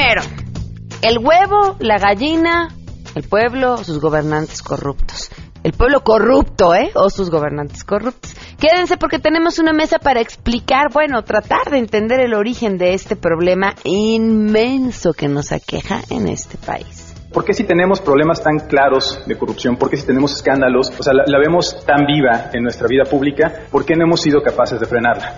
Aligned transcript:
primero? 0.00 0.22
¿El 1.02 1.18
huevo, 1.18 1.76
la 1.78 1.98
gallina, 1.98 2.68
el 3.14 3.22
pueblo 3.22 3.76
sus 3.78 4.00
gobernantes 4.00 4.62
corruptos? 4.62 5.30
El 5.62 5.72
pueblo 5.72 6.00
corrupto, 6.02 6.74
¿eh? 6.74 6.90
O 6.94 7.10
sus 7.10 7.28
gobernantes 7.28 7.84
corruptos. 7.84 8.34
Quédense 8.58 8.96
porque 8.96 9.18
tenemos 9.18 9.58
una 9.58 9.74
mesa 9.74 9.98
para 9.98 10.20
explicar, 10.20 10.90
bueno, 10.90 11.22
tratar 11.22 11.70
de 11.70 11.78
entender 11.78 12.20
el 12.20 12.32
origen 12.32 12.78
de 12.78 12.94
este 12.94 13.14
problema 13.14 13.74
inmenso 13.84 15.12
que 15.12 15.28
nos 15.28 15.52
aqueja 15.52 16.00
en 16.08 16.28
este 16.28 16.56
país. 16.56 17.14
¿Por 17.30 17.44
qué 17.44 17.52
si 17.52 17.64
tenemos 17.64 18.00
problemas 18.00 18.42
tan 18.42 18.58
claros 18.58 19.22
de 19.26 19.36
corrupción? 19.36 19.76
¿Por 19.76 19.90
qué 19.90 19.98
si 19.98 20.06
tenemos 20.06 20.34
escándalos? 20.34 20.90
O 20.98 21.02
sea, 21.02 21.12
la, 21.12 21.24
la 21.26 21.38
vemos 21.38 21.84
tan 21.84 22.06
viva 22.06 22.50
en 22.54 22.62
nuestra 22.62 22.86
vida 22.88 23.04
pública, 23.04 23.66
¿por 23.70 23.84
qué 23.84 23.94
no 23.96 24.04
hemos 24.04 24.22
sido 24.22 24.42
capaces 24.42 24.80
de 24.80 24.86
frenarla? 24.86 25.34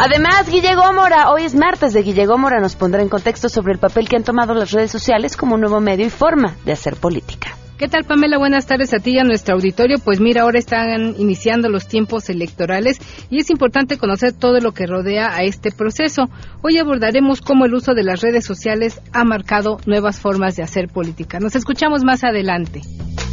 Además, 0.00 0.48
Guille 0.48 0.76
Gómora, 0.76 1.28
hoy 1.32 1.42
es 1.42 1.56
martes 1.56 1.92
de 1.92 2.04
Guille 2.04 2.24
Gómora, 2.24 2.60
nos 2.60 2.76
pondrá 2.76 3.02
en 3.02 3.08
contexto 3.08 3.48
sobre 3.48 3.72
el 3.72 3.80
papel 3.80 4.08
que 4.08 4.14
han 4.14 4.22
tomado 4.22 4.54
las 4.54 4.70
redes 4.70 4.92
sociales 4.92 5.36
como 5.36 5.56
un 5.56 5.60
nuevo 5.60 5.80
medio 5.80 6.06
y 6.06 6.10
forma 6.10 6.54
de 6.64 6.70
hacer 6.70 6.94
política. 6.94 7.56
¿Qué 7.78 7.88
tal, 7.88 8.04
Pamela? 8.04 8.38
Buenas 8.38 8.66
tardes 8.66 8.94
a 8.94 9.00
ti 9.00 9.14
y 9.14 9.18
a 9.18 9.24
nuestro 9.24 9.56
auditorio. 9.56 9.98
Pues 9.98 10.20
mira, 10.20 10.42
ahora 10.42 10.60
están 10.60 11.16
iniciando 11.18 11.68
los 11.68 11.88
tiempos 11.88 12.30
electorales 12.30 13.00
y 13.28 13.40
es 13.40 13.50
importante 13.50 13.98
conocer 13.98 14.32
todo 14.32 14.60
lo 14.60 14.70
que 14.70 14.86
rodea 14.86 15.34
a 15.34 15.42
este 15.42 15.72
proceso. 15.72 16.28
Hoy 16.62 16.78
abordaremos 16.78 17.40
cómo 17.40 17.64
el 17.64 17.74
uso 17.74 17.94
de 17.94 18.04
las 18.04 18.20
redes 18.20 18.44
sociales 18.44 19.00
ha 19.12 19.24
marcado 19.24 19.78
nuevas 19.86 20.20
formas 20.20 20.54
de 20.54 20.62
hacer 20.62 20.86
política. 20.86 21.40
Nos 21.40 21.56
escuchamos 21.56 22.04
más 22.04 22.22
adelante. 22.22 22.82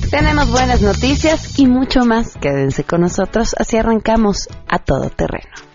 Tenemos 0.10 0.50
buenas 0.50 0.82
noticias 0.82 1.60
y 1.60 1.68
mucho 1.68 2.05
más. 2.05 2.36
Quédense 2.38 2.84
con 2.84 3.02
nosotros, 3.02 3.55
así 3.58 3.77
arrancamos 3.77 4.48
a 4.68 4.80
todo 4.80 5.12
terreno. 5.12 5.74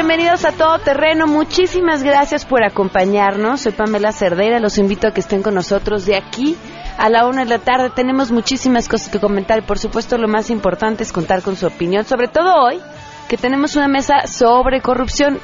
Bienvenidos 0.00 0.46
a 0.46 0.52
Todo 0.52 0.78
Terreno. 0.78 1.26
Muchísimas 1.26 2.02
gracias 2.02 2.46
por 2.46 2.64
acompañarnos. 2.64 3.60
Soy 3.60 3.72
Pamela 3.72 4.12
Cerdeira, 4.12 4.58
los 4.58 4.78
invito 4.78 5.06
a 5.06 5.10
que 5.10 5.20
estén 5.20 5.42
con 5.42 5.54
nosotros 5.54 6.06
de 6.06 6.16
aquí 6.16 6.56
a 6.96 7.10
la 7.10 7.26
una 7.26 7.44
de 7.44 7.50
la 7.50 7.58
tarde. 7.58 7.90
Tenemos 7.94 8.32
muchísimas 8.32 8.88
cosas 8.88 9.10
que 9.10 9.20
comentar 9.20 9.62
por 9.66 9.78
supuesto 9.78 10.16
lo 10.16 10.26
más 10.26 10.48
importante 10.48 11.02
es 11.02 11.12
contar 11.12 11.42
con 11.42 11.54
su 11.54 11.66
opinión, 11.66 12.06
sobre 12.06 12.28
todo 12.28 12.62
hoy 12.64 12.80
que 13.28 13.36
tenemos 13.36 13.76
una 13.76 13.88
mesa 13.88 14.26
sobre 14.26 14.80
corrupción. 14.80 15.38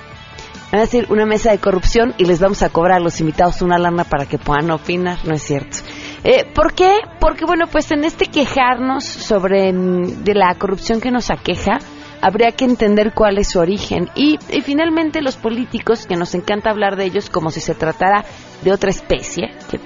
Van 0.72 0.80
a 0.80 0.84
decir 0.84 1.06
una 1.10 1.26
mesa 1.26 1.50
de 1.50 1.58
corrupción 1.58 2.14
y 2.16 2.24
les 2.24 2.40
vamos 2.40 2.62
a 2.62 2.70
cobrar 2.70 2.96
a 2.96 3.00
los 3.00 3.20
invitados 3.20 3.60
una 3.60 3.76
lana 3.76 4.04
para 4.04 4.24
que 4.24 4.38
puedan 4.38 4.70
opinar, 4.70 5.18
no 5.26 5.34
es 5.34 5.42
cierto. 5.42 5.76
Eh, 6.24 6.50
¿Por 6.54 6.72
qué? 6.72 7.00
Porque 7.20 7.44
bueno, 7.44 7.66
pues 7.66 7.90
en 7.92 8.04
este 8.04 8.24
quejarnos 8.28 9.04
sobre 9.04 9.70
mm, 9.70 10.24
de 10.24 10.34
la 10.34 10.54
corrupción 10.54 11.02
que 11.02 11.10
nos 11.10 11.30
aqueja, 11.30 11.78
habría 12.26 12.50
que 12.50 12.64
entender 12.64 13.12
cuál 13.14 13.38
es 13.38 13.50
su 13.50 13.60
origen. 13.60 14.10
Y, 14.16 14.38
finalmente 14.62 15.22
los 15.22 15.36
políticos, 15.36 16.06
que 16.06 16.16
nos 16.16 16.34
encanta 16.34 16.70
hablar 16.70 16.96
de 16.96 17.04
ellos 17.04 17.30
como 17.30 17.50
si 17.52 17.60
se 17.60 17.76
tratara 17.76 18.24
de 18.64 18.72
otra 18.72 18.90
especie, 18.90 19.52
que 19.70 19.78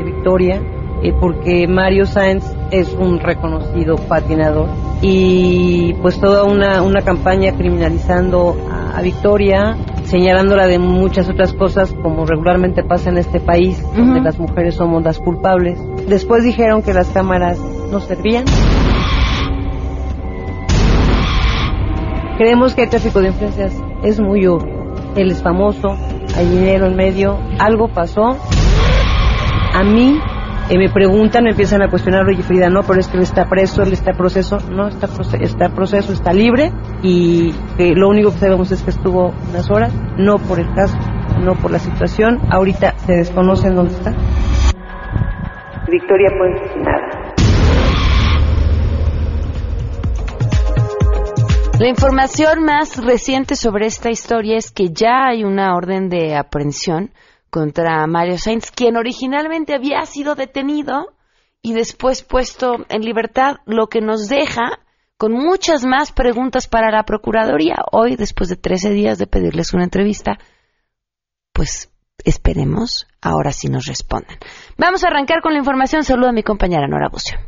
Victoria, 0.05 0.61
eh, 1.03 1.13
porque 1.21 1.67
Mario 1.69 2.07
Sáenz 2.07 2.45
es 2.71 2.93
un 2.93 3.21
reconocido 3.21 3.97
patinador 3.97 4.69
y 5.03 5.95
pues 6.03 6.21
toda 6.21 6.45
una, 6.45 6.83
una 6.83 7.03
campaña 7.03 7.53
criminalizando 7.53 8.57
a, 8.71 8.99
a 8.99 9.03
Victoria, 9.03 9.77
señalándola 10.05 10.67
de 10.67 10.79
muchas 10.79 11.29
otras 11.29 11.53
cosas 11.53 11.95
como 12.03 12.25
regularmente 12.25 12.83
pasa 12.83 13.11
en 13.11 13.19
este 13.19 13.41
país, 13.41 13.83
donde 13.95 14.21
las 14.21 14.39
mujeres 14.39 14.77
somos 14.77 15.03
las 15.03 15.19
culpables. 15.19 15.79
Después 16.09 16.45
dijeron 16.45 16.83
que 16.83 16.95
las 16.95 17.09
cámaras 17.09 17.59
no 17.91 18.01
servían. 18.01 18.45
Creemos 22.39 22.75
que 22.75 22.83
el 22.83 22.91
tráfico 22.91 23.21
de 23.21 23.29
influencias 23.29 23.75
es 24.03 24.21
muy 24.21 24.47
obvio. 24.47 24.77
Él 25.17 25.31
es 25.31 25.43
famoso, 25.43 25.97
hay 26.37 26.47
dinero 26.47 26.87
en 26.87 26.97
medio, 26.97 27.39
algo 27.59 27.89
pasó. 27.89 28.37
A 29.73 29.83
mí 29.83 30.19
eh, 30.69 30.79
me 30.79 30.89
preguntan, 30.91 31.45
me 31.45 31.51
empiezan 31.51 31.83
a 31.83 31.89
cuestionar, 31.89 32.27
oye 32.27 32.43
Frida, 32.43 32.69
no, 32.69 32.83
pero 32.83 33.01
es 33.01 33.09
que 33.09 33.17
él 33.17 33.23
está 33.23 33.49
preso, 33.49 33.83
él 33.83 33.93
está 33.93 34.13
proceso, 34.13 34.59
no 34.71 34.89
está, 34.89 35.07
proce- 35.07 35.41
está 35.43 35.69
proceso, 35.69 36.13
está 36.13 36.33
libre 36.33 36.73
y 37.03 37.53
que 37.77 37.95
lo 37.95 38.09
único 38.09 38.31
que 38.33 38.39
sabemos 38.39 38.73
es 38.73 38.83
que 38.83 38.91
estuvo 38.91 39.33
unas 39.51 39.71
horas, 39.71 39.93
no 40.19 40.39
por 40.39 40.59
el 40.59 40.73
caso, 40.75 40.97
no 41.41 41.55
por 41.55 41.71
la 41.71 41.79
situación, 41.79 42.41
ahorita 42.51 42.97
se 42.99 43.13
desconoce 43.13 43.69
en 43.69 43.77
dónde 43.77 43.95
está. 43.95 44.13
Victoria 45.89 46.31
pues 46.37 46.77
nada. 46.85 47.33
La 51.79 51.89
información 51.89 52.65
más 52.65 53.05
reciente 53.05 53.55
sobre 53.55 53.87
esta 53.87 54.11
historia 54.11 54.57
es 54.57 54.71
que 54.71 54.89
ya 54.89 55.27
hay 55.29 55.45
una 55.45 55.77
orden 55.77 56.09
de 56.09 56.35
aprehensión 56.35 57.11
contra 57.57 58.07
Mario 58.07 58.37
Sainz, 58.37 58.71
quien 58.71 58.99
originalmente 58.99 59.75
había 59.75 60.05
sido 60.05 60.35
detenido 60.35 61.15
y 61.63 61.73
después 61.73 62.23
puesto 62.23 62.85
en 62.91 63.01
libertad, 63.01 63.57
lo 63.65 63.87
que 63.87 64.03
nos 64.03 64.29
deja 64.29 64.81
con 65.17 65.33
muchas 65.33 65.87
más 65.87 66.13
preguntas 66.13 66.69
para 66.69 66.91
la 66.91 67.05
Procuraduría. 67.05 67.77
Hoy, 67.93 68.17
después 68.17 68.51
de 68.51 68.57
13 68.57 68.91
días 68.91 69.17
de 69.17 69.27
pedirles 69.27 69.73
una 69.73 69.85
entrevista, 69.85 70.37
pues 71.55 71.91
Esperemos, 72.25 73.07
ahora 73.23 73.53
sí 73.53 73.69
nos 73.69 73.87
respondan. 73.87 74.37
Vamos 74.77 75.05
a 75.05 75.09
arrancar 75.09 75.41
con 75.43 75.53
la 75.53 75.59
información. 75.59 76.03
Saludo 76.03 76.31
a 76.31 76.33
mi 76.33 76.43
compañera 76.43 76.89
Nora 76.89 77.09
Bucio. 77.09 77.39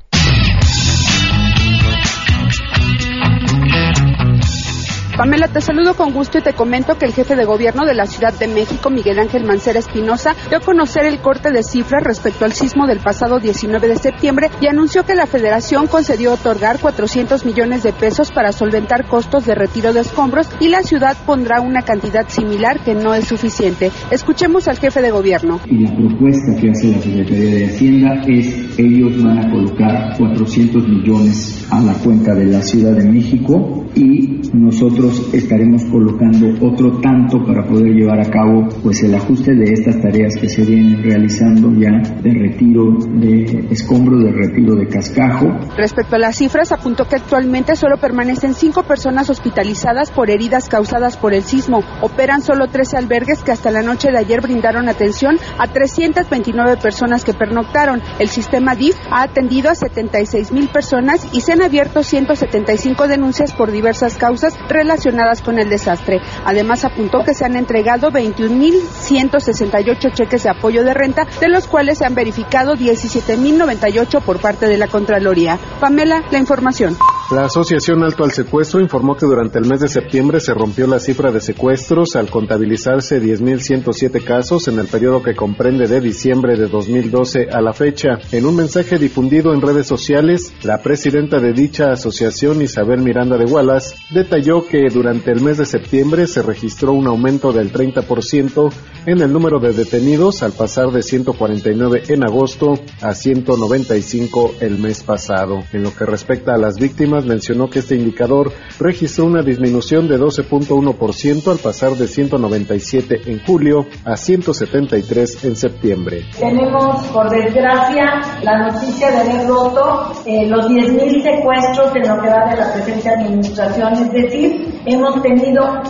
Pamela, 5.18 5.48
te 5.48 5.60
saludo 5.60 5.94
con 5.94 6.12
gusto 6.12 6.38
y 6.38 6.42
te 6.42 6.52
comento 6.52 6.96
que 6.96 7.04
el 7.04 7.12
jefe 7.12 7.34
de 7.34 7.44
gobierno 7.44 7.84
de 7.84 7.92
la 7.92 8.06
Ciudad 8.06 8.32
de 8.38 8.46
México, 8.46 8.88
Miguel 8.88 9.18
Ángel 9.18 9.42
Mancera 9.42 9.80
Espinosa, 9.80 10.36
dio 10.48 10.58
a 10.58 10.60
conocer 10.60 11.06
el 11.06 11.18
corte 11.18 11.50
de 11.50 11.64
cifras 11.64 12.04
respecto 12.04 12.44
al 12.44 12.52
sismo 12.52 12.86
del 12.86 13.00
pasado 13.00 13.40
19 13.40 13.88
de 13.88 13.96
septiembre 13.96 14.48
y 14.60 14.68
anunció 14.68 15.02
que 15.02 15.16
la 15.16 15.26
federación 15.26 15.88
concedió 15.88 16.34
otorgar 16.34 16.78
400 16.78 17.44
millones 17.44 17.82
de 17.82 17.92
pesos 17.92 18.30
para 18.30 18.52
solventar 18.52 19.08
costos 19.08 19.44
de 19.44 19.56
retiro 19.56 19.92
de 19.92 20.02
escombros 20.02 20.48
y 20.60 20.68
la 20.68 20.84
ciudad 20.84 21.16
pondrá 21.26 21.60
una 21.62 21.82
cantidad 21.82 22.28
similar 22.28 22.78
que 22.84 22.94
no 22.94 23.12
es 23.12 23.26
suficiente. 23.26 23.90
Escuchemos 24.12 24.68
al 24.68 24.78
jefe 24.78 25.02
de 25.02 25.10
gobierno. 25.10 25.58
Y 25.66 25.82
la 25.82 25.96
propuesta 25.96 26.54
que 26.60 26.70
hace 26.70 26.92
la 26.92 27.00
Secretaría 27.00 27.54
de 27.56 27.66
Hacienda 27.66 28.22
es 28.28 28.78
ellos 28.78 29.20
van 29.20 29.38
a 29.38 29.50
colocar 29.50 30.16
400 30.16 30.86
millones 30.86 31.66
a 31.70 31.80
la 31.80 31.94
cuenta 31.94 32.36
de 32.36 32.44
la 32.44 32.62
Ciudad 32.62 32.92
de 32.92 33.10
México 33.10 33.84
y 33.96 34.38
nosotros 34.52 35.07
estaremos 35.32 35.84
colocando 35.86 36.48
otro 36.66 37.00
tanto 37.00 37.44
para 37.44 37.64
poder 37.64 37.94
llevar 37.94 38.20
a 38.20 38.30
cabo 38.30 38.68
pues 38.82 39.02
el 39.02 39.14
ajuste 39.14 39.54
de 39.54 39.72
estas 39.72 40.00
tareas 40.00 40.34
que 40.36 40.48
se 40.48 40.64
vienen 40.64 41.02
realizando 41.02 41.72
ya 41.72 41.90
de 42.22 42.30
retiro 42.30 42.96
de 42.98 43.66
escombro, 43.70 44.18
de 44.18 44.32
retiro 44.32 44.74
de 44.74 44.86
cascajo. 44.86 45.46
Respecto 45.76 46.16
a 46.16 46.18
las 46.18 46.36
cifras, 46.36 46.72
apuntó 46.72 47.06
que 47.06 47.16
actualmente 47.16 47.76
solo 47.76 47.96
permanecen 47.98 48.54
cinco 48.54 48.82
personas 48.82 49.30
hospitalizadas 49.30 50.10
por 50.10 50.30
heridas 50.30 50.68
causadas 50.68 51.16
por 51.16 51.32
el 51.32 51.42
sismo. 51.42 51.80
Operan 52.02 52.42
solo 52.42 52.68
13 52.68 52.96
albergues 52.96 53.42
que 53.42 53.52
hasta 53.52 53.70
la 53.70 53.82
noche 53.82 54.10
de 54.10 54.18
ayer 54.18 54.40
brindaron 54.40 54.88
atención 54.88 55.38
a 55.58 55.68
329 55.68 56.76
personas 56.76 57.24
que 57.24 57.34
pernoctaron. 57.34 58.02
El 58.18 58.28
sistema 58.28 58.74
DIF 58.74 58.96
ha 59.10 59.22
atendido 59.22 59.70
a 59.70 59.74
76 59.74 60.52
mil 60.52 60.68
personas 60.68 61.26
y 61.32 61.40
se 61.40 61.52
han 61.52 61.62
abierto 61.62 62.02
175 62.02 63.08
denuncias 63.08 63.52
por 63.52 63.72
diversas 63.72 64.16
causas 64.16 64.54
relacionadas 64.68 64.97
con 65.44 65.58
el 65.58 65.68
desastre. 65.68 66.20
Además, 66.44 66.84
apuntó 66.84 67.24
que 67.24 67.34
se 67.34 67.44
han 67.44 67.56
entregado 67.56 68.10
21.168 68.10 70.12
cheques 70.12 70.42
de 70.42 70.50
apoyo 70.50 70.84
de 70.84 70.94
renta, 70.94 71.26
de 71.40 71.48
los 71.48 71.66
cuales 71.66 71.98
se 71.98 72.04
han 72.04 72.14
verificado 72.14 72.74
17.098 72.74 74.22
por 74.22 74.40
parte 74.40 74.66
de 74.66 74.78
la 74.78 74.88
Contraloría. 74.88 75.58
Pamela, 75.80 76.22
la 76.30 76.38
información. 76.38 76.96
La 77.30 77.44
Asociación 77.44 78.02
Alto 78.02 78.24
al 78.24 78.32
Secuestro 78.32 78.80
informó 78.80 79.14
que 79.14 79.26
durante 79.26 79.58
el 79.58 79.66
mes 79.66 79.80
de 79.80 79.88
septiembre 79.88 80.40
se 80.40 80.54
rompió 80.54 80.86
la 80.86 80.98
cifra 80.98 81.30
de 81.30 81.42
secuestros 81.42 82.16
al 82.16 82.30
contabilizarse 82.30 83.20
10.107 83.20 84.24
casos 84.24 84.66
en 84.66 84.78
el 84.78 84.86
periodo 84.86 85.22
que 85.22 85.36
comprende 85.36 85.86
de 85.86 86.00
diciembre 86.00 86.56
de 86.56 86.68
2012 86.68 87.48
a 87.52 87.60
la 87.60 87.74
fecha. 87.74 88.18
En 88.32 88.46
un 88.46 88.56
mensaje 88.56 88.98
difundido 88.98 89.52
en 89.52 89.60
redes 89.60 89.86
sociales, 89.86 90.54
la 90.62 90.78
presidenta 90.78 91.38
de 91.38 91.52
dicha 91.52 91.92
asociación, 91.92 92.62
Isabel 92.62 93.02
Miranda 93.02 93.36
de 93.36 93.44
Wallace, 93.44 93.96
detalló 94.08 94.66
que 94.66 94.88
durante 94.90 95.30
el 95.30 95.42
mes 95.42 95.58
de 95.58 95.66
septiembre 95.66 96.26
se 96.28 96.40
registró 96.40 96.94
un 96.94 97.08
aumento 97.08 97.52
del 97.52 97.70
30% 97.70 98.72
en 99.04 99.20
el 99.20 99.30
número 99.30 99.58
de 99.58 99.74
detenidos 99.74 100.42
al 100.42 100.52
pasar 100.52 100.92
de 100.92 101.02
149 101.02 102.04
en 102.08 102.24
agosto 102.24 102.72
a 103.02 103.12
195 103.12 104.54
el 104.60 104.78
mes 104.78 105.02
pasado. 105.02 105.58
En 105.74 105.82
lo 105.82 105.94
que 105.94 106.06
respecta 106.06 106.54
a 106.54 106.58
las 106.58 106.76
víctimas, 106.76 107.17
mencionó 107.24 107.68
que 107.68 107.80
este 107.80 107.94
indicador 107.94 108.52
registró 108.78 109.26
una 109.26 109.42
disminución 109.42 110.08
de 110.08 110.18
12.1% 110.18 111.50
al 111.50 111.58
pasar 111.58 111.92
de 111.92 112.06
197 112.06 113.22
en 113.26 113.44
julio 113.44 113.86
a 114.04 114.16
173 114.16 115.44
en 115.44 115.56
septiembre. 115.56 116.24
Tenemos, 116.38 117.06
por 117.06 117.30
desgracia, 117.30 118.20
la 118.42 118.68
noticia 118.68 119.10
de 119.10 119.16
haber 119.16 119.46
roto 119.46 120.12
eh, 120.26 120.46
los 120.46 120.66
10.000 120.68 121.22
secuestros 121.22 121.96
en 121.96 122.08
lo 122.08 122.22
que 122.22 122.28
va 122.28 122.50
de 122.50 122.56
la 122.56 122.72
presente 122.72 123.08
administración, 123.08 123.92
es 123.94 124.12
decir, 124.12 124.80
hemos 124.86 125.22
tenido 125.22 125.82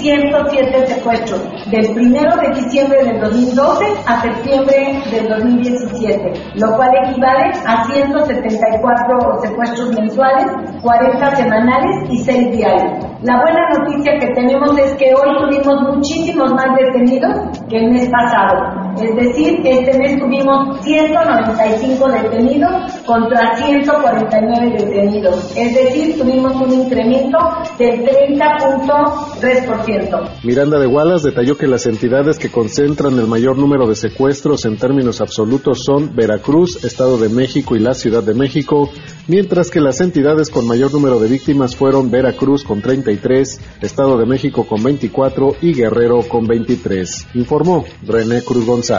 10.107 0.00 0.86
secuestros 0.86 1.42
del 1.70 1.90
1 1.90 2.20
de 2.36 2.48
diciembre 2.54 3.04
del 3.04 3.20
2012 3.20 3.84
a 4.06 4.22
septiembre 4.22 5.02
del 5.10 5.28
2017, 5.28 6.32
lo 6.54 6.74
cual 6.76 6.90
equivale 7.04 7.52
a 7.66 7.84
174 7.84 9.40
secuestros 9.42 9.94
mensuales, 9.94 10.46
40 10.82 11.36
semanales 11.36 12.10
y 12.10 12.18
6 12.18 12.56
diarios. 12.56 13.04
La 13.22 13.40
buena 13.42 13.68
noticia 13.76 14.18
que 14.18 14.28
tenemos 14.34 14.78
es 14.78 14.94
que 14.94 15.12
hoy 15.14 15.36
tuvimos 15.38 15.94
muchísimos 15.94 16.54
más 16.54 16.74
detenidos 16.76 17.58
que 17.68 17.76
el 17.76 17.90
mes 17.90 18.08
pasado. 18.08 18.79
Es 19.00 19.16
decir, 19.16 19.60
este 19.64 19.98
mes 19.98 20.18
tuvimos 20.18 20.84
195 20.84 22.06
detenidos 22.10 22.92
contra 23.06 23.56
149 23.56 24.76
detenidos. 24.78 25.56
Es 25.56 25.74
decir, 25.74 26.18
tuvimos 26.18 26.52
un 26.60 26.70
incremento 26.70 27.38
del 27.78 28.04
30.3%. 28.04 30.44
Miranda 30.44 30.78
de 30.78 30.86
Wallace 30.86 31.30
detalló 31.30 31.56
que 31.56 31.66
las 31.66 31.86
entidades 31.86 32.38
que 32.38 32.50
concentran 32.50 33.18
el 33.18 33.26
mayor 33.26 33.56
número 33.56 33.88
de 33.88 33.94
secuestros 33.94 34.66
en 34.66 34.76
términos 34.76 35.22
absolutos 35.22 35.82
son 35.82 36.14
Veracruz, 36.14 36.84
Estado 36.84 37.16
de 37.16 37.30
México 37.30 37.76
y 37.76 37.80
la 37.80 37.94
Ciudad 37.94 38.22
de 38.22 38.34
México, 38.34 38.90
mientras 39.28 39.70
que 39.70 39.80
las 39.80 40.02
entidades 40.02 40.50
con 40.50 40.66
mayor 40.66 40.92
número 40.92 41.18
de 41.18 41.28
víctimas 41.28 41.74
fueron 41.74 42.10
Veracruz 42.10 42.64
con 42.64 42.82
33, 42.82 43.60
Estado 43.80 44.18
de 44.18 44.26
México 44.26 44.66
con 44.66 44.82
24 44.82 45.56
y 45.62 45.72
Guerrero 45.72 46.20
con 46.28 46.46
23, 46.46 47.28
informó 47.34 47.86
René 48.06 48.42
Cruz 48.42 48.66
González. 48.66 48.89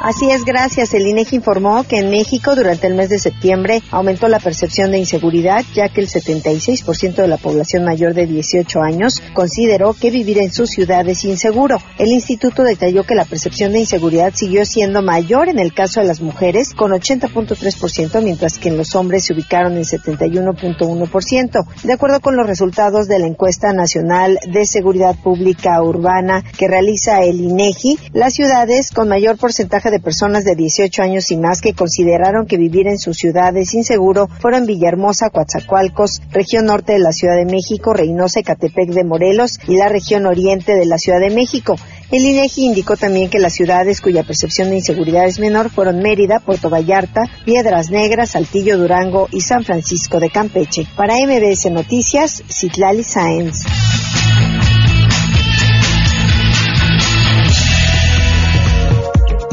Así 0.00 0.30
es, 0.30 0.44
gracias. 0.44 0.94
El 0.94 1.06
INEGI 1.06 1.36
informó 1.36 1.84
que 1.84 1.98
en 1.98 2.10
México 2.10 2.56
durante 2.56 2.88
el 2.88 2.94
mes 2.94 3.08
de 3.08 3.20
septiembre 3.20 3.80
aumentó 3.92 4.26
la 4.26 4.40
percepción 4.40 4.90
de 4.90 4.98
inseguridad, 4.98 5.64
ya 5.74 5.88
que 5.88 6.00
el 6.00 6.08
76% 6.08 7.14
de 7.14 7.28
la 7.28 7.36
población 7.36 7.84
mayor 7.84 8.14
de 8.14 8.26
18 8.26 8.80
años 8.82 9.22
consideró 9.32 9.92
que 9.94 10.10
vivir 10.10 10.38
en 10.38 10.52
su 10.52 10.66
ciudad 10.66 11.08
es 11.08 11.22
inseguro. 11.22 11.78
El 11.98 12.08
instituto 12.08 12.64
detalló 12.64 13.04
que 13.04 13.14
la 13.14 13.24
percepción 13.24 13.72
de 13.72 13.80
inseguridad 13.80 14.32
siguió 14.34 14.66
siendo 14.66 15.02
mayor 15.02 15.48
en 15.48 15.60
el 15.60 15.72
caso 15.72 16.00
de 16.00 16.06
las 16.06 16.20
mujeres, 16.20 16.74
con 16.74 16.90
80.3%, 16.90 18.22
mientras 18.22 18.58
que 18.58 18.70
en 18.70 18.76
los 18.76 18.96
hombres 18.96 19.26
se 19.26 19.34
ubicaron 19.34 19.76
en 19.76 19.84
71.1%. 19.84 21.66
De 21.84 21.92
acuerdo 21.92 22.20
con 22.20 22.36
los 22.36 22.46
resultados 22.46 23.06
de 23.06 23.20
la 23.20 23.26
encuesta 23.26 23.72
nacional 23.72 24.38
de 24.50 24.66
seguridad 24.66 25.14
pública 25.22 25.80
urbana 25.80 26.42
que 26.58 26.66
realiza 26.66 27.22
el 27.22 27.40
INEGI, 27.40 27.98
las 28.12 28.34
ciudades 28.34 28.90
con 28.90 29.01
mayor 29.08 29.36
porcentaje 29.36 29.90
de 29.90 30.00
personas 30.00 30.44
de 30.44 30.54
18 30.54 31.02
años 31.02 31.30
y 31.30 31.36
más 31.36 31.60
que 31.60 31.74
consideraron 31.74 32.46
que 32.46 32.56
vivir 32.56 32.86
en 32.86 32.98
sus 32.98 33.16
ciudades 33.16 33.74
inseguro 33.74 34.28
fueron 34.40 34.66
Villahermosa, 34.66 35.30
Coatzacoalcos, 35.30 36.20
región 36.30 36.66
norte 36.66 36.92
de 36.92 36.98
la 36.98 37.12
Ciudad 37.12 37.36
de 37.36 37.44
México, 37.44 37.92
Reynosa, 37.92 38.40
Ecatepec 38.40 38.90
de 38.90 39.04
Morelos 39.04 39.58
y 39.66 39.76
la 39.76 39.88
región 39.88 40.26
oriente 40.26 40.74
de 40.74 40.86
la 40.86 40.98
Ciudad 40.98 41.20
de 41.20 41.30
México. 41.30 41.76
El 42.10 42.26
INEGI 42.26 42.66
indicó 42.66 42.96
también 42.96 43.30
que 43.30 43.38
las 43.38 43.54
ciudades 43.54 44.02
cuya 44.02 44.22
percepción 44.22 44.68
de 44.68 44.76
inseguridad 44.76 45.26
es 45.26 45.38
menor 45.38 45.70
fueron 45.70 46.00
Mérida, 46.00 46.40
Puerto 46.40 46.68
Vallarta, 46.68 47.22
Piedras 47.46 47.90
Negras, 47.90 48.32
Saltillo, 48.32 48.76
Durango 48.76 49.28
y 49.30 49.40
San 49.40 49.64
Francisco 49.64 50.20
de 50.20 50.28
Campeche. 50.28 50.86
Para 50.94 51.14
MBS 51.14 51.70
Noticias, 51.70 52.42
Citlali 52.50 53.02
Sáenz. 53.02 53.64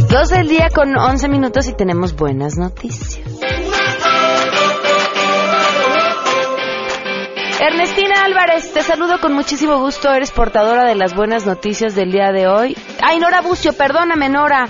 Dos 0.10 0.30
del 0.30 0.48
día 0.48 0.70
con 0.74 0.98
11 0.98 1.30
minutos 1.30 1.68
y 1.68 1.74
tenemos 1.74 2.16
buenas 2.16 2.58
noticias. 2.58 3.30
Ernestina 7.60 8.24
Álvarez, 8.26 8.74
te 8.74 8.82
saludo 8.82 9.20
con 9.22 9.34
muchísimo 9.34 9.78
gusto. 9.78 10.12
Eres 10.12 10.32
portadora 10.32 10.86
de 10.86 10.96
las 10.96 11.14
buenas 11.14 11.46
noticias 11.46 11.94
del 11.94 12.12
día 12.12 12.32
de 12.32 12.48
hoy. 12.48 12.76
Ay, 13.04 13.20
Nora 13.20 13.42
Bucio, 13.42 13.74
perdóname, 13.74 14.30
Nora. 14.30 14.68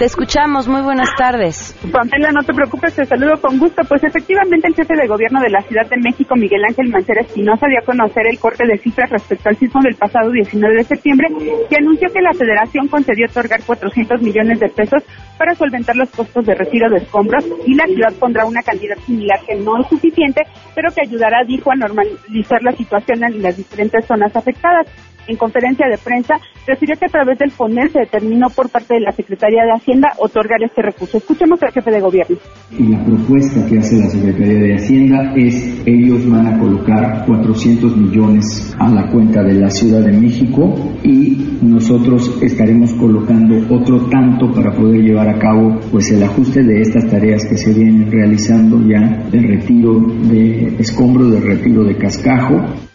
Te 0.00 0.06
escuchamos. 0.06 0.66
Muy 0.66 0.80
buenas 0.80 1.14
tardes. 1.14 1.76
Pamela, 1.92 2.32
no 2.32 2.42
te 2.42 2.54
preocupes, 2.54 2.94
te 2.94 3.04
saludo 3.04 3.38
con 3.38 3.58
gusto. 3.58 3.82
Pues 3.86 4.02
efectivamente 4.02 4.66
el 4.66 4.74
jefe 4.74 4.96
de 4.96 5.06
gobierno 5.06 5.42
de 5.42 5.50
la 5.50 5.60
Ciudad 5.60 5.86
de 5.90 5.98
México, 5.98 6.36
Miguel 6.36 6.64
Ángel 6.66 6.88
Mancera 6.88 7.20
Espinosa, 7.20 7.66
dio 7.68 7.80
a 7.82 7.84
conocer 7.84 8.26
el 8.26 8.38
corte 8.38 8.66
de 8.66 8.78
cifras 8.78 9.10
respecto 9.10 9.50
al 9.50 9.58
sismo 9.58 9.82
del 9.82 9.96
pasado 9.96 10.30
19 10.30 10.74
de 10.74 10.84
septiembre 10.84 11.28
y 11.68 11.74
anunció 11.76 12.08
que 12.08 12.22
la 12.22 12.32
federación 12.32 12.88
concedió 12.88 13.26
otorgar 13.26 13.60
400 13.62 14.22
millones 14.22 14.58
de 14.60 14.70
pesos 14.70 15.04
para 15.36 15.54
solventar 15.54 15.94
los 15.96 16.08
costos 16.08 16.46
de 16.46 16.54
retiro 16.54 16.88
de 16.88 17.04
escombros 17.04 17.44
y 17.66 17.74
la 17.74 17.84
ciudad 17.84 18.14
pondrá 18.18 18.46
una 18.46 18.62
cantidad 18.62 18.96
similar 19.04 19.38
que 19.46 19.56
no 19.56 19.82
es 19.82 19.86
suficiente, 19.86 20.40
pero 20.74 20.88
que 20.94 21.02
ayudará, 21.02 21.44
dijo, 21.44 21.72
a 21.72 21.76
normalizar 21.76 22.62
la 22.62 22.72
situación 22.72 23.22
en 23.22 23.42
las 23.42 23.54
diferentes 23.54 24.06
zonas 24.06 24.34
afectadas. 24.34 24.86
En 25.30 25.36
conferencia 25.36 25.86
de 25.88 25.96
prensa, 25.96 26.34
refirió 26.66 26.96
que 26.96 27.06
a 27.06 27.08
través 27.08 27.38
del 27.38 27.50
FONEL 27.50 27.90
se 27.90 28.00
determinó 28.00 28.50
por 28.50 28.68
parte 28.68 28.94
de 28.94 29.00
la 29.00 29.12
Secretaría 29.12 29.64
de 29.64 29.72
Hacienda 29.72 30.12
otorgar 30.18 30.62
este 30.62 30.82
recurso. 30.82 31.18
Escuchemos 31.18 31.62
al 31.62 31.72
jefe 31.72 31.90
de 31.90 32.00
gobierno. 32.00 32.36
La 32.78 33.04
propuesta 33.04 33.64
que 33.66 33.78
hace 33.78 33.96
la 33.96 34.08
Secretaría 34.08 34.58
de 34.58 34.74
Hacienda 34.74 35.32
es 35.36 35.82
ellos 35.86 36.28
van 36.28 36.46
a 36.46 36.58
colocar 36.58 37.24
400 37.26 37.96
millones 37.96 38.74
a 38.78 38.88
la 38.88 39.08
cuenta 39.10 39.42
de 39.42 39.54
la 39.54 39.70
Ciudad 39.70 40.00
de 40.00 40.12
México 40.12 40.74
y 41.04 41.58
nosotros 41.62 42.38
estaremos 42.42 42.92
colocando 42.94 43.56
otro 43.74 44.08
tanto 44.08 44.50
para 44.52 44.72
poder 44.72 45.02
llevar 45.02 45.28
a 45.28 45.38
cabo 45.38 45.78
pues 45.90 46.10
el 46.10 46.22
ajuste 46.22 46.62
de 46.62 46.80
estas 46.80 47.08
tareas 47.08 47.44
que 47.44 47.56
se 47.56 47.72
vienen 47.72 48.10
realizando 48.10 48.78
ya 48.88 49.28
el 49.32 49.44
retiro 49.44 50.00
de 50.30 50.76
escombros, 50.78 51.32
de 51.32 51.40
retiro 51.40 51.84
de 51.84 51.96
cascajo 51.96 52.89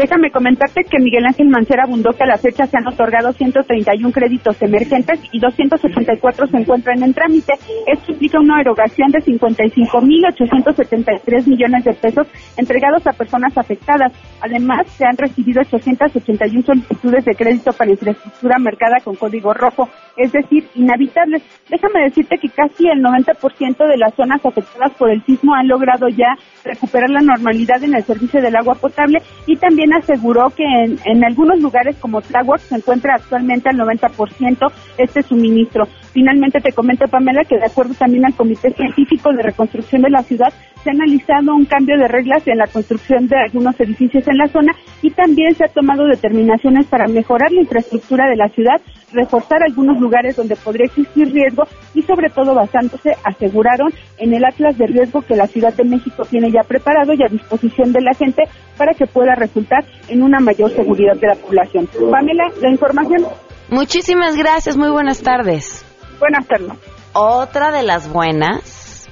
Déjame 0.00 0.30
comentarte 0.30 0.84
que 0.84 0.98
Miguel 0.98 1.26
Ángel 1.26 1.48
Mancera 1.48 1.82
abundó 1.82 2.12
que 2.12 2.22
a 2.22 2.26
la 2.26 2.38
fecha 2.38 2.64
se 2.64 2.78
han 2.78 2.86
otorgado 2.86 3.34
131 3.34 4.12
créditos 4.12 4.56
emergentes 4.62 5.20
y 5.30 5.38
284 5.38 6.46
se 6.46 6.56
encuentran 6.56 7.02
en 7.02 7.12
trámite. 7.12 7.52
Esto 7.86 8.12
implica 8.12 8.40
una 8.40 8.62
erogación 8.62 9.10
de 9.10 9.18
55.873 9.18 11.46
millones 11.46 11.84
de 11.84 11.92
pesos 11.92 12.26
entregados 12.56 13.06
a 13.06 13.12
personas 13.12 13.58
afectadas. 13.58 14.10
Además, 14.40 14.86
se 14.88 15.04
han 15.04 15.18
recibido 15.18 15.60
881 15.60 16.62
solicitudes 16.62 17.26
de 17.26 17.34
crédito 17.34 17.70
para 17.74 17.90
infraestructura 17.90 18.58
marcada 18.58 19.00
con 19.04 19.16
código 19.16 19.52
rojo, 19.52 19.86
es 20.16 20.32
decir, 20.32 20.66
inhabitables. 20.76 21.42
Déjame 21.68 22.04
decirte 22.04 22.38
que 22.38 22.48
casi 22.48 22.88
el 22.88 23.02
90% 23.02 23.86
de 23.86 23.98
las 23.98 24.14
zonas 24.14 24.40
afectadas 24.46 24.94
por 24.94 25.10
el 25.10 25.22
sismo 25.26 25.54
han 25.54 25.68
logrado 25.68 26.08
ya 26.08 26.38
recuperar 26.64 27.10
la 27.10 27.20
normalidad 27.20 27.84
en 27.84 27.96
el 27.96 28.02
servicio 28.02 28.40
del 28.40 28.56
agua 28.56 28.76
potable 28.76 29.20
y 29.46 29.56
también 29.56 29.89
aseguró 29.92 30.50
que 30.50 30.64
en, 30.64 31.24
algunos 31.24 31.60
lugares 31.60 31.96
como 31.96 32.20
Tláhuac 32.20 32.60
se 32.60 32.76
encuentra 32.76 33.14
actualmente 33.16 33.68
al 33.68 33.76
90% 33.76 34.72
este 34.98 35.22
suministro. 35.22 35.88
Finalmente 36.12 36.60
te 36.60 36.72
comento, 36.72 37.06
Pamela, 37.06 37.44
que 37.44 37.56
de 37.56 37.66
acuerdo 37.66 37.94
también 37.94 38.26
al 38.26 38.34
Comité 38.34 38.72
Científico 38.72 39.32
de 39.32 39.42
Reconstrucción 39.42 40.02
de 40.02 40.10
la 40.10 40.22
Ciudad, 40.22 40.52
se 40.82 40.90
ha 40.90 40.92
analizado 40.92 41.54
un 41.54 41.66
cambio 41.66 41.96
de 41.98 42.08
reglas 42.08 42.46
en 42.46 42.58
la 42.58 42.66
construcción 42.66 43.28
de 43.28 43.36
algunos 43.36 43.78
edificios 43.78 44.26
en 44.26 44.38
la 44.38 44.48
zona 44.48 44.72
y 45.02 45.10
también 45.10 45.54
se 45.54 45.64
ha 45.64 45.68
tomado 45.68 46.06
determinaciones 46.06 46.86
para 46.86 47.06
mejorar 47.06 47.52
la 47.52 47.60
infraestructura 47.60 48.28
de 48.28 48.36
la 48.36 48.48
ciudad, 48.48 48.80
reforzar 49.12 49.62
algunos 49.62 50.00
lugares 50.00 50.36
donde 50.36 50.56
podría 50.56 50.86
existir 50.86 51.32
riesgo 51.32 51.64
y 51.94 52.02
sobre 52.02 52.30
todo 52.30 52.54
basándose, 52.54 53.12
aseguraron, 53.24 53.92
en 54.18 54.34
el 54.34 54.44
atlas 54.44 54.76
de 54.76 54.86
riesgo 54.86 55.22
que 55.22 55.36
la 55.36 55.46
Ciudad 55.46 55.74
de 55.74 55.84
México 55.84 56.24
tiene 56.28 56.50
ya 56.50 56.62
preparado 56.62 57.12
y 57.12 57.22
a 57.22 57.28
disposición 57.28 57.92
de 57.92 58.00
la 58.00 58.14
gente 58.14 58.42
para 58.76 58.94
que 58.94 59.06
pueda 59.06 59.34
resultar 59.34 59.84
en 60.08 60.22
una 60.22 60.40
mayor 60.40 60.70
seguridad 60.70 61.16
de 61.16 61.28
la 61.28 61.34
población. 61.34 61.88
Pamela, 62.10 62.44
la 62.60 62.70
información. 62.70 63.26
Muchísimas 63.70 64.36
gracias, 64.36 64.76
muy 64.76 64.90
buenas 64.90 65.22
tardes. 65.22 65.89
Buenas 66.20 66.46
tardes. 66.46 66.72
Otra 67.14 67.72
de 67.72 67.82
las 67.82 68.12
buenas, 68.12 69.08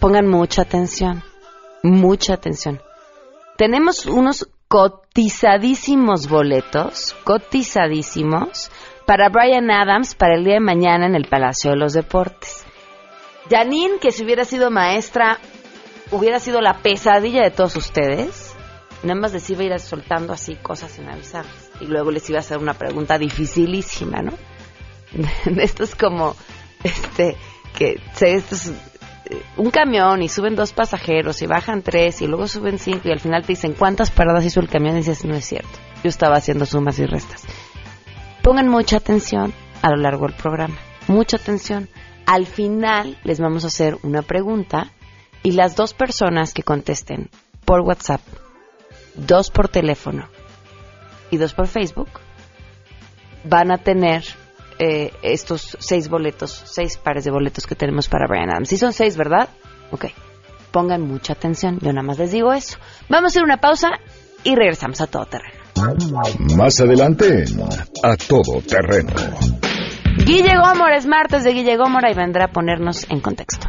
pongan 0.00 0.26
mucha 0.26 0.62
atención, 0.62 1.22
mucha 1.84 2.34
atención. 2.34 2.82
Tenemos 3.56 4.06
unos 4.06 4.48
cotizadísimos 4.66 6.28
boletos, 6.28 7.14
cotizadísimos, 7.22 8.72
para 9.06 9.28
Brian 9.28 9.70
Adams 9.70 10.16
para 10.16 10.34
el 10.34 10.44
día 10.44 10.54
de 10.54 10.60
mañana 10.60 11.06
en 11.06 11.14
el 11.14 11.28
Palacio 11.28 11.70
de 11.70 11.76
los 11.76 11.92
Deportes. 11.92 12.66
Janine, 13.48 14.00
que 14.00 14.10
si 14.10 14.24
hubiera 14.24 14.44
sido 14.44 14.68
maestra, 14.70 15.38
hubiera 16.10 16.40
sido 16.40 16.60
la 16.60 16.82
pesadilla 16.82 17.44
de 17.44 17.52
todos 17.52 17.76
ustedes. 17.76 18.54
Nada 19.04 19.18
más 19.20 19.32
les 19.32 19.48
iba 19.48 19.62
a 19.62 19.64
ir 19.64 19.78
soltando 19.78 20.32
así 20.32 20.56
cosas 20.56 20.90
sin 20.90 21.08
avisarles. 21.08 21.70
Y 21.80 21.86
luego 21.86 22.10
les 22.10 22.28
iba 22.28 22.38
a 22.38 22.40
hacer 22.40 22.58
una 22.58 22.74
pregunta 22.74 23.16
dificilísima, 23.16 24.22
¿no? 24.22 24.32
Esto 25.56 25.84
es 25.84 25.94
como, 25.94 26.36
este, 26.82 27.36
que 27.76 28.00
se, 28.14 28.34
esto 28.34 28.54
es, 28.54 28.68
eh, 29.26 29.42
un 29.56 29.70
camión 29.70 30.22
y 30.22 30.28
suben 30.28 30.56
dos 30.56 30.72
pasajeros 30.72 31.42
y 31.42 31.46
bajan 31.46 31.82
tres 31.82 32.22
y 32.22 32.26
luego 32.26 32.48
suben 32.48 32.78
cinco 32.78 33.08
y 33.08 33.12
al 33.12 33.20
final 33.20 33.42
te 33.42 33.48
dicen 33.48 33.74
cuántas 33.74 34.10
paradas 34.10 34.44
hizo 34.44 34.60
el 34.60 34.68
camión 34.68 34.94
y 34.94 34.98
dices, 34.98 35.24
no 35.24 35.34
es 35.34 35.44
cierto. 35.44 35.78
Yo 36.02 36.08
estaba 36.08 36.36
haciendo 36.36 36.66
sumas 36.66 36.98
y 36.98 37.06
restas. 37.06 37.44
Pongan 38.42 38.68
mucha 38.68 38.96
atención 38.96 39.52
a 39.82 39.90
lo 39.90 39.96
largo 39.96 40.26
del 40.26 40.36
programa. 40.36 40.76
Mucha 41.08 41.36
atención. 41.36 41.88
Al 42.26 42.46
final 42.46 43.18
les 43.24 43.40
vamos 43.40 43.64
a 43.64 43.68
hacer 43.68 43.98
una 44.02 44.22
pregunta 44.22 44.92
y 45.42 45.52
las 45.52 45.76
dos 45.76 45.94
personas 45.94 46.52
que 46.52 46.62
contesten 46.62 47.30
por 47.64 47.80
WhatsApp, 47.80 48.20
dos 49.14 49.50
por 49.50 49.68
teléfono 49.68 50.28
y 51.30 51.36
dos 51.36 51.54
por 51.54 51.66
Facebook, 51.66 52.08
van 53.44 53.70
a 53.70 53.78
tener 53.78 54.24
eh, 54.78 55.12
estos 55.22 55.76
seis 55.80 56.08
boletos, 56.08 56.62
seis 56.66 56.96
pares 56.96 57.24
de 57.24 57.30
boletos 57.30 57.66
que 57.66 57.74
tenemos 57.74 58.08
para 58.08 58.26
Brian 58.26 58.50
Adams. 58.50 58.68
Sí 58.68 58.76
son 58.76 58.92
seis, 58.92 59.16
¿verdad? 59.16 59.48
Ok. 59.90 60.06
Pongan 60.70 61.02
mucha 61.02 61.32
atención. 61.32 61.78
Yo 61.80 61.92
nada 61.92 62.02
más 62.02 62.18
les 62.18 62.32
digo 62.32 62.52
eso. 62.52 62.78
Vamos 63.08 63.30
a 63.30 63.32
hacer 63.32 63.42
una 63.42 63.56
pausa 63.58 63.90
y 64.44 64.54
regresamos 64.54 65.00
a 65.00 65.06
todo 65.06 65.24
terreno. 65.26 65.58
Más 66.56 66.80
adelante 66.80 67.44
A 68.02 68.16
Todo 68.16 68.60
Terreno. 68.62 69.12
Guille 70.24 70.56
Gómora 70.58 70.96
es 70.96 71.06
martes 71.06 71.44
de 71.44 71.52
Guille 71.52 71.76
Gómora 71.76 72.10
y 72.10 72.14
vendrá 72.14 72.46
a 72.46 72.52
ponernos 72.52 73.06
en 73.08 73.20
contexto. 73.20 73.68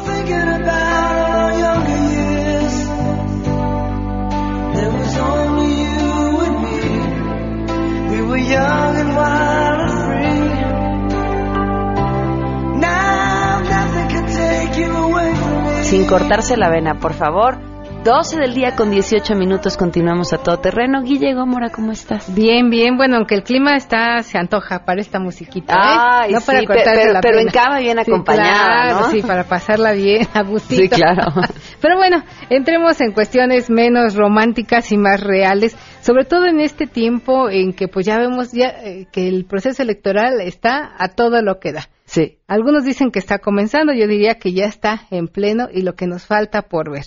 Sin 15.84 16.06
cortarse 16.08 16.58
la 16.58 16.70
vena, 16.70 16.96
por 17.00 17.14
favor. 17.14 17.75
12 18.06 18.38
del 18.40 18.54
día 18.54 18.76
con 18.76 18.92
18 18.92 19.34
minutos, 19.34 19.78
continuamos 19.78 20.32
a 20.32 20.38
todo 20.38 20.60
terreno. 20.60 21.02
Guille 21.02 21.34
Gómora, 21.34 21.72
¿cómo 21.72 21.92
estás? 21.92 22.32
Bien, 22.36 22.70
bien. 22.70 22.98
Bueno, 22.98 23.16
aunque 23.18 23.34
el 23.34 23.42
clima 23.42 23.76
está, 23.76 24.22
se 24.22 24.38
antoja 24.38 24.86
para 24.86 25.02
esta 25.02 25.20
musiquita, 25.20 25.74
¿eh? 25.74 25.78
Ay, 25.80 26.32
no 26.34 26.40
para 26.42 26.60
sí, 26.60 26.68
pe- 26.68 26.82
pero, 26.86 27.14
la 27.14 27.20
pero 27.20 27.40
en 27.40 27.48
cama 27.48 27.80
bien 27.80 27.98
Sí, 27.98 28.12
acompañada, 28.12 28.84
claro, 28.84 29.00
¿no? 29.00 29.10
Sí, 29.10 29.24
para 29.24 29.44
pasarla 29.46 29.94
bien, 29.94 30.28
a 30.36 30.44
gustito. 30.44 30.84
Sí, 30.84 30.88
claro. 30.88 31.34
Pero 31.82 31.98
bueno, 31.98 32.24
entremos 32.52 33.02
en 33.02 33.12
cuestiones 33.12 33.72
menos 33.72 34.14
románticas 34.16 34.92
y 34.92 34.98
más 34.98 35.20
reales, 35.22 35.76
sobre 36.02 36.26
todo 36.26 36.46
en 36.46 36.60
este 36.60 36.86
tiempo 36.86 37.50
en 37.50 37.74
que 37.74 37.88
pues 37.88 38.06
ya 38.06 38.20
vemos 38.20 38.52
ya 38.52 38.68
eh, 38.84 39.08
que 39.12 39.28
el 39.28 39.46
proceso 39.46 39.82
electoral 39.82 40.42
está 40.42 40.92
a 41.00 41.08
todo 41.10 41.42
lo 41.42 41.60
que 41.60 41.74
da. 41.74 41.90
Sí. 42.06 42.38
Algunos 42.48 42.86
dicen 42.86 43.10
que 43.10 43.18
está 43.20 43.40
comenzando, 43.40 43.94
yo 43.94 44.08
diría 44.08 44.36
que 44.36 44.54
ya 44.54 44.66
está 44.66 45.02
en 45.10 45.28
pleno 45.28 45.70
y 45.74 45.82
lo 45.82 45.94
que 45.94 46.06
nos 46.06 46.26
falta 46.28 46.62
por 46.64 46.92
ver. 46.92 47.06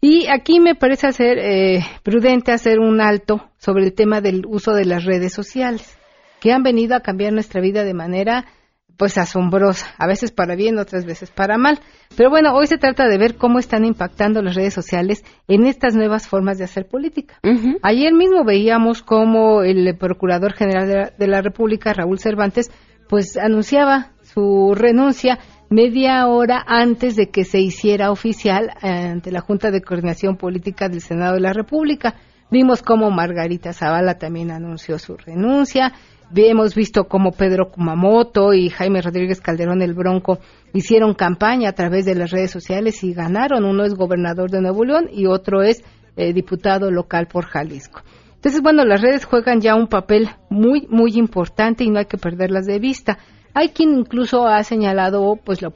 Y 0.00 0.28
aquí 0.28 0.60
me 0.60 0.74
parece 0.74 1.08
hacer 1.08 1.38
eh, 1.38 1.84
prudente 2.02 2.52
hacer 2.52 2.78
un 2.78 3.00
alto 3.00 3.50
sobre 3.58 3.84
el 3.84 3.94
tema 3.94 4.20
del 4.20 4.46
uso 4.46 4.72
de 4.72 4.84
las 4.84 5.04
redes 5.04 5.32
sociales, 5.32 5.98
que 6.40 6.52
han 6.52 6.62
venido 6.62 6.94
a 6.94 7.00
cambiar 7.00 7.32
nuestra 7.32 7.60
vida 7.60 7.82
de 7.82 7.94
manera 7.94 8.46
pues 8.96 9.16
asombrosa, 9.16 9.94
a 9.96 10.08
veces 10.08 10.32
para 10.32 10.56
bien, 10.56 10.76
otras 10.78 11.04
veces 11.06 11.30
para 11.30 11.56
mal. 11.56 11.78
Pero 12.16 12.30
bueno, 12.30 12.52
hoy 12.52 12.66
se 12.66 12.78
trata 12.78 13.06
de 13.06 13.16
ver 13.16 13.36
cómo 13.36 13.60
están 13.60 13.84
impactando 13.84 14.42
las 14.42 14.56
redes 14.56 14.74
sociales 14.74 15.24
en 15.46 15.66
estas 15.66 15.94
nuevas 15.94 16.26
formas 16.26 16.58
de 16.58 16.64
hacer 16.64 16.88
política. 16.88 17.38
Ayer 17.82 18.12
mismo 18.12 18.44
veíamos 18.44 19.02
cómo 19.02 19.62
el 19.62 19.96
Procurador 19.96 20.52
General 20.52 20.88
de 20.88 20.94
la, 20.96 21.12
de 21.16 21.26
la 21.28 21.42
República, 21.42 21.92
Raúl 21.94 22.18
Cervantes, 22.18 22.72
pues 23.08 23.36
anunciaba 23.36 24.10
su 24.22 24.74
renuncia 24.74 25.38
media 25.70 26.26
hora 26.26 26.64
antes 26.66 27.16
de 27.16 27.30
que 27.30 27.44
se 27.44 27.60
hiciera 27.60 28.10
oficial 28.10 28.70
eh, 28.82 28.88
ante 28.88 29.30
la 29.30 29.40
Junta 29.40 29.70
de 29.70 29.82
Coordinación 29.82 30.36
Política 30.36 30.88
del 30.88 31.00
Senado 31.00 31.34
de 31.34 31.40
la 31.40 31.52
República. 31.52 32.14
Vimos 32.50 32.82
cómo 32.82 33.10
Margarita 33.10 33.72
Zavala 33.72 34.14
también 34.14 34.50
anunció 34.50 34.98
su 34.98 35.16
renuncia. 35.16 35.92
Hemos 36.34 36.74
visto 36.74 37.04
cómo 37.04 37.32
Pedro 37.32 37.70
Kumamoto 37.70 38.52
y 38.52 38.68
Jaime 38.70 39.02
Rodríguez 39.02 39.40
Calderón 39.40 39.82
el 39.82 39.94
Bronco 39.94 40.38
hicieron 40.72 41.14
campaña 41.14 41.70
a 41.70 41.72
través 41.72 42.04
de 42.04 42.14
las 42.14 42.30
redes 42.30 42.50
sociales 42.50 43.02
y 43.04 43.12
ganaron. 43.12 43.64
Uno 43.64 43.84
es 43.84 43.94
gobernador 43.94 44.50
de 44.50 44.60
Nuevo 44.60 44.84
León 44.84 45.08
y 45.12 45.26
otro 45.26 45.62
es 45.62 45.82
eh, 46.16 46.32
diputado 46.32 46.90
local 46.90 47.28
por 47.28 47.46
Jalisco. 47.46 48.00
Entonces, 48.34 48.62
bueno, 48.62 48.84
las 48.84 49.00
redes 49.00 49.24
juegan 49.24 49.60
ya 49.60 49.74
un 49.74 49.88
papel 49.88 50.28
muy, 50.48 50.86
muy 50.88 51.12
importante 51.16 51.84
y 51.84 51.90
no 51.90 51.98
hay 51.98 52.06
que 52.06 52.18
perderlas 52.18 52.66
de 52.66 52.78
vista. 52.78 53.18
Hay 53.58 53.70
quien 53.70 53.98
incluso 53.98 54.46
ha 54.46 54.62
señalado 54.62 55.34
pues 55.44 55.62
lo, 55.62 55.74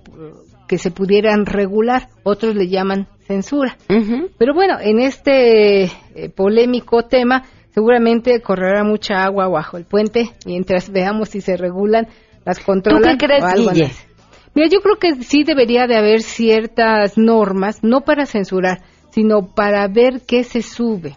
que 0.69 0.79
se 0.79 0.93
pudieran 0.93 1.47
regular, 1.47 2.11
otros 2.23 2.55
le 2.55 2.69
llaman 2.69 3.09
censura. 3.27 3.77
Pero 3.89 4.55
bueno, 4.55 4.77
en 4.81 5.01
este 5.01 5.87
eh, 5.87 5.91
polémico 6.33 7.03
tema 7.03 7.43
seguramente 7.75 8.41
correrá 8.41 8.85
mucha 8.85 9.25
agua 9.25 9.49
bajo 9.49 9.79
el 9.79 9.85
puente 9.85 10.31
mientras 10.47 10.93
veamos 10.93 11.31
si 11.31 11.41
se 11.41 11.57
regulan, 11.57 12.07
las 12.45 12.61
controlan. 12.61 13.03
¿Tú 13.03 13.09
qué 13.19 13.27
crees, 13.27 13.43
o 13.43 13.47
algo 13.49 13.71
Guille? 13.73 13.87
así. 13.87 14.05
Mira, 14.55 14.69
yo 14.69 14.81
creo 14.81 14.97
que 15.01 15.25
sí 15.25 15.43
debería 15.43 15.89
de 15.89 15.97
haber 15.97 16.23
ciertas 16.23 17.19
normas, 17.19 17.83
no 17.83 18.03
para 18.03 18.27
censurar, 18.27 18.83
sino 19.11 19.49
para 19.57 19.89
ver 19.89 20.23
qué 20.25 20.45
se 20.45 20.63
sube. 20.63 21.17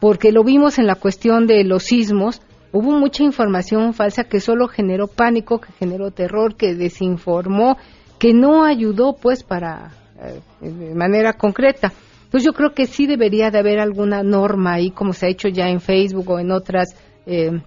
Porque 0.00 0.32
lo 0.32 0.42
vimos 0.42 0.80
en 0.80 0.88
la 0.88 0.96
cuestión 0.96 1.46
de 1.46 1.62
los 1.62 1.84
sismos, 1.84 2.42
hubo 2.72 2.92
mucha 2.92 3.22
información 3.22 3.94
falsa 3.94 4.24
que 4.24 4.40
solo 4.40 4.68
generó 4.68 5.06
pánico, 5.06 5.60
que 5.60 5.72
generó 5.72 6.10
terror, 6.10 6.56
que 6.56 6.74
desinformó, 6.74 7.76
que 8.18 8.32
no 8.32 8.64
ayudó 8.64 9.14
pues 9.14 9.42
para 9.42 9.92
eh, 10.22 10.40
de 10.60 10.94
manera 10.94 11.32
concreta. 11.32 11.92
Entonces 12.24 12.46
yo 12.46 12.52
creo 12.52 12.74
que 12.74 12.86
sí 12.86 13.06
debería 13.06 13.50
de 13.50 13.58
haber 13.58 13.80
alguna 13.80 14.22
norma 14.22 14.74
ahí, 14.74 14.90
como 14.90 15.12
se 15.12 15.26
ha 15.26 15.28
hecho 15.28 15.48
ya 15.48 15.68
en 15.68 15.80
Facebook 15.80 16.30
o 16.30 16.38
en 16.38 16.52
otras 16.52 16.94
eh, 17.26 17.60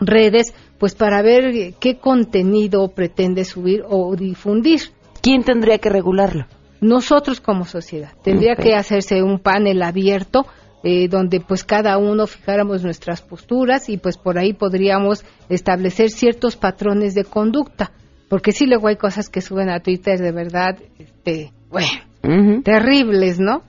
redes, 0.00 0.54
pues 0.78 0.94
para 0.94 1.20
ver 1.22 1.74
qué 1.78 1.98
contenido 1.98 2.88
pretende 2.88 3.44
subir 3.44 3.82
o 3.88 4.14
difundir. 4.16 4.80
¿Quién 5.20 5.42
tendría 5.42 5.78
que 5.78 5.90
regularlo? 5.90 6.46
Nosotros 6.80 7.40
como 7.40 7.64
sociedad. 7.64 8.12
Tendría 8.22 8.54
que 8.54 8.74
hacerse 8.74 9.22
un 9.22 9.40
panel 9.40 9.82
abierto 9.82 10.46
eh, 10.82 11.08
donde 11.08 11.40
pues 11.40 11.64
cada 11.64 11.98
uno 11.98 12.26
fijáramos 12.26 12.84
nuestras 12.84 13.20
posturas 13.22 13.88
y 13.88 13.96
pues 13.96 14.16
por 14.16 14.38
ahí 14.38 14.52
podríamos 14.52 15.24
establecer 15.48 16.10
ciertos 16.10 16.56
patrones 16.56 17.14
de 17.14 17.24
conducta. 17.24 17.92
Porque 18.28 18.52
sí 18.52 18.66
luego 18.66 18.88
hay 18.88 18.96
cosas 18.96 19.28
que 19.28 19.40
suben 19.40 19.70
a 19.70 19.80
Twitter 19.80 20.18
de 20.18 20.32
verdad, 20.32 20.78
este, 20.98 21.52
bueno, 21.70 22.62
terribles, 22.62 23.40
¿no? 23.40 23.62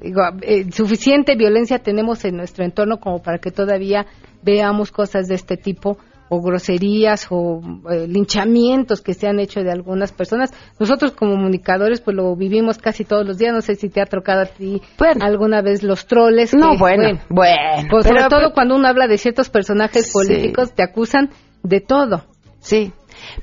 Digo, 0.00 0.22
eh, 0.42 0.70
suficiente 0.72 1.36
violencia 1.36 1.78
tenemos 1.78 2.24
en 2.24 2.36
nuestro 2.36 2.64
entorno 2.64 2.98
como 2.98 3.22
para 3.22 3.38
que 3.38 3.50
todavía 3.50 4.06
veamos 4.42 4.90
cosas 4.90 5.26
de 5.26 5.34
este 5.34 5.56
tipo 5.56 5.98
o 6.28 6.40
groserías 6.42 7.26
o 7.30 7.60
eh, 7.90 8.06
linchamientos 8.08 9.00
que 9.00 9.14
se 9.14 9.28
han 9.28 9.38
hecho 9.40 9.60
de 9.62 9.70
algunas 9.70 10.12
personas. 10.12 10.52
Nosotros 10.78 11.12
como 11.12 11.32
comunicadores 11.36 12.00
pues 12.00 12.16
lo 12.16 12.34
vivimos 12.34 12.78
casi 12.78 13.04
todos 13.04 13.26
los 13.26 13.38
días. 13.38 13.52
No 13.54 13.60
sé 13.62 13.74
si 13.76 13.88
te 13.88 14.00
ha 14.00 14.06
tocado 14.06 14.42
a 14.42 14.46
ti 14.46 14.80
alguna 15.20 15.62
vez 15.62 15.82
los 15.82 16.06
troles. 16.06 16.54
No, 16.54 16.72
que, 16.72 16.78
bueno, 16.78 17.20
bueno. 17.28 17.88
Pues 17.90 18.04
pero- 18.06 18.18
sobre 18.18 18.28
todo 18.28 18.40
pero- 18.40 18.52
cuando 18.54 18.74
uno 18.76 18.88
habla 18.88 19.06
de 19.06 19.18
ciertos 19.18 19.48
personajes 19.50 20.06
Sí. 20.06 20.12
políticos 20.12 20.72
te 20.74 20.82
acusan 20.82 21.30
de 21.62 21.80
todo. 21.80 22.24
Sí. 22.60 22.92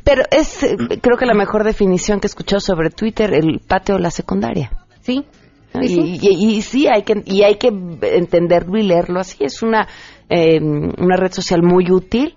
Pero 0.04 0.24
es, 0.32 0.64
eh, 0.64 0.76
creo 1.02 1.18
que 1.18 1.26
la 1.26 1.34
mejor 1.34 1.64
definición 1.64 2.20
que 2.20 2.28
he 2.28 2.30
escuchado 2.30 2.60
sobre 2.60 2.90
Twitter, 2.90 3.34
el 3.34 3.60
patio 3.66 3.96
de 3.96 4.02
la 4.02 4.12
secundaria. 4.12 4.72
Sí. 5.02 5.24
Y, 5.82 5.88
Sí, 5.88 6.18
sí. 6.20 6.28
y- 6.30 6.56
y 6.58 6.62
sí, 6.62 6.88
hay 6.88 7.02
que, 7.04 7.24
y 7.26 7.42
hay 7.44 7.56
que 7.56 7.70
entenderlo 8.02 8.78
y 8.78 8.84
leerlo 8.84 9.20
así. 9.20 9.44
Es 9.44 9.64
una, 9.64 9.88
eh, 10.30 10.60
una 10.62 11.16
red 11.18 11.32
social 11.32 11.64
muy 11.64 11.90
útil. 11.92 12.36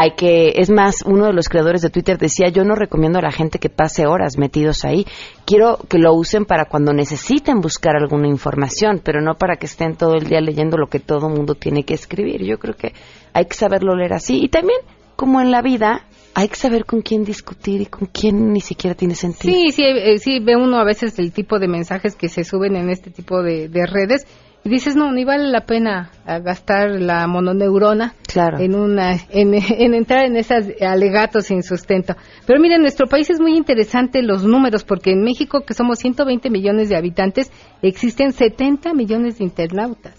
Hay 0.00 0.12
que, 0.12 0.52
es 0.54 0.70
más, 0.70 1.02
uno 1.04 1.26
de 1.26 1.32
los 1.32 1.48
creadores 1.48 1.82
de 1.82 1.90
Twitter 1.90 2.18
decía, 2.18 2.50
yo 2.50 2.62
no 2.62 2.76
recomiendo 2.76 3.18
a 3.18 3.22
la 3.22 3.32
gente 3.32 3.58
que 3.58 3.68
pase 3.68 4.06
horas 4.06 4.38
metidos 4.38 4.84
ahí. 4.84 5.04
Quiero 5.44 5.76
que 5.88 5.98
lo 5.98 6.14
usen 6.14 6.44
para 6.44 6.66
cuando 6.66 6.92
necesiten 6.92 7.60
buscar 7.60 7.96
alguna 7.96 8.28
información, 8.28 9.00
pero 9.02 9.20
no 9.20 9.34
para 9.34 9.56
que 9.56 9.66
estén 9.66 9.96
todo 9.96 10.14
el 10.14 10.28
día 10.28 10.40
leyendo 10.40 10.76
lo 10.76 10.86
que 10.86 11.00
todo 11.00 11.28
mundo 11.28 11.56
tiene 11.56 11.82
que 11.82 11.94
escribir. 11.94 12.44
Yo 12.44 12.60
creo 12.60 12.74
que 12.74 12.92
hay 13.32 13.46
que 13.46 13.56
saberlo 13.56 13.96
leer 13.96 14.12
así. 14.12 14.38
Y 14.40 14.48
también, 14.50 14.78
como 15.16 15.40
en 15.40 15.50
la 15.50 15.62
vida, 15.62 16.04
hay 16.32 16.46
que 16.46 16.54
saber 16.54 16.84
con 16.84 17.02
quién 17.02 17.24
discutir 17.24 17.80
y 17.80 17.86
con 17.86 18.06
quién 18.06 18.52
ni 18.52 18.60
siquiera 18.60 18.94
tiene 18.94 19.16
sentido. 19.16 19.52
Sí, 19.52 19.72
sí, 19.72 19.82
eh, 19.82 20.18
sí, 20.18 20.38
ve 20.38 20.54
uno 20.54 20.78
a 20.78 20.84
veces 20.84 21.18
el 21.18 21.32
tipo 21.32 21.58
de 21.58 21.66
mensajes 21.66 22.14
que 22.14 22.28
se 22.28 22.44
suben 22.44 22.76
en 22.76 22.88
este 22.88 23.10
tipo 23.10 23.42
de, 23.42 23.68
de 23.68 23.84
redes 23.84 24.28
y 24.68 24.74
dices, 24.74 24.96
no, 24.96 25.10
ni 25.12 25.24
vale 25.24 25.48
la 25.48 25.62
pena 25.62 26.10
ah, 26.26 26.40
gastar 26.40 26.90
la 27.00 27.26
mononeurona 27.26 28.14
Claro. 28.26 28.58
en, 28.58 28.74
una, 28.74 29.12
en, 29.30 29.54
en 29.80 29.94
entrar 29.94 30.26
en 30.26 30.36
esos 30.36 30.66
alegatos 30.82 31.46
sin 31.46 31.62
sustento. 31.62 32.14
Pero 32.46 32.60
miren, 32.60 32.76
en 32.76 32.82
nuestro 32.82 33.06
país 33.06 33.30
es 33.30 33.40
muy 33.40 33.56
interesante 33.56 34.22
los 34.22 34.44
números 34.44 34.84
porque 34.84 35.12
en 35.12 35.22
México, 35.22 35.62
que 35.64 35.72
somos 35.72 35.98
120 36.00 36.50
millones 36.50 36.90
de 36.90 36.96
habitantes, 36.96 37.50
existen 37.80 38.32
70 38.32 38.92
millones 38.92 39.38
de 39.38 39.44
internautas. 39.44 40.14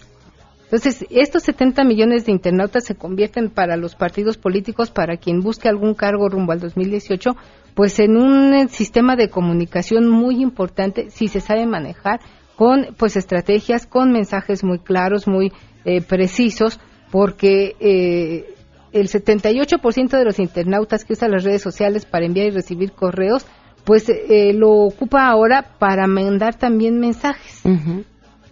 Entonces, 0.64 1.04
estos 1.10 1.44
70 1.44 1.84
millones 1.84 2.26
de 2.26 2.32
internautas 2.32 2.84
se 2.84 2.96
convierten 2.96 3.50
para 3.50 3.76
los 3.76 3.94
partidos 3.94 4.36
políticos, 4.36 4.90
para 4.90 5.16
quien 5.16 5.40
busque 5.40 5.68
algún 5.68 5.94
cargo 5.94 6.28
rumbo 6.28 6.52
al 6.52 6.60
2018, 6.60 7.36
pues 7.74 7.98
en 8.00 8.16
un 8.16 8.54
eh, 8.54 8.68
sistema 8.68 9.14
de 9.16 9.30
comunicación 9.30 10.08
muy 10.08 10.42
importante, 10.42 11.10
si 11.10 11.28
se 11.28 11.40
sabe 11.40 11.66
manejar, 11.66 12.20
con 12.60 12.88
pues 12.98 13.16
estrategias, 13.16 13.86
con 13.86 14.12
mensajes 14.12 14.62
muy 14.62 14.80
claros, 14.80 15.26
muy 15.26 15.50
eh, 15.86 16.02
precisos, 16.02 16.78
porque 17.10 17.74
eh, 17.80 18.52
el 18.92 19.08
78% 19.08 20.10
de 20.10 20.24
los 20.26 20.38
internautas 20.38 21.06
que 21.06 21.14
usan 21.14 21.30
las 21.30 21.42
redes 21.42 21.62
sociales 21.62 22.04
para 22.04 22.26
enviar 22.26 22.48
y 22.48 22.50
recibir 22.50 22.92
correos, 22.92 23.46
pues 23.84 24.10
eh, 24.10 24.52
lo 24.52 24.72
ocupa 24.72 25.26
ahora 25.26 25.78
para 25.78 26.06
mandar 26.06 26.54
también 26.54 27.00
mensajes 27.00 27.62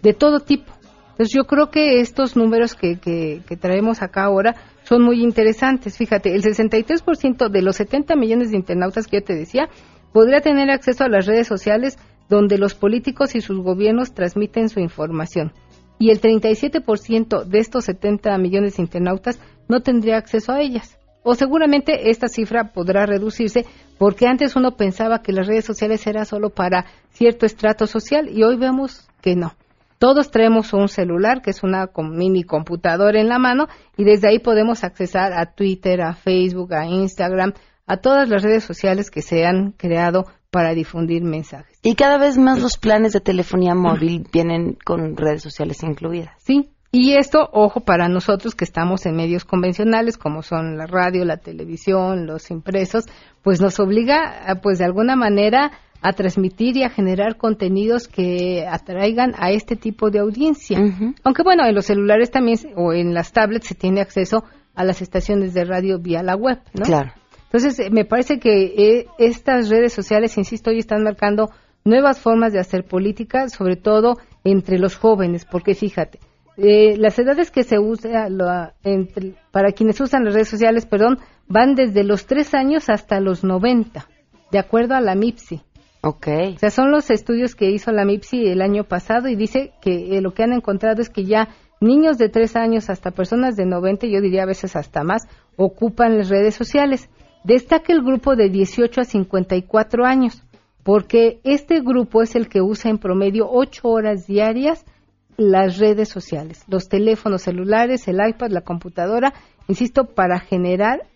de 0.01 0.13
todo 0.15 0.39
tipo. 0.39 0.73
Entonces 1.11 1.31
yo 1.31 1.43
creo 1.43 1.69
que 1.69 1.99
estos 1.99 2.35
números 2.35 2.73
que, 2.73 2.97
que, 2.97 3.43
que 3.47 3.57
traemos 3.57 4.01
acá 4.01 4.23
ahora 4.23 4.55
son 4.85 5.03
muy 5.03 5.21
interesantes. 5.21 5.97
Fíjate, 5.97 6.33
el 6.33 6.41
63% 6.41 7.47
de 7.47 7.61
los 7.61 7.75
70 7.75 8.15
millones 8.15 8.49
de 8.49 8.57
internautas 8.57 9.05
que 9.05 9.17
yo 9.17 9.23
te 9.23 9.35
decía 9.35 9.69
podría 10.11 10.41
tener 10.41 10.71
acceso 10.71 11.03
a 11.03 11.09
las 11.09 11.27
redes 11.27 11.45
sociales 11.45 11.99
donde 12.29 12.57
los 12.57 12.75
políticos 12.75 13.35
y 13.35 13.41
sus 13.41 13.59
gobiernos 13.59 14.13
transmiten 14.13 14.69
su 14.69 14.79
información. 14.79 15.51
Y 15.97 16.11
el 16.11 16.21
37% 16.21 17.43
de 17.43 17.59
estos 17.59 17.85
70 17.85 18.37
millones 18.37 18.77
de 18.77 18.83
internautas 18.83 19.39
no 19.67 19.81
tendría 19.81 20.17
acceso 20.17 20.53
a 20.53 20.61
ellas. 20.61 20.97
O 21.23 21.35
seguramente 21.35 22.09
esta 22.09 22.29
cifra 22.29 22.71
podrá 22.71 23.05
reducirse 23.05 23.65
porque 23.97 24.25
antes 24.25 24.55
uno 24.55 24.77
pensaba 24.77 25.21
que 25.21 25.33
las 25.33 25.47
redes 25.47 25.65
sociales 25.65 26.07
era 26.07 26.23
solo 26.23 26.51
para 26.51 26.85
cierto 27.09 27.45
estrato 27.45 27.85
social 27.87 28.29
y 28.29 28.43
hoy 28.43 28.55
vemos 28.55 29.09
que 29.21 29.35
no. 29.35 29.53
Todos 29.97 30.31
traemos 30.31 30.71
un 30.71 30.87
celular, 30.87 31.41
que 31.41 31.49
es 31.49 31.61
una 31.61 31.89
mini 31.97 32.43
computadora 32.43 33.19
en 33.19 33.27
la 33.27 33.37
mano, 33.37 33.67
y 33.97 34.05
desde 34.05 34.29
ahí 34.29 34.39
podemos 34.39 34.85
accesar 34.85 35.33
a 35.33 35.53
Twitter, 35.53 36.01
a 36.01 36.13
Facebook, 36.13 36.73
a 36.73 36.85
Instagram, 36.85 37.51
a 37.85 37.97
todas 37.97 38.29
las 38.29 38.41
redes 38.41 38.63
sociales 38.63 39.11
que 39.11 39.21
se 39.21 39.45
han 39.45 39.73
creado 39.73 40.25
para 40.51 40.73
difundir 40.73 41.23
mensajes. 41.23 41.77
Y 41.83 41.95
cada 41.95 42.17
vez 42.17 42.37
más 42.37 42.61
los 42.61 42.77
planes 42.77 43.13
de 43.13 43.21
telefonía 43.21 43.75
móvil 43.75 44.25
vienen 44.33 44.77
con 44.83 45.15
redes 45.15 45.43
sociales 45.43 45.83
incluidas. 45.83 46.33
Sí, 46.39 46.69
y 46.91 47.13
esto, 47.13 47.49
ojo, 47.53 47.81
para 47.81 48.09
nosotros 48.09 48.55
que 48.55 48.65
estamos 48.65 49.05
en 49.05 49.15
medios 49.15 49.45
convencionales, 49.45 50.17
como 50.17 50.41
son 50.41 50.75
la 50.75 50.87
radio, 50.87 51.23
la 51.23 51.37
televisión, 51.37 52.25
los 52.25 52.49
impresos, 52.49 53.05
pues 53.43 53.61
nos 53.61 53.79
obliga, 53.79 54.43
a, 54.47 54.55
pues 54.55 54.79
de 54.79 54.85
alguna 54.85 55.15
manera, 55.15 55.71
a 56.01 56.13
transmitir 56.13 56.77
y 56.77 56.83
a 56.83 56.89
generar 56.89 57.37
contenidos 57.37 58.07
que 58.07 58.65
atraigan 58.67 59.33
a 59.37 59.51
este 59.51 59.75
tipo 59.75 60.09
de 60.09 60.19
audiencia. 60.19 60.79
Aunque 61.23 61.43
bueno, 61.43 61.63
en 61.67 61.75
los 61.75 61.85
celulares 61.85 62.31
también, 62.31 62.57
o 62.75 62.91
en 62.91 63.13
las 63.13 63.33
tablets, 63.33 63.67
se 63.67 63.75
tiene 63.75 64.01
acceso 64.01 64.43
a 64.73 64.83
las 64.83 65.03
estaciones 65.03 65.53
de 65.53 65.65
radio 65.65 65.99
vía 65.99 66.23
la 66.23 66.35
web, 66.35 66.59
¿no? 66.73 66.85
Claro. 66.85 67.11
Entonces, 67.51 67.79
eh, 67.79 67.89
me 67.89 68.05
parece 68.05 68.39
que 68.39 68.65
eh, 68.77 69.07
estas 69.17 69.69
redes 69.69 69.91
sociales, 69.93 70.37
insisto, 70.37 70.69
hoy 70.69 70.77
están 70.79 71.03
marcando 71.03 71.49
nuevas 71.83 72.19
formas 72.19 72.53
de 72.53 72.59
hacer 72.59 72.83
política, 72.85 73.49
sobre 73.49 73.75
todo 73.75 74.17
entre 74.43 74.77
los 74.77 74.95
jóvenes, 74.95 75.45
porque 75.45 75.73
fíjate, 75.73 76.19
eh, 76.57 76.95
las 76.97 77.17
edades 77.17 77.49
que 77.51 77.63
se 77.63 77.79
usa 77.79 78.29
la- 78.29 78.73
entre- 78.83 79.33
para 79.51 79.71
quienes 79.71 79.99
usan 79.99 80.25
las 80.25 80.33
redes 80.35 80.49
sociales, 80.49 80.85
perdón, 80.85 81.17
van 81.47 81.73
desde 81.73 82.03
los 82.03 82.27
3 82.27 82.53
años 82.53 82.89
hasta 82.89 83.19
los 83.19 83.43
90, 83.43 84.07
de 84.51 84.59
acuerdo 84.59 84.93
a 84.95 85.01
la 85.01 85.15
MIPSI. 85.15 85.61
Ok. 86.01 86.27
O 86.55 86.59
sea, 86.59 86.69
son 86.69 86.91
los 86.91 87.09
estudios 87.09 87.55
que 87.55 87.71
hizo 87.71 87.91
la 87.91 88.05
MIPSI 88.05 88.47
el 88.47 88.61
año 88.61 88.83
pasado 88.83 89.27
y 89.27 89.35
dice 89.35 89.71
que 89.81 90.17
eh, 90.17 90.21
lo 90.21 90.33
que 90.33 90.43
han 90.43 90.53
encontrado 90.53 91.01
es 91.01 91.09
que 91.09 91.25
ya 91.25 91.49
niños 91.81 92.17
de 92.17 92.29
3 92.29 92.55
años 92.55 92.89
hasta 92.89 93.11
personas 93.11 93.55
de 93.55 93.65
90, 93.65 94.05
yo 94.07 94.21
diría 94.21 94.43
a 94.43 94.47
veces 94.47 94.75
hasta 94.75 95.03
más, 95.03 95.23
ocupan 95.57 96.17
las 96.17 96.29
redes 96.29 96.55
sociales. 96.55 97.09
Destaca 97.43 97.93
el 97.93 98.01
grupo 98.01 98.35
de 98.35 98.49
18 98.49 99.01
a 99.01 99.03
54 99.05 100.05
años, 100.05 100.43
porque 100.83 101.39
este 101.43 101.81
grupo 101.81 102.21
es 102.21 102.35
el 102.35 102.49
que 102.49 102.61
usa 102.61 102.91
en 102.91 102.97
promedio 102.97 103.47
8 103.49 103.87
horas 103.87 104.27
diarias 104.27 104.85
las 105.37 105.77
redes 105.77 106.09
sociales, 106.09 106.65
los 106.67 106.89
teléfonos 106.89 107.43
celulares, 107.43 108.07
el 108.09 108.17
iPad, 108.27 108.49
la 108.49 108.61
computadora, 108.61 109.33
insisto, 109.69 110.03
para 110.03 110.39
generar 110.39 111.07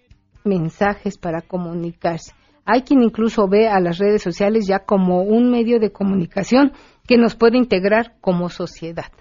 mensajes, 0.46 1.18
para 1.18 1.42
comunicarse. 1.42 2.32
Hay 2.66 2.84
quien 2.84 3.04
incluso 3.04 3.50
ve 3.50 3.68
a 3.68 3.82
las 3.82 3.98
redes 3.98 4.22
sociales 4.22 4.66
ya 4.66 4.80
como 4.80 5.24
un 5.24 5.52
medio 5.52 5.80
de 5.80 5.92
comunicación 5.92 6.72
que 7.06 7.18
nos 7.18 7.36
puede 7.36 7.58
integrar 7.58 8.14
como 8.22 8.48
sociedad. 8.48 9.12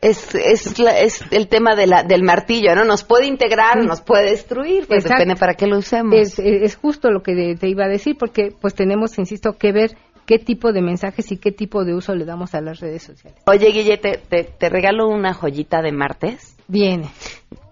Es, 0.00 0.32
es, 0.34 0.78
la- 0.78 1.00
es 1.00 1.20
el 1.32 1.48
tema 1.48 1.74
de 1.74 1.86
la, 1.88 2.04
del 2.04 2.22
martillo, 2.22 2.74
¿no? 2.76 2.84
Nos 2.84 3.02
puede 3.02 3.26
integrar, 3.26 3.84
nos 3.84 4.00
puede 4.00 4.30
destruir, 4.30 4.86
pues 4.86 5.04
Exacto. 5.04 5.22
depende 5.22 5.40
para 5.40 5.54
qué 5.54 5.66
lo 5.66 5.78
usemos. 5.78 6.14
Es, 6.14 6.38
es- 6.38 6.76
justo 6.76 7.10
lo 7.10 7.22
que 7.22 7.34
de- 7.34 7.56
te 7.56 7.68
iba 7.68 7.84
a 7.84 7.88
decir, 7.88 8.16
porque 8.18 8.52
pues 8.60 8.74
tenemos, 8.74 9.18
insisto, 9.18 9.54
que 9.58 9.72
ver 9.72 9.96
qué 10.24 10.38
tipo 10.38 10.72
de 10.72 10.82
mensajes 10.82 11.32
y 11.32 11.38
qué 11.38 11.50
tipo 11.50 11.84
de 11.84 11.94
uso 11.94 12.14
le 12.14 12.24
damos 12.24 12.54
a 12.54 12.60
las 12.60 12.78
redes 12.78 13.02
sociales. 13.02 13.40
Oye, 13.46 13.70
Guille, 13.72 13.96
te, 13.98 14.18
te, 14.18 14.44
te 14.44 14.68
regalo 14.68 15.08
una 15.08 15.34
joyita 15.34 15.82
de 15.82 15.90
martes. 15.90 16.54
Viene. 16.68 17.08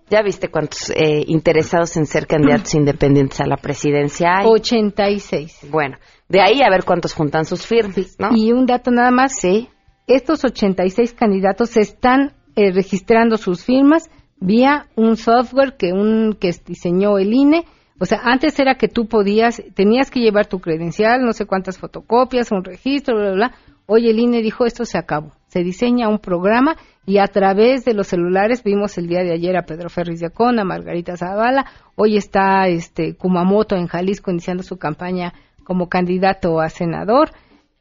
¿Ya 0.08 0.22
viste 0.22 0.48
cuántos 0.48 0.90
eh, 0.90 1.22
interesados 1.26 1.96
en 1.96 2.06
ser 2.06 2.26
candidatos 2.26 2.74
independientes 2.74 3.40
a 3.40 3.46
la 3.46 3.56
presidencia 3.56 4.38
hay? 4.38 4.46
86. 4.48 5.66
Bueno, 5.70 5.98
de 6.28 6.40
ahí 6.40 6.62
a 6.62 6.70
ver 6.70 6.84
cuántos 6.84 7.12
juntan 7.12 7.44
sus 7.44 7.66
firmas, 7.66 8.16
¿no? 8.18 8.30
Y 8.34 8.52
un 8.52 8.66
dato 8.66 8.90
nada 8.90 9.10
más. 9.10 9.36
Sí. 9.38 9.68
Estos 10.06 10.44
86 10.44 11.14
candidatos 11.14 11.76
están 11.76 12.32
eh, 12.54 12.70
registrando 12.70 13.36
sus 13.36 13.64
firmas 13.64 14.08
vía 14.38 14.86
un 14.94 15.16
software 15.16 15.76
que 15.76 15.92
un 15.92 16.36
que 16.38 16.52
diseñó 16.64 17.18
el 17.18 17.34
INE. 17.34 17.64
O 17.98 18.04
sea, 18.04 18.20
antes 18.22 18.56
era 18.60 18.76
que 18.76 18.86
tú 18.86 19.08
podías, 19.08 19.60
tenías 19.74 20.12
que 20.12 20.20
llevar 20.20 20.46
tu 20.46 20.60
credencial, 20.60 21.24
no 21.24 21.32
sé 21.32 21.44
cuántas 21.44 21.78
fotocopias, 21.78 22.52
un 22.52 22.62
registro, 22.62 23.16
bla, 23.16 23.24
bla, 23.24 23.34
bla. 23.34 23.54
Hoy 23.86 24.08
el 24.08 24.20
INE 24.20 24.42
dijo 24.42 24.64
esto 24.64 24.84
se 24.84 24.96
acabó. 24.96 25.32
Se 25.48 25.64
diseña 25.64 26.08
un 26.08 26.20
programa 26.20 26.76
y 27.04 27.18
a 27.18 27.26
través 27.26 27.84
de 27.84 27.94
los 27.94 28.06
celulares 28.06 28.62
vimos 28.62 28.98
el 28.98 29.08
día 29.08 29.24
de 29.24 29.32
ayer 29.32 29.56
a 29.56 29.62
Pedro 29.62 29.88
Ferris 29.88 30.20
de 30.20 30.26
Acona, 30.26 30.64
Margarita 30.64 31.16
Zavala. 31.16 31.66
Hoy 31.96 32.16
está 32.16 32.68
este 32.68 33.16
Kumamoto 33.16 33.74
en 33.74 33.88
Jalisco 33.88 34.30
iniciando 34.30 34.62
su 34.62 34.76
campaña 34.76 35.32
como 35.64 35.88
candidato 35.88 36.60
a 36.60 36.68
senador 36.68 37.30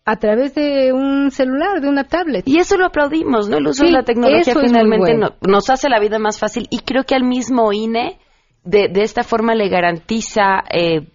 a 0.05 0.15
través 0.17 0.53
de 0.53 0.93
un 0.93 1.31
celular, 1.31 1.81
de 1.81 1.89
una 1.89 2.03
tablet. 2.03 2.47
Y 2.47 2.59
eso 2.59 2.77
lo 2.77 2.85
aplaudimos, 2.85 3.49
¿no? 3.49 3.57
El 3.57 3.67
uso 3.67 3.81
Sí, 3.81 3.87
de 3.87 3.91
la 3.91 4.03
tecnología 4.03 4.53
finalmente 4.53 5.13
bueno. 5.13 5.35
no- 5.41 5.51
nos 5.51 5.69
hace 5.69 5.89
la 5.89 5.99
vida 5.99 6.19
más 6.19 6.39
fácil 6.39 6.67
y 6.69 6.79
creo 6.79 7.03
que 7.03 7.15
al 7.15 7.23
mismo 7.23 7.73
INE 7.73 8.19
de, 8.63 8.87
de 8.87 9.01
esta 9.01 9.23
forma 9.23 9.55
le 9.55 9.67
garantiza 9.69 10.63
eh, 10.71 11.07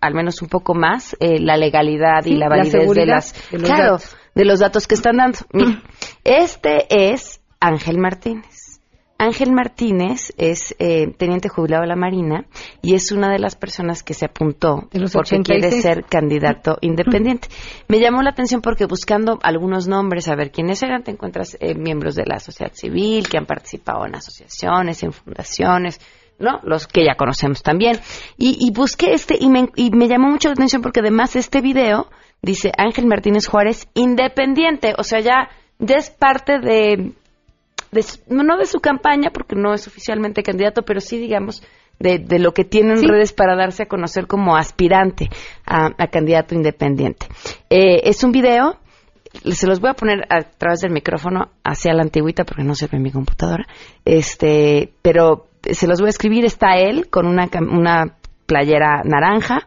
al 0.00 0.14
menos 0.14 0.42
un 0.42 0.48
poco 0.48 0.74
más 0.74 1.16
eh, 1.20 1.38
la 1.40 1.56
legalidad 1.56 2.20
y 2.24 2.30
Sí, 2.30 2.34
la 2.36 2.48
la 2.48 2.56
validez 2.56 2.90
de 2.92 3.06
las 3.06 3.50
de 3.50 3.58
los 3.58 3.68
claro, 3.68 3.92
datos. 3.92 4.16
de 4.34 4.44
los 4.44 4.58
datos 4.60 4.86
que 4.86 4.94
están 4.94 5.16
dando. 5.16 5.38
Mira, 5.52 5.82
este 6.24 6.86
es 7.12 7.40
Ángel 7.60 7.98
Martínez. 7.98 8.57
Ángel 9.18 9.52
Martínez 9.52 10.32
es 10.38 10.76
eh, 10.78 11.12
teniente 11.16 11.48
jubilado 11.48 11.82
de 11.82 11.88
la 11.88 11.96
Marina 11.96 12.46
y 12.82 12.94
es 12.94 13.10
una 13.10 13.32
de 13.32 13.40
las 13.40 13.56
personas 13.56 14.04
que 14.04 14.14
se 14.14 14.26
apuntó 14.26 14.88
porque 15.12 15.42
quiere 15.42 15.66
86. 15.66 15.82
ser 15.82 16.04
candidato 16.04 16.78
independiente. 16.82 17.48
Me 17.88 17.98
llamó 17.98 18.22
la 18.22 18.30
atención 18.30 18.60
porque 18.62 18.86
buscando 18.86 19.40
algunos 19.42 19.88
nombres, 19.88 20.28
a 20.28 20.36
ver 20.36 20.52
quiénes 20.52 20.84
eran, 20.84 21.02
te 21.02 21.10
encuentras 21.10 21.56
eh, 21.60 21.74
miembros 21.74 22.14
de 22.14 22.26
la 22.26 22.38
sociedad 22.38 22.72
civil 22.72 23.28
que 23.28 23.38
han 23.38 23.46
participado 23.46 24.06
en 24.06 24.14
asociaciones, 24.14 25.02
en 25.02 25.12
fundaciones, 25.12 26.00
¿no? 26.38 26.60
Los 26.62 26.86
que 26.86 27.04
ya 27.04 27.16
conocemos 27.16 27.64
también. 27.64 27.98
Y, 28.36 28.56
y 28.60 28.70
busqué 28.70 29.14
este 29.14 29.36
y 29.40 29.48
me, 29.48 29.68
y 29.74 29.90
me 29.90 30.06
llamó 30.06 30.30
mucho 30.30 30.48
la 30.48 30.52
atención 30.52 30.80
porque 30.80 31.00
además 31.00 31.34
este 31.34 31.60
video 31.60 32.08
dice 32.40 32.70
Ángel 32.76 33.06
Martínez 33.06 33.48
Juárez 33.48 33.88
independiente, 33.94 34.94
o 34.96 35.02
sea, 35.02 35.18
ya, 35.18 35.48
ya 35.80 35.96
es 35.96 36.10
parte 36.10 36.60
de, 36.60 37.14
de 37.92 38.02
su- 38.02 38.20
no 38.28 38.56
de 38.56 38.66
su 38.66 38.80
campaña 38.80 39.30
porque 39.32 39.56
no 39.56 39.74
es 39.74 39.86
oficialmente 39.86 40.42
candidato, 40.42 40.82
pero 40.82 41.00
sí 41.00 41.18
digamos 41.18 41.62
de, 41.98 42.18
de 42.18 42.38
lo 42.38 42.52
que 42.52 42.64
tiene 42.64 42.92
en 42.92 42.98
Sí. 42.98 43.06
redes 43.06 43.32
para 43.32 43.56
darse 43.56 43.84
a 43.84 43.86
conocer 43.86 44.26
como 44.26 44.56
aspirante 44.56 45.28
a, 45.66 45.90
a 45.98 46.06
candidato 46.08 46.54
independiente. 46.54 47.26
Eh, 47.70 48.02
es 48.04 48.22
un 48.22 48.30
video, 48.32 48.76
se 49.44 49.66
los 49.66 49.80
voy 49.80 49.90
a 49.90 49.94
poner 49.94 50.24
a 50.30 50.42
través 50.42 50.80
del 50.80 50.92
micrófono 50.92 51.50
hacia 51.64 51.92
la 51.94 52.02
antigüita 52.02 52.44
porque 52.44 52.62
no 52.62 52.74
se 52.74 52.86
ve 52.86 52.98
en 52.98 53.02
mi 53.02 53.10
computadora, 53.10 53.66
este, 54.04 54.92
pero 55.02 55.46
se 55.62 55.86
los 55.88 55.98
voy 56.00 56.06
a 56.06 56.10
escribir, 56.10 56.44
está 56.44 56.76
él 56.76 57.08
con 57.10 57.26
una, 57.26 57.48
una 57.68 58.16
playera 58.46 59.02
naranja, 59.04 59.66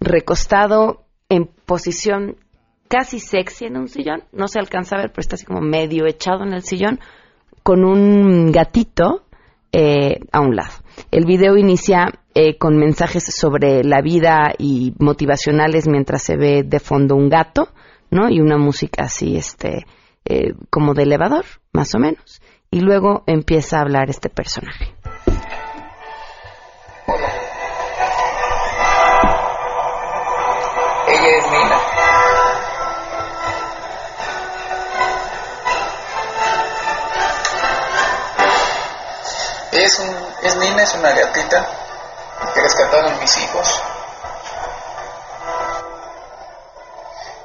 recostado 0.00 1.04
en 1.28 1.46
posición 1.66 2.36
casi 2.88 3.20
sexy 3.20 3.66
en 3.66 3.76
un 3.76 3.88
sillón, 3.88 4.24
no 4.32 4.48
se 4.48 4.58
alcanza 4.58 4.96
a 4.96 5.00
ver, 5.00 5.10
pero 5.10 5.20
está 5.20 5.34
así 5.36 5.44
como 5.44 5.60
medio 5.60 6.06
echado 6.06 6.42
en 6.42 6.54
el 6.54 6.62
sillón, 6.62 6.98
con 7.68 7.84
un 7.84 8.50
gatito 8.50 9.24
eh, 9.72 10.20
a 10.32 10.40
un 10.40 10.56
lado. 10.56 10.72
El 11.10 11.26
video 11.26 11.58
inicia 11.58 12.06
eh, 12.34 12.56
con 12.56 12.78
mensajes 12.78 13.24
sobre 13.24 13.84
la 13.84 14.00
vida 14.00 14.54
y 14.56 14.94
motivacionales 14.98 15.86
mientras 15.86 16.22
se 16.22 16.38
ve 16.38 16.62
de 16.62 16.80
fondo 16.80 17.14
un 17.14 17.28
gato, 17.28 17.68
¿no? 18.10 18.30
Y 18.30 18.40
una 18.40 18.56
música 18.56 19.02
así, 19.04 19.36
este, 19.36 19.84
eh, 20.24 20.54
como 20.70 20.94
de 20.94 21.02
elevador, 21.02 21.44
más 21.74 21.94
o 21.94 21.98
menos. 21.98 22.40
Y 22.70 22.80
luego 22.80 23.22
empieza 23.26 23.76
a 23.76 23.82
hablar 23.82 24.08
este 24.08 24.30
personaje. 24.30 24.94
Ella 31.06 31.36
es 31.36 31.44
Nina. 31.50 31.77
Es, 39.88 39.98
un, 40.00 40.34
es 40.42 40.54
Nina, 40.56 40.82
es 40.82 40.94
una 40.96 41.12
gatita 41.12 41.66
que 42.52 42.60
rescataron 42.60 43.18
mis 43.20 43.38
hijos. 43.38 43.82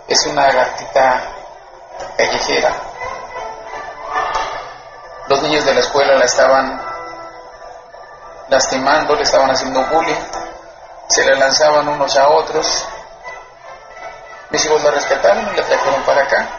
Es 0.09 0.25
una 0.25 0.51
gatita 0.51 1.21
callejera. 2.17 2.73
Los 5.29 5.41
niños 5.41 5.63
de 5.63 5.73
la 5.73 5.79
escuela 5.79 6.15
la 6.15 6.25
estaban 6.25 6.81
lastimando, 8.49 9.15
le 9.15 9.23
estaban 9.23 9.49
haciendo 9.49 9.81
bullying. 9.85 10.21
Se 11.07 11.23
la 11.23 11.35
lanzaban 11.35 11.87
unos 11.87 12.17
a 12.17 12.27
otros. 12.27 12.85
Mis 14.49 14.65
hijos 14.65 14.83
la 14.83 14.91
rescataron 14.91 15.47
y 15.47 15.55
la 15.55 15.63
trajeron 15.63 16.03
para 16.03 16.23
acá. 16.23 16.49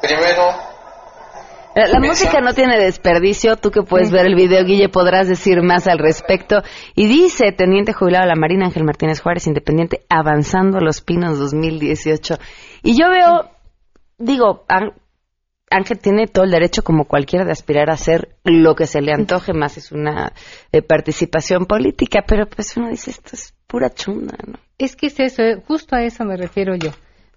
Primero 0.00 0.49
La, 1.80 1.88
la 1.88 2.00
música 2.00 2.40
no 2.40 2.52
tiene 2.54 2.78
desperdicio. 2.78 3.56
Tú 3.56 3.70
que 3.70 3.82
puedes 3.82 4.10
ver 4.10 4.26
el 4.26 4.34
video, 4.34 4.64
Guille, 4.64 4.88
podrás 4.88 5.28
decir 5.28 5.62
más 5.62 5.86
al 5.86 5.98
respecto. 5.98 6.62
Y 6.94 7.06
dice, 7.06 7.52
Teniente 7.52 7.92
Jubilado 7.92 8.24
de 8.24 8.28
la 8.34 8.40
Marina, 8.40 8.66
Ángel 8.66 8.84
Martínez 8.84 9.20
Juárez, 9.20 9.46
independiente, 9.46 10.04
avanzando 10.08 10.78
a 10.78 10.80
los 10.82 11.00
pinos 11.00 11.38
2018. 11.38 12.36
Y 12.82 12.98
yo 13.00 13.08
veo, 13.10 13.50
digo, 14.18 14.64
Án- 14.68 14.94
Ángel 15.70 15.98
tiene 16.00 16.26
todo 16.26 16.44
el 16.44 16.50
derecho, 16.50 16.82
como 16.82 17.04
cualquiera, 17.04 17.44
de 17.44 17.52
aspirar 17.52 17.90
a 17.90 17.94
hacer 17.94 18.36
lo 18.44 18.74
que 18.74 18.86
se 18.86 19.00
le 19.00 19.12
antoje, 19.12 19.52
más 19.52 19.76
es 19.76 19.92
una 19.92 20.32
eh, 20.72 20.82
participación 20.82 21.64
política, 21.66 22.24
pero 22.26 22.46
pues 22.46 22.76
uno 22.76 22.88
dice, 22.90 23.12
esto 23.12 23.30
es 23.34 23.54
pura 23.68 23.88
chunda, 23.90 24.36
¿no? 24.46 24.58
Es 24.78 24.96
que 24.96 25.06
es 25.06 25.20
eso, 25.20 25.42
eh, 25.42 25.62
justo 25.64 25.94
a 25.94 26.02
eso 26.02 26.24
me 26.24 26.36
refiero 26.36 26.74
yo. 26.74 26.90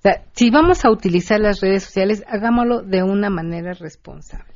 Sea, 0.03 0.25
si 0.33 0.49
vamos 0.49 0.83
a 0.83 0.91
utilizar 0.91 1.39
las 1.39 1.61
redes 1.61 1.83
sociales, 1.83 2.25
hagámoslo 2.27 2.81
de 2.81 3.03
una 3.03 3.29
manera 3.29 3.71
responsable. 3.71 4.51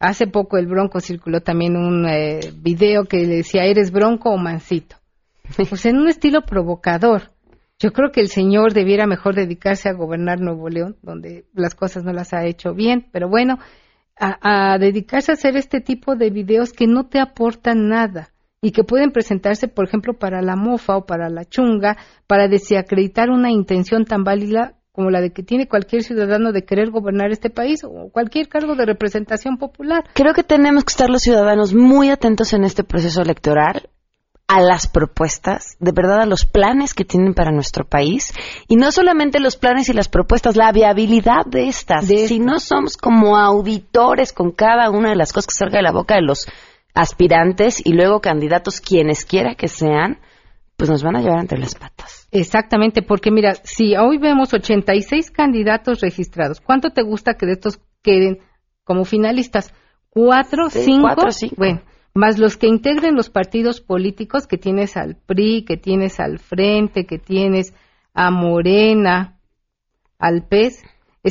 Hace 0.00 0.26
poco 0.26 0.58
el 0.58 0.66
Bronco 0.66 0.98
circuló 0.98 1.40
también 1.40 1.76
un 1.76 2.04
eh, 2.08 2.40
video 2.56 3.04
que 3.04 3.18
le 3.18 3.36
decía, 3.36 3.64
¿eres 3.64 3.92
Bronco 3.92 4.30
o 4.30 4.36
Mancito? 4.36 4.96
Pues 5.56 5.86
en 5.86 5.98
un 5.98 6.08
estilo 6.08 6.42
provocador. 6.42 7.30
Yo 7.78 7.92
creo 7.92 8.10
que 8.10 8.20
el 8.20 8.28
señor 8.28 8.72
debiera 8.72 9.06
mejor 9.06 9.36
dedicarse 9.36 9.88
a 9.88 9.92
gobernar 9.92 10.40
Nuevo 10.40 10.68
León, 10.68 10.96
donde 11.02 11.44
las 11.54 11.76
cosas 11.76 12.02
no 12.02 12.12
las 12.12 12.32
ha 12.32 12.44
hecho 12.44 12.74
bien, 12.74 13.06
pero 13.12 13.28
bueno, 13.28 13.58
a, 14.18 14.72
a 14.72 14.78
dedicarse 14.78 15.30
a 15.30 15.34
hacer 15.34 15.56
este 15.56 15.80
tipo 15.80 16.16
de 16.16 16.30
videos 16.30 16.72
que 16.72 16.88
no 16.88 17.06
te 17.06 17.20
aportan 17.20 17.88
nada 17.88 18.32
y 18.66 18.72
que 18.72 18.82
pueden 18.82 19.12
presentarse, 19.12 19.68
por 19.68 19.86
ejemplo, 19.86 20.14
para 20.14 20.42
la 20.42 20.56
mofa 20.56 20.96
o 20.96 21.06
para 21.06 21.28
la 21.28 21.44
chunga, 21.44 21.96
para 22.26 22.48
desacreditar 22.48 23.30
una 23.30 23.52
intención 23.52 24.04
tan 24.04 24.24
válida 24.24 24.74
como 24.90 25.08
la 25.10 25.20
de 25.20 25.30
que 25.30 25.44
tiene 25.44 25.68
cualquier 25.68 26.02
ciudadano 26.02 26.50
de 26.50 26.64
querer 26.64 26.90
gobernar 26.90 27.30
este 27.30 27.48
país 27.48 27.84
o 27.84 28.10
cualquier 28.10 28.48
cargo 28.48 28.74
de 28.74 28.84
representación 28.84 29.56
popular. 29.56 30.02
Creo 30.14 30.34
que 30.34 30.42
tenemos 30.42 30.82
que 30.82 30.90
estar 30.90 31.08
los 31.08 31.22
ciudadanos 31.22 31.74
muy 31.74 32.10
atentos 32.10 32.52
en 32.54 32.64
este 32.64 32.82
proceso 32.82 33.22
electoral 33.22 33.88
a 34.48 34.60
las 34.60 34.88
propuestas, 34.88 35.76
de 35.78 35.92
verdad 35.92 36.22
a 36.22 36.26
los 36.26 36.44
planes 36.44 36.92
que 36.92 37.04
tienen 37.04 37.34
para 37.34 37.52
nuestro 37.52 37.84
país 37.84 38.32
y 38.66 38.74
no 38.74 38.90
solamente 38.90 39.38
los 39.38 39.56
planes 39.56 39.88
y 39.88 39.92
las 39.92 40.08
propuestas, 40.08 40.56
la 40.56 40.72
viabilidad 40.72 41.46
de 41.46 41.68
estas. 41.68 42.06
Si 42.06 42.40
no 42.40 42.58
somos 42.58 42.96
como 42.96 43.36
auditores 43.36 44.32
con 44.32 44.50
cada 44.50 44.90
una 44.90 45.10
de 45.10 45.16
las 45.16 45.32
cosas 45.32 45.46
que 45.46 45.54
salga 45.54 45.76
de 45.76 45.84
la 45.84 45.92
boca 45.92 46.16
de 46.16 46.22
los 46.22 46.48
aspirantes 46.96 47.80
y 47.84 47.92
luego 47.92 48.20
candidatos 48.20 48.80
quienes 48.80 49.24
quiera 49.24 49.54
que 49.54 49.68
sean, 49.68 50.18
pues 50.76 50.90
nos 50.90 51.02
van 51.02 51.16
a 51.16 51.20
llevar 51.20 51.40
entre 51.40 51.58
las 51.58 51.74
patas. 51.74 52.26
Exactamente, 52.32 53.02
porque 53.02 53.30
mira, 53.30 53.54
si 53.62 53.96
hoy 53.96 54.18
vemos 54.18 54.52
86 54.52 55.30
candidatos 55.30 56.00
registrados, 56.00 56.60
¿cuánto 56.60 56.90
te 56.90 57.02
gusta 57.02 57.34
que 57.34 57.46
de 57.46 57.52
estos 57.52 57.80
queden 58.02 58.38
como 58.82 59.04
finalistas? 59.04 59.72
¿Cuatro, 60.10 60.70
Sí, 60.70 60.80
cinco? 60.84 61.02
cuatro, 61.02 61.30
cinco. 61.30 61.54
Bueno, 61.58 61.82
más 62.14 62.38
los 62.38 62.56
que 62.56 62.66
integren 62.66 63.14
los 63.14 63.28
partidos 63.30 63.80
políticos 63.82 64.46
que 64.46 64.56
tienes 64.56 64.96
al 64.96 65.16
PRI, 65.16 65.64
que 65.66 65.76
tienes 65.76 66.18
al 66.18 66.38
Frente, 66.38 67.04
que 67.06 67.18
tienes 67.18 67.74
a 68.14 68.30
Morena, 68.30 69.38
al 70.18 70.46
PES. 70.48 70.82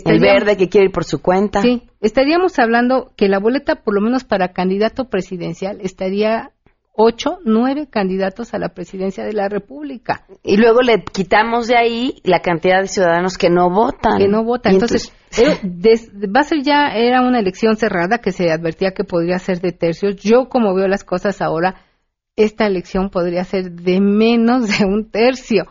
El 0.03 0.19
verde 0.19 0.57
que 0.57 0.69
quiere 0.69 0.85
ir 0.87 0.91
por 0.91 1.03
su 1.05 1.21
cuenta. 1.21 1.61
Sí, 1.61 1.83
estaríamos 2.01 2.57
hablando 2.59 3.11
que 3.15 3.27
la 3.29 3.39
boleta, 3.39 3.75
por 3.75 3.93
lo 3.95 4.01
menos 4.01 4.23
para 4.23 4.53
candidato 4.53 5.05
presidencial, 5.09 5.79
estaría 5.81 6.51
ocho, 6.97 7.39
nueve 7.43 7.87
candidatos 7.89 8.53
a 8.53 8.57
la 8.59 8.69
presidencia 8.69 9.23
de 9.25 9.33
la 9.33 9.49
República. 9.49 10.25
Y 10.43 10.57
luego 10.57 10.81
le 10.81 11.03
quitamos 11.03 11.67
de 11.67 11.77
ahí 11.77 12.15
la 12.23 12.39
cantidad 12.39 12.81
de 12.81 12.87
ciudadanos 12.87 13.37
que 13.37 13.49
no 13.49 13.69
votan. 13.69 14.17
que 14.17 14.27
no 14.27 14.43
votan. 14.43 14.71
Y 14.71 14.75
Entonces, 14.75 15.11
eh, 15.37 15.59
des- 15.63 16.09
va 16.11 16.39
a 16.41 16.43
ser 16.43 16.61
ya, 16.63 16.87
era 16.95 17.21
una 17.21 17.39
elección 17.39 17.75
cerrada 17.75 18.19
que 18.19 18.31
se 18.31 18.49
advertía 18.51 18.91
que 18.91 19.03
podría 19.03 19.39
ser 19.39 19.59
de 19.59 19.73
tercios. 19.73 20.15
Yo, 20.17 20.47
como 20.47 20.73
veo 20.73 20.87
las 20.87 21.03
cosas 21.03 21.41
ahora, 21.41 21.75
esta 22.37 22.65
elección 22.65 23.09
podría 23.09 23.43
ser 23.43 23.71
de 23.71 23.99
menos 23.99 24.67
de 24.79 24.85
un 24.85 25.09
tercio, 25.09 25.65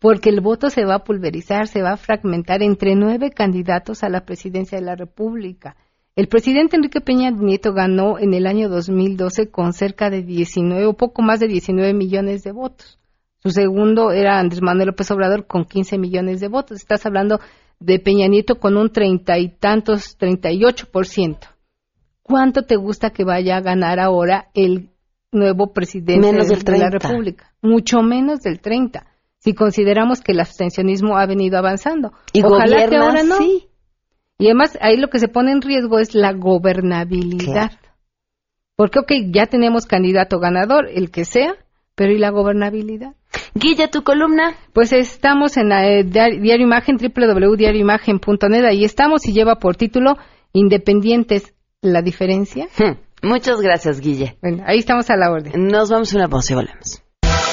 porque 0.00 0.28
el 0.28 0.40
voto 0.40 0.70
se 0.70 0.84
va 0.84 0.96
a 0.96 1.04
pulverizar, 1.04 1.68
se 1.68 1.82
va 1.82 1.92
a 1.92 1.96
fragmentar 1.96 2.62
entre 2.62 2.94
nueve 2.94 3.30
candidatos 3.30 4.02
a 4.02 4.08
la 4.08 4.24
presidencia 4.24 4.78
de 4.78 4.84
la 4.84 4.94
República. 4.94 5.76
El 6.14 6.28
presidente 6.28 6.76
Enrique 6.76 7.00
Peña 7.00 7.30
Nieto 7.30 7.72
ganó 7.72 8.18
en 8.18 8.32
el 8.32 8.46
año 8.46 8.68
2012 8.68 9.50
con 9.50 9.72
cerca 9.72 10.08
de 10.08 10.22
19 10.22 10.86
o 10.86 10.94
poco 10.94 11.22
más 11.22 11.40
de 11.40 11.48
19 11.48 11.92
millones 11.92 12.42
de 12.42 12.52
votos. 12.52 12.98
Su 13.42 13.50
segundo 13.50 14.12
era 14.12 14.38
Andrés 14.38 14.62
Manuel 14.62 14.88
López 14.88 15.10
Obrador 15.10 15.46
con 15.46 15.64
15 15.64 15.98
millones 15.98 16.40
de 16.40 16.48
votos. 16.48 16.78
Estás 16.78 17.04
hablando 17.04 17.38
de 17.80 17.98
Peña 17.98 18.28
Nieto 18.28 18.58
con 18.58 18.76
un 18.76 18.90
treinta 18.90 19.38
y 19.38 19.48
tantos, 19.48 20.16
38 20.16 20.88
por 20.90 21.06
ciento. 21.06 21.48
¿Cuánto 22.22 22.62
te 22.62 22.76
gusta 22.76 23.10
que 23.10 23.24
vaya 23.24 23.58
a 23.58 23.60
ganar 23.60 24.00
ahora 24.00 24.48
el 24.54 24.90
nuevo 25.32 25.72
presidente 25.72 26.26
Menos 26.26 26.48
del 26.48 26.64
de 26.64 26.78
la 26.78 26.88
30. 26.90 26.98
República? 26.98 27.52
Mucho 27.60 28.00
menos 28.02 28.40
del 28.40 28.60
30. 28.60 29.06
Si 29.46 29.54
consideramos 29.54 30.22
que 30.22 30.32
el 30.32 30.40
abstencionismo 30.40 31.16
ha 31.16 31.24
venido 31.24 31.56
avanzando. 31.56 32.12
Y 32.32 32.42
Ojalá 32.42 32.88
que 32.88 32.96
ahora 32.96 33.22
no. 33.22 33.36
sí. 33.36 33.68
Y 34.38 34.46
además 34.46 34.76
ahí 34.80 34.96
lo 34.96 35.06
que 35.06 35.20
se 35.20 35.28
pone 35.28 35.52
en 35.52 35.62
riesgo 35.62 36.00
es 36.00 36.16
la 36.16 36.32
gobernabilidad. 36.32 37.70
Porque, 38.74 38.98
ok, 38.98 39.12
ya 39.32 39.46
tenemos 39.46 39.86
candidato 39.86 40.40
ganador, 40.40 40.88
el 40.92 41.12
que 41.12 41.24
sea, 41.24 41.54
pero 41.94 42.12
¿y 42.12 42.18
la 42.18 42.30
gobernabilidad? 42.30 43.14
Guilla, 43.54 43.88
tu 43.88 44.02
columna. 44.02 44.56
Pues 44.72 44.92
estamos 44.92 45.56
en 45.56 45.68
la, 45.68 45.88
eh, 45.88 46.02
Diario 46.02 46.66
Imagen, 46.66 46.96
www.diarioimagen.net, 46.96 48.64
ahí 48.64 48.84
estamos 48.84 49.28
y 49.28 49.32
lleva 49.32 49.60
por 49.60 49.76
título 49.76 50.16
Independientes, 50.54 51.54
la 51.82 52.02
diferencia. 52.02 52.66
Muchas 53.22 53.60
gracias, 53.60 54.00
Guille. 54.00 54.38
Bueno, 54.42 54.64
ahí 54.66 54.78
estamos 54.78 55.08
a 55.08 55.16
la 55.16 55.30
orden. 55.30 55.68
Nos 55.68 55.88
vamos 55.88 56.12
a 56.12 56.16
una 56.16 56.26
pausa 56.26 56.52
y 56.52 56.56
volvemos. 56.56 57.05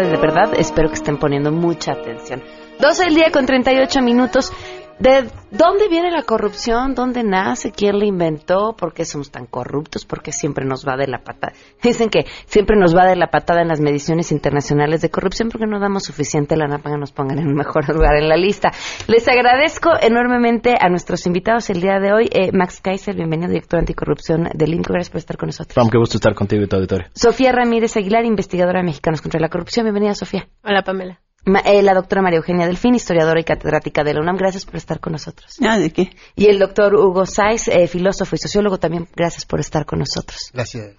Verdad, 0.00 0.10
de 0.10 0.16
verdad, 0.16 0.44
de 0.44 0.50
verdad, 0.50 0.60
espero 0.60 0.88
que 0.88 0.94
estén 0.94 1.18
poniendo 1.18 1.52
mucha 1.52 1.92
atención. 1.92 2.42
12 2.78 3.04
del 3.04 3.14
día 3.14 3.30
con 3.30 3.46
38 3.46 4.00
minutos. 4.02 4.52
¿De 5.00 5.30
dónde 5.50 5.88
viene 5.88 6.10
la 6.10 6.24
corrupción? 6.24 6.94
¿Dónde 6.94 7.24
nace? 7.24 7.72
¿Quién 7.72 7.98
la 7.98 8.04
inventó? 8.04 8.76
¿Por 8.76 8.92
qué 8.92 9.06
somos 9.06 9.30
tan 9.30 9.46
corruptos? 9.46 10.04
¿Por 10.04 10.20
qué 10.20 10.30
siempre 10.30 10.66
nos 10.66 10.86
va 10.86 10.98
de 10.98 11.06
la 11.06 11.20
patada? 11.24 11.54
Dicen 11.82 12.10
que 12.10 12.26
siempre 12.44 12.76
nos 12.76 12.94
va 12.94 13.06
de 13.06 13.16
la 13.16 13.28
patada 13.28 13.62
en 13.62 13.68
las 13.68 13.80
mediciones 13.80 14.30
internacionales 14.30 15.00
de 15.00 15.08
corrupción 15.08 15.48
porque 15.48 15.66
no 15.66 15.80
damos 15.80 16.02
suficiente 16.02 16.54
lana 16.54 16.80
para 16.80 16.96
que 16.96 17.00
nos 17.00 17.12
pongan 17.12 17.38
en 17.38 17.46
un 17.46 17.54
mejor 17.54 17.88
lugar 17.94 18.14
en 18.16 18.28
la 18.28 18.36
lista. 18.36 18.72
Les 19.08 19.26
agradezco 19.26 19.90
enormemente 19.98 20.74
a 20.78 20.90
nuestros 20.90 21.26
invitados 21.26 21.70
el 21.70 21.80
día 21.80 21.98
de 21.98 22.12
hoy. 22.12 22.28
Eh, 22.30 22.50
Max 22.52 22.82
Kaiser, 22.82 23.16
bienvenido, 23.16 23.48
director 23.48 23.78
anticorrupción 23.78 24.50
del 24.52 24.74
INCO. 24.74 24.92
Gracias 24.92 25.08
por 25.08 25.18
estar 25.20 25.38
con 25.38 25.46
nosotros. 25.46 25.74
Pam, 25.76 25.88
qué 25.88 25.96
gusto 25.96 26.18
estar 26.18 26.34
contigo 26.34 26.62
y 26.62 26.66
tu 26.68 26.76
auditorio. 26.76 27.06
Sofía 27.14 27.52
Ramírez 27.52 27.96
Aguilar, 27.96 28.26
investigadora 28.26 28.80
de 28.80 28.84
Mexicanos 28.84 29.22
contra 29.22 29.40
la 29.40 29.48
Corrupción. 29.48 29.86
Bienvenida, 29.86 30.14
Sofía. 30.14 30.46
Hola, 30.62 30.82
Pamela. 30.82 31.20
Eh, 31.64 31.82
la 31.82 31.94
doctora 31.94 32.20
María 32.22 32.36
Eugenia 32.38 32.66
Delfín, 32.66 32.94
historiadora 32.94 33.40
y 33.40 33.44
catedrática 33.44 34.04
de 34.04 34.14
la 34.14 34.20
UNAM. 34.20 34.36
Gracias 34.36 34.66
por 34.66 34.76
estar 34.76 35.00
con 35.00 35.12
nosotros. 35.12 35.56
Ah, 35.62 35.78
¿de 35.78 35.90
qué? 35.90 36.10
Y 36.36 36.46
el 36.46 36.58
doctor 36.58 36.94
Hugo 36.94 37.24
Sáiz, 37.24 37.66
eh, 37.68 37.86
filósofo 37.86 38.34
y 38.36 38.38
sociólogo, 38.38 38.78
también 38.78 39.08
gracias 39.16 39.46
por 39.46 39.58
estar 39.60 39.86
con 39.86 40.00
nosotros. 40.00 40.50
Gracias. 40.52 40.94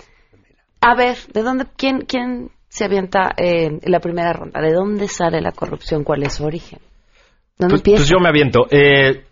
A 0.82 0.96
ver, 0.96 1.18
¿de 1.32 1.44
dónde, 1.44 1.66
quién, 1.78 2.02
quién 2.02 2.50
se 2.70 2.86
avienta 2.86 3.34
eh, 3.38 3.68
en 3.82 3.92
la 3.92 4.00
primera 4.00 4.34
ronda? 4.34 4.60
¿De 4.62 4.74
dónde 4.74 5.08
sale 5.08 5.42
la 5.42 5.52
corrupción? 5.52 6.04
¿Cuál 6.04 6.24
es 6.24 6.34
su 6.34 6.44
origen? 6.46 6.80
¿Dónde 7.60 7.74
Pues, 7.74 7.82
empieza? 7.82 8.00
pues 8.00 8.10
yo 8.10 8.18
me 8.20 8.30
aviento. 8.30 8.66
Eh, 8.72 9.26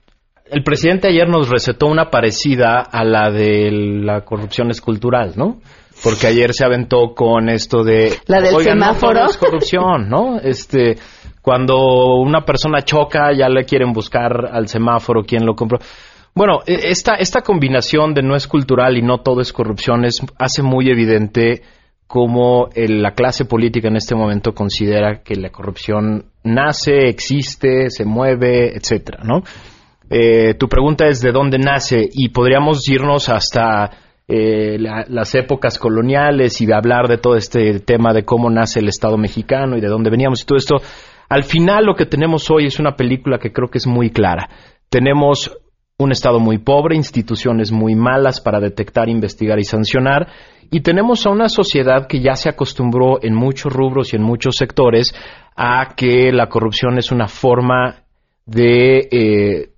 el 0.52 0.64
presidente 0.64 1.08
ayer 1.08 1.28
nos 1.28 1.50
recetó 1.50 1.88
una 1.88 2.12
parecida 2.12 2.82
a 2.82 3.04
la 3.04 3.32
de 3.32 3.72
la 3.72 4.22
corrupción 4.22 4.70
escultural, 4.70 5.34
¿no? 5.36 5.60
Porque 6.04 6.28
ayer 6.28 6.54
se 6.54 6.64
aventó 6.66 7.14
con 7.14 7.50
esto 7.50 7.84
de... 7.84 8.14
La 8.28 8.40
del 8.42 8.56
"Oigan, 8.56 8.78
no 8.80 8.86
semáforo". 8.94 9.26
es 9.30 9.38
corrupción, 9.38 10.10
¿no? 10.10 10.40
Este, 10.40 10.96
cuando 11.42 12.16
una 12.18 12.46
persona 12.46 12.82
choca, 12.84 13.34
ya 13.34 13.50
le 13.50 13.66
quieren 13.66 13.92
buscar 13.92 14.50
al 14.52 14.68
semáforo 14.68 15.24
quién 15.24 15.46
lo 15.46 15.56
compró. 15.56 15.80
Bueno, 16.34 16.60
e- 16.66 16.90
esta, 16.90 17.16
esta 17.16 17.42
combinación 17.42 18.14
de 18.14 18.22
no 18.22 18.36
es 18.36 18.48
cultural 18.48 18.98
y 18.98 19.02
no 19.02 19.18
todo 19.18 19.42
es 19.42 19.52
corrupción 19.52 20.06
es, 20.06 20.22
hace 20.38 20.62
muy 20.64 20.90
evidente 20.90 21.64
cómo 22.08 22.70
el- 22.76 23.02
la 23.02 23.12
clase 23.12 23.46
política 23.46 23.88
en 23.90 23.98
este 23.98 24.16
momento 24.16 24.54
considera 24.54 25.22
que 25.22 25.36
la 25.36 25.50
corrupción 25.50 26.26
nace, 26.44 27.08
existe, 27.10 27.90
se 27.90 28.06
mueve, 28.06 28.76
etcétera, 28.76 29.20
¿no? 29.24 29.42
Eh, 30.10 30.54
tu 30.56 30.68
pregunta 30.70 31.08
es 31.08 31.20
de 31.22 31.32
dónde 31.32 31.60
nace 31.60 32.08
y 32.12 32.30
podríamos 32.30 32.88
irnos 32.90 33.30
hasta 33.30 33.92
eh, 34.30 34.78
la- 34.80 35.06
las 35.10 35.34
épocas 35.36 35.80
coloniales 35.80 36.62
y 36.62 36.66
de 36.68 36.76
hablar 36.76 37.08
de 37.08 37.18
todo 37.18 37.36
este 37.36 37.80
tema 37.80 38.14
de 38.14 38.24
cómo 38.24 38.50
nace 38.50 38.80
el 38.80 38.88
Estado 38.88 39.18
mexicano 39.18 39.76
y 39.76 39.82
de 39.82 39.88
dónde 39.88 40.12
veníamos 40.12 40.44
y 40.44 40.46
todo 40.46 40.58
esto. 40.58 40.76
Al 41.28 41.44
final 41.44 41.86
lo 41.86 41.96
que 41.96 42.06
tenemos 42.06 42.50
hoy 42.52 42.66
es 42.68 42.80
una 42.80 42.96
película 42.96 43.40
que 43.40 43.52
creo 43.52 43.70
que 43.70 43.80
es 43.80 43.88
muy 43.88 44.12
clara. 44.12 44.48
Tenemos 44.90 45.58
un 45.98 46.12
Estado 46.12 46.40
muy 46.40 46.60
pobre, 46.60 46.96
instituciones 46.96 47.72
muy 47.72 47.96
malas 47.96 48.40
para 48.40 48.60
detectar, 48.60 49.10
investigar 49.10 49.60
y 49.60 49.64
sancionar, 49.66 50.28
y 50.72 50.82
tenemos 50.82 51.26
a 51.26 51.32
una 51.32 51.50
sociedad 51.50 52.08
que 52.08 52.22
ya 52.22 52.36
se 52.36 52.48
acostumbró 52.50 53.20
en 53.22 53.34
muchos 53.36 53.74
rubros 53.74 54.14
y 54.14 54.16
en 54.16 54.22
muchos 54.24 54.56
sectores 54.56 55.14
a 55.58 55.96
que 55.96 56.32
la 56.32 56.48
corrupción 56.48 56.98
es 57.00 57.12
una 57.12 57.28
forma 57.28 58.04
de 58.46 59.08
eh, 59.12 59.70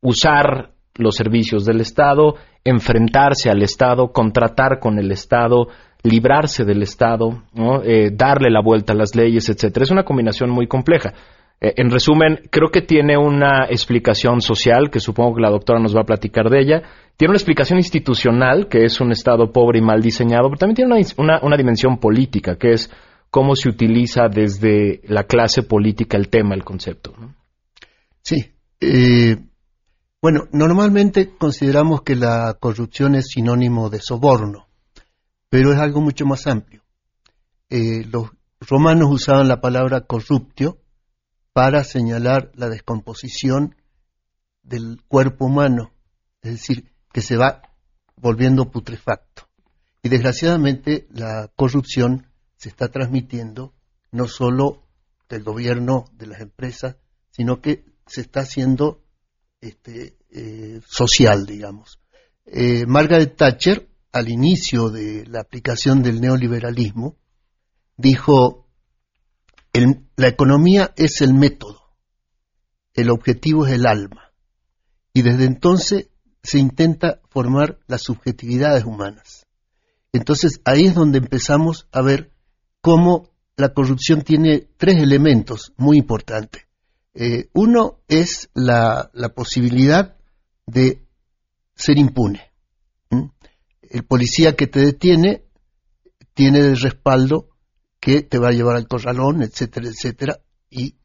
usar 0.00 0.70
los 0.94 1.14
servicios 1.16 1.64
del 1.66 1.80
Estado, 1.80 2.36
enfrentarse 2.68 3.50
al 3.50 3.62
Estado, 3.62 4.12
contratar 4.12 4.78
con 4.80 4.98
el 4.98 5.10
Estado, 5.12 5.68
librarse 6.02 6.64
del 6.64 6.82
Estado. 6.82 7.42
Eh, 7.84 8.10
darle 8.12 8.50
la 8.50 8.60
vuelta 8.62 8.92
a 8.92 8.96
las 8.96 9.14
leyes, 9.14 9.48
etcétera. 9.48 9.84
Es 9.84 9.90
una 9.90 10.04
combinación 10.04 10.50
muy 10.50 10.66
compleja. 10.66 11.14
Eh, 11.60 11.72
en 11.78 11.90
resumen, 11.90 12.40
creo 12.50 12.70
que 12.70 12.82
tiene 12.82 13.16
una 13.16 13.64
explicación 13.70 14.40
social, 14.40 14.90
que 14.90 15.00
supongo 15.00 15.36
que 15.36 15.40
la 15.42 15.50
doctora 15.50 15.80
nos 15.80 15.96
va 15.96 16.02
a 16.02 16.06
platicar 16.06 16.50
de 16.50 16.60
ella. 16.60 16.82
Tiene 17.16 17.30
una 17.30 17.38
explicación 17.38 17.78
institucional, 17.78 18.68
que 18.68 18.84
es 18.84 19.00
un 19.00 19.10
Estado 19.10 19.50
pobre 19.52 19.78
y 19.78 19.82
mal 19.82 20.02
diseñado, 20.02 20.48
pero 20.48 20.58
también 20.58 20.76
tiene 20.76 20.94
una, 21.16 21.40
una- 21.42 21.56
dimensión 21.56 21.96
política, 21.98 22.56
que 22.56 22.72
es 22.72 22.90
cómo 23.30 23.56
se 23.56 23.70
utiliza 23.70 24.28
desde 24.28 25.00
la 25.08 25.24
clase 25.24 25.62
política 25.62 26.16
el 26.18 26.28
tema, 26.28 26.54
el 26.54 26.62
concepto. 26.62 27.14
Sí. 28.22 28.36
eh, 28.80 29.36
bueno, 30.26 30.48
normalmente 30.50 31.36
consideramos 31.36 32.02
que 32.02 32.16
la 32.16 32.54
corrupción 32.58 33.14
es 33.14 33.28
sinónimo 33.28 33.90
de 33.90 34.00
soborno, 34.00 34.66
pero 35.48 35.72
es 35.72 35.78
algo 35.78 36.00
mucho 36.00 36.26
más 36.26 36.48
amplio. 36.48 36.82
Eh, 37.70 38.04
los 38.10 38.30
romanos 38.58 39.08
usaban 39.12 39.46
la 39.46 39.60
palabra 39.60 40.00
corruptio 40.00 40.80
para 41.52 41.84
señalar 41.84 42.50
la 42.56 42.68
descomposición 42.68 43.76
del 44.64 45.00
cuerpo 45.06 45.44
humano, 45.44 45.92
es 46.42 46.54
decir, 46.54 46.90
que 47.12 47.22
se 47.22 47.36
va 47.36 47.62
volviendo 48.16 48.72
putrefacto. 48.72 49.48
Y 50.02 50.08
desgraciadamente 50.08 51.06
la 51.12 51.52
corrupción 51.54 52.26
se 52.56 52.68
está 52.68 52.88
transmitiendo 52.88 53.74
no 54.10 54.26
solo 54.26 54.88
del 55.28 55.44
gobierno, 55.44 56.06
de 56.14 56.26
las 56.26 56.40
empresas, 56.40 56.96
sino 57.30 57.60
que 57.60 57.84
se 58.08 58.22
está 58.22 58.40
haciendo 58.40 59.05
este, 59.66 60.16
eh, 60.30 60.80
social, 60.86 61.46
digamos. 61.46 62.00
Eh, 62.44 62.84
Margaret 62.86 63.36
Thatcher, 63.36 63.88
al 64.12 64.28
inicio 64.28 64.88
de 64.90 65.26
la 65.26 65.40
aplicación 65.40 66.02
del 66.02 66.20
neoliberalismo, 66.20 67.16
dijo, 67.96 68.68
"El- 69.72 70.06
la 70.16 70.28
economía 70.28 70.92
es 70.96 71.20
el 71.20 71.34
método, 71.34 71.80
el 72.94 73.10
objetivo 73.10 73.66
es 73.66 73.72
el 73.74 73.86
alma. 73.86 74.22
y 75.12 75.22
desde 75.22 75.46
entonces 75.46 76.10
se 76.42 76.58
intenta 76.58 77.22
formar 77.30 77.78
las 77.86 78.02
subjetividades 78.02 78.84
humanas. 78.84 79.46
Entonces 80.12 80.60
ahí 80.66 80.84
es 80.88 80.94
donde 80.94 81.16
empezamos 81.16 81.88
a 81.90 82.02
ver 82.02 82.32
cómo 82.82 83.30
la 83.56 83.70
corrupción 83.72 84.20
tiene 84.20 84.68
tres 84.76 85.02
elementos 85.02 85.72
muy 85.78 85.96
importantes. 85.96 86.65
Eh, 87.18 87.48
uno 87.54 88.00
es 88.08 88.50
la, 88.52 89.10
la 89.14 89.30
posibilidad 89.30 90.16
de 90.66 91.02
ser 91.74 91.96
impune. 91.96 92.52
¿Mm? 93.08 93.30
El 93.80 94.04
policía 94.04 94.54
que 94.54 94.66
te 94.66 94.80
detiene 94.80 95.44
tiene 96.34 96.62
de 96.62 96.74
respaldo 96.74 97.48
que 98.00 98.20
te 98.20 98.38
va 98.38 98.48
a 98.48 98.52
llevar 98.52 98.76
al 98.76 98.86
corralón, 98.86 99.42
etcétera, 99.42 99.88
etcétera, 99.88 100.40
y 100.68 100.96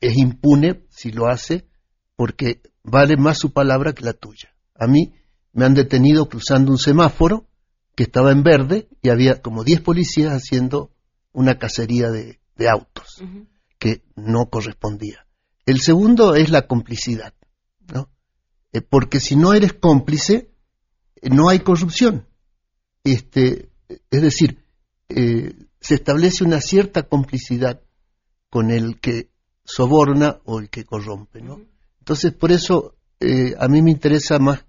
es 0.00 0.16
impune 0.18 0.84
si 0.90 1.12
lo 1.12 1.28
hace 1.28 1.68
porque 2.16 2.60
vale 2.82 3.16
más 3.16 3.38
su 3.38 3.52
palabra 3.52 3.92
que 3.92 4.04
la 4.04 4.14
tuya. 4.14 4.52
A 4.74 4.88
mí 4.88 5.14
me 5.52 5.64
han 5.64 5.74
detenido 5.74 6.28
cruzando 6.28 6.72
un 6.72 6.78
semáforo 6.78 7.46
que 7.94 8.02
estaba 8.02 8.32
en 8.32 8.42
verde 8.42 8.88
y 9.00 9.10
había 9.10 9.40
como 9.40 9.62
10 9.62 9.82
policías 9.82 10.32
haciendo 10.32 10.90
una 11.32 11.58
cacería 11.58 12.10
de, 12.10 12.40
de 12.56 12.68
autos 12.68 13.22
que 13.78 14.02
no 14.16 14.50
correspondía. 14.50 15.25
El 15.66 15.80
segundo 15.80 16.34
es 16.34 16.48
la 16.50 16.66
complicidad, 16.66 17.34
¿no? 17.92 18.08
Eh, 18.72 18.80
porque 18.80 19.20
si 19.20 19.36
no 19.36 19.52
eres 19.52 19.74
cómplice, 19.74 20.50
eh, 21.16 21.30
no 21.30 21.48
hay 21.48 21.60
corrupción. 21.60 22.26
Este, 23.04 23.70
es 24.10 24.22
decir, 24.22 24.64
eh, 25.08 25.54
se 25.80 25.94
establece 25.94 26.44
una 26.44 26.60
cierta 26.60 27.04
complicidad 27.04 27.82
con 28.48 28.70
el 28.70 29.00
que 29.00 29.30
soborna 29.64 30.40
o 30.44 30.60
el 30.60 30.70
que 30.70 30.84
corrompe, 30.84 31.42
¿no? 31.42 31.60
Entonces, 31.98 32.32
por 32.32 32.52
eso 32.52 32.96
eh, 33.20 33.54
a 33.58 33.68
mí 33.68 33.82
me 33.82 33.90
interesa 33.90 34.38
más 34.38 34.64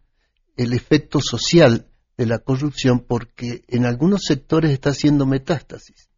el 0.56 0.74
efecto 0.74 1.20
social 1.22 1.88
de 2.18 2.26
la 2.26 2.40
corrupción 2.40 3.02
porque 3.02 3.64
en 3.68 3.86
algunos 3.86 4.24
sectores 4.26 4.72
está 4.72 4.90
haciendo 4.90 5.26
metástasis. 5.26 6.10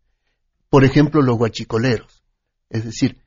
Por 0.69 0.85
ejemplo, 0.85 1.21
los 1.21 1.37
guachicoleros. 1.37 2.23
Es 2.69 2.85
decir, 2.85 3.21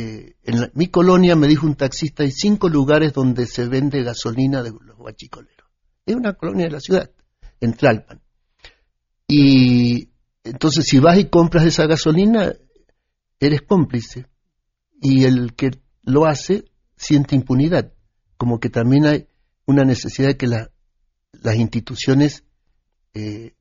eh, 0.00 0.36
en 0.42 0.60
la- 0.60 0.70
mi 0.74 0.86
colonia 0.88 1.36
me 1.36 1.46
dijo 1.48 1.66
un 1.66 1.74
taxista, 1.74 2.22
hay 2.22 2.30
cinco 2.30 2.68
lugares 2.68 3.12
donde 3.12 3.46
se 3.46 3.66
vende 3.68 4.02
gasolina 4.02 4.62
de 4.62 4.70
los 4.70 4.96
guachicoleros. 4.96 5.68
Es 6.06 6.14
una 6.16 6.34
colonia 6.34 6.66
de 6.66 6.72
la 6.72 6.80
ciudad, 6.80 7.10
en 7.60 7.74
Tlalpan. 7.74 8.20
Y 9.28 10.10
entonces 10.44 10.86
si 10.86 10.98
vas 10.98 11.18
y 11.18 11.26
compras 11.26 11.64
esa 11.64 11.86
gasolina, 11.86 12.52
eres 13.38 13.62
cómplice. 13.62 14.26
Y 15.00 15.24
el 15.24 15.54
que 15.54 15.70
lo 16.02 16.26
hace 16.26 16.64
siente 16.96 17.34
impunidad. 17.36 17.92
Como 18.36 18.58
que 18.58 18.70
también 18.70 19.06
hay 19.06 19.28
una 19.66 19.84
necesidad 19.84 20.28
de 20.28 20.36
que 20.36 20.46
la- 20.46 20.70
las 21.32 21.56
instituciones 21.56 22.44
eh, 23.14 23.54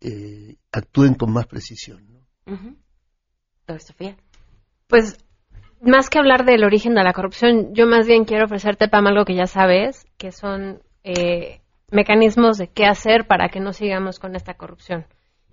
eh, 0.00 0.56
actúen 0.72 1.14
con 1.14 1.32
más 1.32 1.46
precisión. 1.46 2.06
¿no? 2.12 2.26
Doctora 3.58 3.78
Sofía. 3.80 4.16
Pues 4.86 5.16
más 5.80 6.10
que 6.10 6.18
hablar 6.18 6.44
del 6.44 6.64
origen 6.64 6.94
de 6.94 7.02
la 7.02 7.12
corrupción, 7.12 7.74
yo 7.74 7.86
más 7.86 8.06
bien 8.06 8.24
quiero 8.24 8.46
ofrecerte, 8.46 8.88
Pam, 8.88 9.06
algo 9.06 9.24
que 9.24 9.34
ya 9.34 9.46
sabes, 9.46 10.06
que 10.18 10.32
son 10.32 10.80
eh, 11.04 11.60
mecanismos 11.90 12.58
de 12.58 12.68
qué 12.68 12.86
hacer 12.86 13.26
para 13.26 13.48
que 13.48 13.60
no 13.60 13.72
sigamos 13.72 14.18
con 14.18 14.36
esta 14.36 14.54
corrupción. 14.54 15.06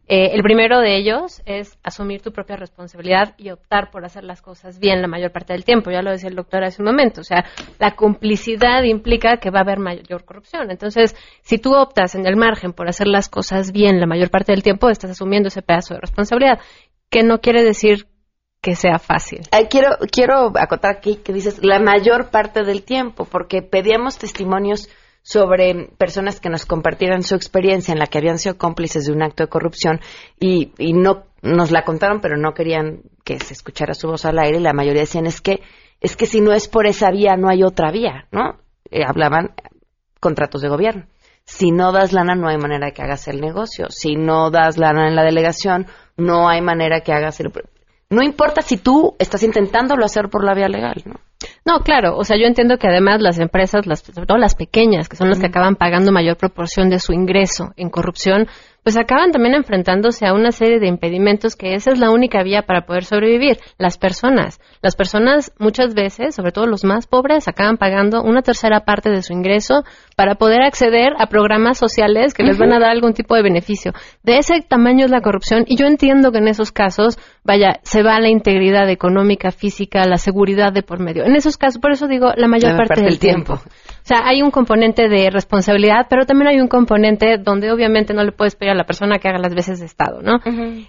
Eh, 0.06 0.32
el 0.34 0.44
primero 0.44 0.80
de 0.80 0.98
ellos 0.98 1.42
es 1.46 1.80
asumir 1.82 2.22
tu 2.22 2.34
propia 2.34 2.58
responsabilidad 2.58 3.36
y 3.38 3.52
optar 3.52 3.90
por 3.90 4.04
hacer 4.04 4.26
las 4.26 4.42
cosas 4.42 4.78
bien 4.80 5.02
la 5.02 5.08
mayor 5.08 5.32
parte 5.32 5.54
del 5.54 5.64
tiempo. 5.64 5.92
Ya 5.92 6.02
lo 6.02 6.12
decía 6.12 6.30
el 6.30 6.36
doctor 6.36 6.64
hace 6.64 6.82
un 6.82 6.88
momento. 6.88 7.22
O 7.22 7.24
sea, 7.24 7.46
la 7.80 7.96
complicidad 7.96 8.84
implica 8.84 9.38
que 9.38 9.50
va 9.50 9.60
a 9.60 9.64
haber 9.64 9.80
mayor 9.80 10.26
corrupción. 10.26 10.72
Entonces, 10.72 11.16
si 11.42 11.58
tú 11.58 11.74
optas 11.74 12.16
en 12.16 12.26
el 12.26 12.36
margen 12.36 12.74
por 12.74 12.90
hacer 12.90 13.08
las 13.08 13.30
cosas 13.30 13.72
bien 13.72 14.02
la 14.02 14.06
mayor 14.06 14.30
parte 14.30 14.52
del 14.52 14.62
tiempo, 14.62 14.90
estás 14.90 15.12
asumiendo 15.12 15.48
ese 15.48 15.62
pedazo 15.62 15.94
de 15.94 16.02
responsabilidad, 16.02 16.60
que 17.10 17.24
no 17.24 17.40
quiere 17.40 17.64
decir 17.64 18.08
que 18.64 18.78
sea 18.78 18.98
fácil. 18.98 19.42
Quiero, 19.70 19.90
quiero 20.10 20.54
acotar 20.58 20.96
aquí 20.96 21.18
que 21.18 21.34
dices 21.34 21.60
la 21.62 21.80
mayor 21.80 22.30
parte 22.32 22.64
del 22.64 22.84
tiempo, 22.84 23.26
porque 23.26 23.62
pedíamos 23.62 24.18
testimonios 24.18 24.90
sobre 25.22 25.90
personas 25.98 26.40
que 26.40 26.48
nos 26.48 26.66
compartieran 26.66 27.24
su 27.24 27.36
experiencia 27.36 27.92
en 27.92 28.00
la 28.00 28.08
que 28.08 28.20
habían 28.20 28.40
sido 28.40 28.58
cómplices 28.58 29.06
de 29.06 29.12
un 29.12 29.22
acto 29.22 29.44
de 29.44 29.50
corrupción 29.50 30.00
y, 30.40 30.72
y 30.78 30.94
no 30.94 31.26
nos 31.42 31.72
la 31.72 31.84
contaron, 31.84 32.22
pero 32.22 32.38
no 32.38 32.54
querían 32.54 33.02
que 33.26 33.38
se 33.40 33.54
escuchara 33.54 33.94
su 33.94 34.08
voz 34.08 34.24
al 34.24 34.40
aire. 34.40 34.60
Y 34.60 34.62
la 34.62 34.72
mayoría 34.72 35.02
decían 35.02 35.28
es 35.28 35.42
que 35.42 35.62
es 36.00 36.16
que 36.16 36.26
si 36.26 36.40
no 36.40 36.54
es 36.54 36.70
por 36.70 36.88
esa 36.88 37.12
vía 37.12 37.36
no 37.36 37.50
hay 37.50 37.64
otra 37.64 37.92
vía, 37.92 38.28
¿no? 38.32 38.60
Eh, 38.90 39.04
hablaban 39.06 39.56
contratos 40.22 40.62
de 40.62 40.70
gobierno. 40.70 41.06
Si 41.44 41.72
no 41.72 41.92
das 41.92 42.14
lana, 42.14 42.36
no 42.36 42.48
hay 42.48 42.58
manera 42.58 42.92
que 42.92 43.02
hagas 43.02 43.28
el 43.28 43.42
negocio. 43.42 43.88
Si 43.90 44.16
no 44.16 44.52
das 44.52 44.78
lana 44.78 45.10
en 45.10 45.16
la 45.18 45.24
delegación, 45.24 45.88
no 46.16 46.48
hay 46.48 46.62
manera 46.62 47.02
que 47.02 47.12
hagas 47.12 47.42
el. 47.42 47.52
No 48.14 48.22
importa 48.22 48.62
si 48.62 48.78
tú 48.78 49.16
estás 49.18 49.44
intentándolo 49.44 50.06
hacer 50.06 50.30
por 50.30 50.46
la 50.46 50.54
vía 50.54 50.68
legal, 50.68 51.02
¿no? 51.06 51.16
No, 51.66 51.80
claro, 51.80 52.16
o 52.16 52.24
sea, 52.24 52.38
yo 52.38 52.46
entiendo 52.46 52.78
que 52.78 52.88
además 52.88 53.22
las 53.22 53.40
empresas, 53.40 53.86
las, 53.86 54.00
sobre 54.02 54.26
todo 54.28 54.38
las 54.38 54.56
pequeñas, 54.56 55.10
que 55.10 55.18
son 55.18 55.30
las 55.30 55.40
que 55.40 55.48
acaban 55.48 55.76
pagando 55.76 56.12
mayor 56.12 56.38
proporción 56.38 56.90
de 56.90 57.00
su 57.00 57.12
ingreso 57.12 57.74
en 57.76 57.90
corrupción, 57.90 58.48
pues 58.84 58.98
acaban 58.98 59.32
también 59.32 59.56
enfrentándose 59.56 60.26
a 60.26 60.34
una 60.34 60.52
serie 60.52 60.80
de 60.80 60.88
impedimentos 60.88 61.56
que 61.56 61.74
esa 61.74 61.92
es 61.92 62.00
la 62.00 62.12
única 62.12 62.44
vía 62.44 62.64
para 62.64 62.86
poder 62.86 63.06
sobrevivir. 63.06 63.58
Las 63.78 63.98
personas, 63.98 64.60
las 64.82 64.96
personas 64.96 65.52
muchas 65.58 65.94
veces, 65.94 66.36
sobre 66.36 66.52
todo 66.52 66.68
los 66.68 66.84
más 66.84 67.08
pobres, 67.08 67.48
acaban 67.48 67.78
pagando 67.78 68.22
una 68.22 68.42
tercera 68.42 68.82
parte 68.82 69.10
de 69.10 69.22
su 69.22 69.34
ingreso 69.34 69.84
para 70.16 70.36
poder 70.36 70.62
acceder 70.62 71.14
a 71.18 71.28
programas 71.28 71.78
sociales 71.78 72.34
que 72.34 72.44
les 72.44 72.58
van 72.58 72.74
a 72.74 72.80
dar 72.80 72.92
algún 72.92 73.14
tipo 73.14 73.36
de 73.36 73.42
beneficio. 73.44 73.94
De 74.22 74.38
ese 74.38 74.62
tamaño 74.62 75.06
es 75.06 75.12
la 75.12 75.22
corrupción 75.22 75.64
y 75.68 75.78
yo 75.78 75.86
entiendo 75.86 76.32
que 76.32 76.40
en 76.40 76.48
esos 76.48 76.72
casos, 76.72 77.18
vaya, 77.44 77.80
se 77.84 78.04
va 78.04 78.20
la 78.20 78.30
integridad 78.30 78.90
económica, 78.90 79.52
física, 79.52 80.06
la 80.06 80.18
seguridad 80.18 80.74
de 80.74 80.84
por 80.84 81.00
medio. 81.00 81.24
En 81.24 81.36
esos 81.36 81.58
casos, 81.58 81.80
por 81.80 81.92
eso 81.92 82.08
digo 82.08 82.34
la 82.36 82.48
mayor 82.48 82.76
parte, 82.76 83.02
del 83.02 83.20
tiempo. 83.20 83.62
O 84.04 84.06
sea, 84.06 84.20
hay 84.26 84.42
un 84.42 84.52
componente 84.52 85.08
de 85.08 85.30
responsabilidad, 85.30 86.08
pero 86.10 86.26
también 86.26 86.50
hay 86.50 86.60
un 86.60 86.68
componente 86.68 87.38
donde 87.38 87.72
obviamente 87.72 88.14
no 88.14 88.22
le 88.26 88.34
puedes 88.34 88.54
pedir 88.58 88.74
a 88.74 88.76
la 88.76 88.84
persona 88.84 89.18
que 89.18 89.30
haga 89.30 89.38
las 89.38 89.56
veces 89.56 89.80
de 89.80 89.86
Estado, 89.86 90.22
¿no? 90.22 90.40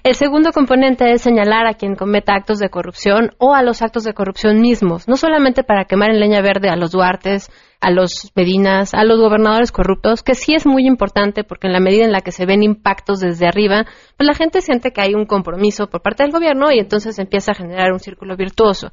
El 0.02 0.14
segundo 0.16 0.50
componente 0.50 1.12
es 1.12 1.22
señalar 1.22 1.68
a 1.68 1.74
quien 1.74 1.94
cometa 1.94 2.34
actos 2.34 2.58
de 2.58 2.70
corrupción 2.70 3.30
o 3.38 3.54
a 3.54 3.62
los 3.62 3.82
actos 3.82 4.02
de 4.02 4.14
corrupción 4.14 4.60
mismos, 4.60 5.06
no 5.06 5.16
solamente 5.16 5.62
para 5.62 5.84
quemar 5.84 6.10
en 6.10 6.18
leña 6.18 6.40
verde 6.40 6.70
a 6.70 6.76
los 6.76 6.90
Duartes, 6.90 7.52
a 7.80 7.92
los 7.92 8.32
Medinas, 8.34 8.94
a 8.94 9.04
los 9.04 9.20
gobernadores 9.20 9.70
corruptos, 9.70 10.24
que 10.24 10.34
sí 10.34 10.54
es 10.54 10.66
muy 10.66 10.84
importante 10.84 11.44
porque 11.44 11.68
en 11.68 11.72
la 11.72 11.80
medida 11.80 12.04
en 12.04 12.12
la 12.12 12.20
que 12.20 12.32
se 12.32 12.46
ven 12.46 12.64
impactos 12.64 13.20
desde 13.20 13.46
arriba, 13.46 13.84
pues 14.16 14.26
la 14.26 14.34
gente 14.34 14.60
siente 14.60 14.90
que 14.90 15.02
hay 15.02 15.14
un 15.14 15.26
compromiso 15.26 15.86
por 15.86 16.02
parte 16.02 16.24
del 16.24 16.32
gobierno 16.32 16.72
y 16.72 16.80
entonces 16.80 17.18
empieza 17.20 17.52
a 17.52 17.54
generar 17.54 17.92
un 17.92 18.00
círculo 18.00 18.36
virtuoso. 18.36 18.90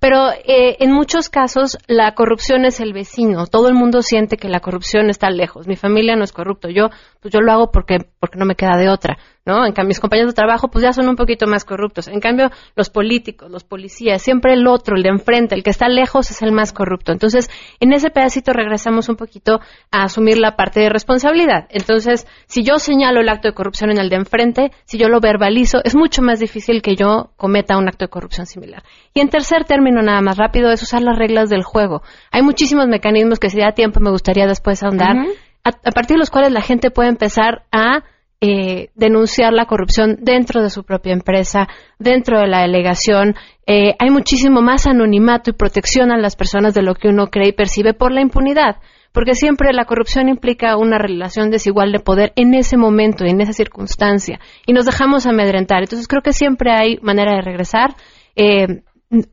Pero 0.00 0.30
eh, 0.32 0.78
en 0.80 0.92
muchos 0.92 1.28
casos 1.28 1.78
la 1.86 2.14
corrupción 2.14 2.64
es 2.64 2.80
el 2.80 2.94
vecino. 2.94 3.46
Todo 3.46 3.68
el 3.68 3.74
mundo 3.74 4.00
siente 4.00 4.38
que 4.38 4.48
la 4.48 4.60
corrupción 4.60 5.10
está 5.10 5.28
lejos. 5.30 5.68
Mi 5.68 5.76
familia 5.76 6.16
no 6.16 6.24
es 6.24 6.32
corrupto. 6.32 6.70
Yo, 6.70 6.88
pues 7.20 7.32
yo 7.32 7.40
lo 7.40 7.52
hago 7.52 7.70
porque, 7.70 7.98
porque 8.18 8.38
no 8.38 8.46
me 8.46 8.56
queda 8.56 8.78
de 8.78 8.88
otra, 8.88 9.18
¿no? 9.46 9.64
En 9.64 9.72
cambio, 9.72 9.88
mis 9.88 10.00
compañeros 10.00 10.32
de 10.32 10.36
trabajo, 10.36 10.68
pues 10.68 10.82
ya 10.82 10.92
son 10.92 11.08
un 11.08 11.16
poquito 11.16 11.46
más 11.46 11.64
corruptos. 11.64 12.08
En 12.08 12.20
cambio, 12.20 12.50
los 12.76 12.90
políticos, 12.90 13.50
los 13.50 13.64
policías, 13.64 14.20
siempre 14.20 14.52
el 14.52 14.66
otro, 14.66 14.96
el 14.96 15.02
de 15.02 15.08
enfrente, 15.08 15.54
el 15.54 15.62
que 15.62 15.70
está 15.70 15.88
lejos 15.88 16.30
es 16.30 16.42
el 16.42 16.52
más 16.52 16.72
corrupto. 16.72 17.12
Entonces, 17.12 17.50
en 17.80 17.92
ese 17.92 18.10
pedacito 18.10 18.52
regresamos 18.52 19.08
un 19.08 19.16
poquito 19.16 19.60
a 19.90 20.04
asumir 20.04 20.38
la 20.38 20.56
parte 20.56 20.80
de 20.80 20.90
responsabilidad. 20.90 21.66
Entonces, 21.70 22.26
si 22.46 22.62
yo 22.62 22.78
señalo 22.78 23.20
el 23.20 23.28
acto 23.28 23.48
de 23.48 23.54
corrupción 23.54 23.90
en 23.90 23.98
el 23.98 24.10
de 24.10 24.16
enfrente, 24.16 24.72
si 24.84 24.98
yo 24.98 25.08
lo 25.08 25.20
verbalizo, 25.20 25.80
es 25.84 25.96
mucho 25.96 26.22
más 26.22 26.38
difícil 26.38 26.82
que 26.82 26.94
yo 26.94 27.30
cometa 27.36 27.78
un 27.78 27.88
acto 27.88 28.04
de 28.04 28.10
corrupción 28.10 28.46
similar. 28.46 28.82
Y 29.14 29.20
en 29.20 29.30
tercer 29.30 29.64
término, 29.64 30.02
nada 30.02 30.20
más 30.20 30.36
rápido, 30.36 30.70
es 30.70 30.82
usar 30.82 31.02
las 31.02 31.18
reglas 31.18 31.48
del 31.48 31.62
juego. 31.62 32.02
Hay 32.30 32.42
muchísimos 32.42 32.86
mecanismos 32.88 33.38
que 33.38 33.48
si 33.48 33.58
da 33.58 33.72
tiempo 33.72 34.00
me 34.00 34.10
gustaría 34.10 34.46
después 34.46 34.82
ahondar, 34.82 35.16
a, 35.64 35.68
a 35.70 35.90
partir 35.92 36.16
de 36.16 36.18
los 36.18 36.30
cuales 36.30 36.52
la 36.52 36.60
gente 36.60 36.90
puede 36.90 37.08
empezar 37.08 37.64
a 37.72 38.04
eh, 38.40 38.88
denunciar 38.94 39.52
la 39.52 39.66
corrupción 39.66 40.16
dentro 40.22 40.62
de 40.62 40.70
su 40.70 40.84
propia 40.84 41.12
empresa, 41.12 41.68
dentro 41.98 42.40
de 42.40 42.46
la 42.46 42.62
delegación. 42.62 43.34
Eh, 43.66 43.94
hay 43.98 44.10
muchísimo 44.10 44.62
más 44.62 44.86
anonimato 44.86 45.50
y 45.50 45.54
protección 45.54 46.10
a 46.10 46.16
las 46.16 46.36
personas 46.36 46.72
de 46.72 46.82
lo 46.82 46.94
que 46.94 47.08
uno 47.08 47.26
cree 47.26 47.48
y 47.48 47.52
percibe 47.52 47.92
por 47.92 48.12
la 48.12 48.22
impunidad. 48.22 48.76
Porque 49.12 49.34
siempre 49.34 49.72
la 49.72 49.84
corrupción 49.84 50.28
implica 50.28 50.76
una 50.76 50.96
relación 50.96 51.50
desigual 51.50 51.92
de 51.92 51.98
poder 51.98 52.32
en 52.36 52.54
ese 52.54 52.76
momento, 52.76 53.24
en 53.24 53.40
esa 53.40 53.52
circunstancia, 53.52 54.38
y 54.66 54.72
nos 54.72 54.86
dejamos 54.86 55.26
amedrentar. 55.26 55.82
Entonces 55.82 56.08
creo 56.08 56.22
que 56.22 56.32
siempre 56.32 56.70
hay 56.72 56.96
manera 57.02 57.34
de 57.34 57.42
regresar. 57.42 57.94
Eh, 58.36 58.82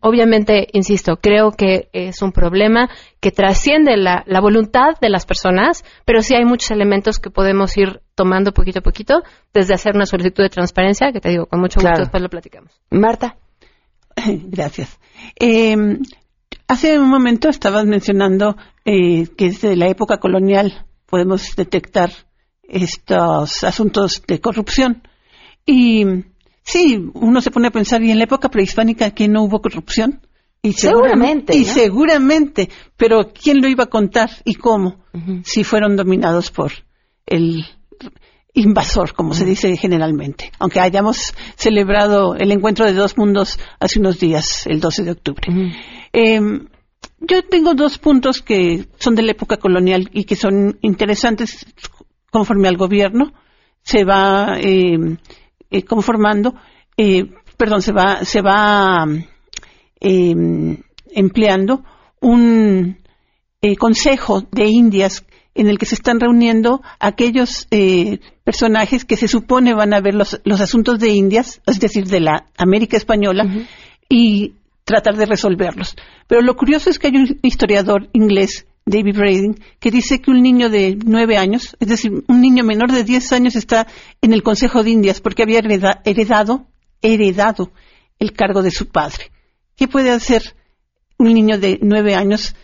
obviamente, 0.01 0.67
insisto, 0.73 1.17
creo 1.17 1.51
que 1.51 1.89
es 1.93 2.21
un 2.21 2.31
problema 2.31 2.89
que 3.21 3.31
trasciende 3.31 3.95
la, 3.95 4.23
la 4.25 4.41
voluntad 4.41 4.95
de 4.99 5.09
las 5.09 5.25
personas, 5.25 5.85
pero 6.05 6.21
sí 6.21 6.35
hay 6.35 6.43
muchos 6.43 6.71
elementos 6.71 7.19
que 7.19 7.29
podemos 7.29 7.77
ir 7.77 8.01
tomando 8.17 8.51
poquito 8.51 8.79
a 8.79 8.81
poquito, 8.81 9.21
desde 9.53 9.73
hacer 9.75 9.95
una 9.95 10.05
solicitud 10.05 10.43
de 10.43 10.49
transparencia, 10.49 11.11
que 11.13 11.21
te 11.21 11.29
digo, 11.29 11.45
con 11.45 11.61
mucho 11.61 11.75
gusto 11.75 11.87
Claro. 11.87 11.99
después 11.99 12.21
lo 12.23 12.29
platicamos. 12.29 12.71
Marta. 12.89 13.37
Gracias. 14.25 14.99
Eh, 15.39 15.99
Hace 16.69 16.99
un 16.99 17.07
momento 17.09 17.47
estabas 17.47 17.85
mencionando 17.85 18.57
eh, 18.83 19.27
que 19.37 19.45
desde 19.45 19.77
la 19.77 19.87
época 19.87 20.17
colonial 20.17 20.85
podemos 21.05 21.55
detectar 21.55 22.11
estos 22.63 23.63
asuntos 23.63 24.21
de 24.27 24.41
corrupción. 24.41 25.01
Y 25.65 26.03
sí, 26.63 26.97
uno 27.13 27.39
se 27.39 27.51
pone 27.51 27.69
a 27.69 27.71
pensar, 27.71 28.03
¿y 28.03 28.11
en 28.11 28.17
la 28.17 28.25
época 28.25 28.49
prehispánica 28.49 29.05
aquí 29.05 29.29
no 29.29 29.43
hubo 29.43 29.61
corrupción? 29.61 30.19
Y 30.61 30.73
Seguramente, 30.73 31.63
seguramente, 31.63 32.69
pero 32.97 33.31
¿quién 33.31 33.61
lo 33.61 33.69
iba 33.69 33.85
a 33.85 33.89
contar 33.89 34.29
y 34.43 34.55
cómo? 34.55 35.05
Si 35.45 35.63
fueron 35.63 35.95
dominados 35.95 36.51
por 36.51 36.73
el 37.25 37.63
invasor, 38.57 39.13
como 39.13 39.33
se 39.33 39.45
dice 39.45 39.77
generalmente, 39.77 40.51
aunque 40.59 40.79
hayamos 40.79 41.33
celebrado 41.55 42.35
el 42.35 42.51
encuentro 42.51 42.85
de 42.85 42.93
dos 42.93 43.17
mundos 43.17 43.59
hace 43.79 43.99
unos 43.99 44.19
días, 44.19 44.65
el 44.65 44.79
12 44.79 45.03
de 45.03 45.11
octubre. 45.11 45.47
Eh, 46.11 46.39
yo 47.19 47.43
tengo 47.43 47.73
dos 47.73 47.97
puntos 47.99 48.41
que 48.41 48.87
son 48.97 49.15
de 49.15 49.23
la 49.23 49.31
época 49.31 49.57
colonial 49.57 50.09
y 50.11 50.23
que 50.25 50.35
son 50.35 50.77
interesantes 50.81 51.65
conforme 52.31 52.67
al 52.67 52.77
gobierno. 52.77 53.33
Se 53.81 54.03
va 54.03 54.57
eh, 54.59 55.17
eh, 55.69 55.83
conformando, 55.83 56.55
eh, 56.97 57.25
perdón, 57.57 57.81
se 57.81 57.91
va, 57.91 58.25
se 58.25 58.41
va 58.41 59.05
eh, 59.99 60.35
empleando 61.11 61.83
un 62.21 62.97
eh, 63.61 63.75
consejo 63.75 64.41
de 64.51 64.65
Indias 64.65 65.25
en 65.57 65.67
el 65.67 65.77
que 65.77 65.85
se 65.85 65.95
están 65.95 66.19
reuniendo 66.19 66.81
aquellos 66.99 67.67
eh, 67.71 68.19
personajes 68.43 69.03
que 69.05 69.17
se 69.17 69.27
supone 69.27 69.73
van 69.73 69.93
a 69.93 69.99
ver 70.01 70.13
los, 70.15 70.39
los 70.45 70.61
asuntos 70.61 70.99
de 70.99 71.09
Indias, 71.09 71.61
es 71.65 71.79
decir, 71.79 72.05
de 72.07 72.19
la 72.19 72.45
América 72.57 72.95
Española, 72.97 73.43
y 74.09 74.53
tratar 74.85 75.17
de 75.17 75.25
resolverlos. 75.25 75.95
Pero 76.27 76.41
lo 76.41 76.55
curioso 76.55 76.89
es 76.89 76.97
que 76.99 77.07
hay 77.07 77.15
un 77.17 77.39
historiador 77.41 78.07
inglés, 78.13 78.65
David 78.85 79.17
Braden, 79.17 79.59
que 79.79 79.91
dice 79.91 80.21
que 80.21 80.31
un 80.31 80.41
niño 80.41 80.69
de 80.69 80.97
nueve 81.03 81.35
años, 81.37 81.75
es 81.79 81.87
decir, 81.89 82.23
un 82.27 82.39
niño 82.39 82.63
menor 82.63 82.91
de 82.91 83.03
diez 83.03 83.33
años 83.33 83.55
está 83.57 83.85
en 84.21 84.31
el 84.31 84.43
Consejo 84.43 84.83
de 84.83 84.91
Indias 84.91 85.19
porque 85.19 85.43
había 85.43 85.59
hereda- 85.59 86.01
heredado, 86.05 86.67
heredado 87.01 87.71
el 88.19 88.31
cargo 88.31 88.61
de 88.61 88.71
su 88.71 88.87
padre. 88.87 89.31
¿Qué 89.75 89.87
puede 89.89 90.11
hacer 90.11 90.55
un 91.17 91.33
niño 91.33 91.57
de 91.57 91.79
nueve 91.81 92.15
años 92.15 92.55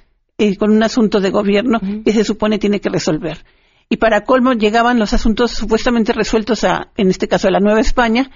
eh, 0.47 0.57
con 0.57 0.71
un 0.71 0.83
asunto 0.83 1.19
de 1.19 1.29
gobierno 1.29 1.79
que 2.03 2.13
se 2.13 2.23
supone 2.23 2.59
tiene 2.59 2.79
que 2.79 2.89
resolver? 2.89 3.45
Y 3.89 3.97
para 3.97 4.23
colmo 4.23 4.53
llegaban 4.53 4.99
los 4.99 5.13
asuntos 5.13 5.51
supuestamente 5.51 6.13
resueltos 6.13 6.63
a, 6.63 6.91
en 6.97 7.09
este 7.09 7.27
caso, 7.27 7.47
a 7.47 7.51
la 7.51 7.59
Nueva 7.59 7.81
España 7.81 8.31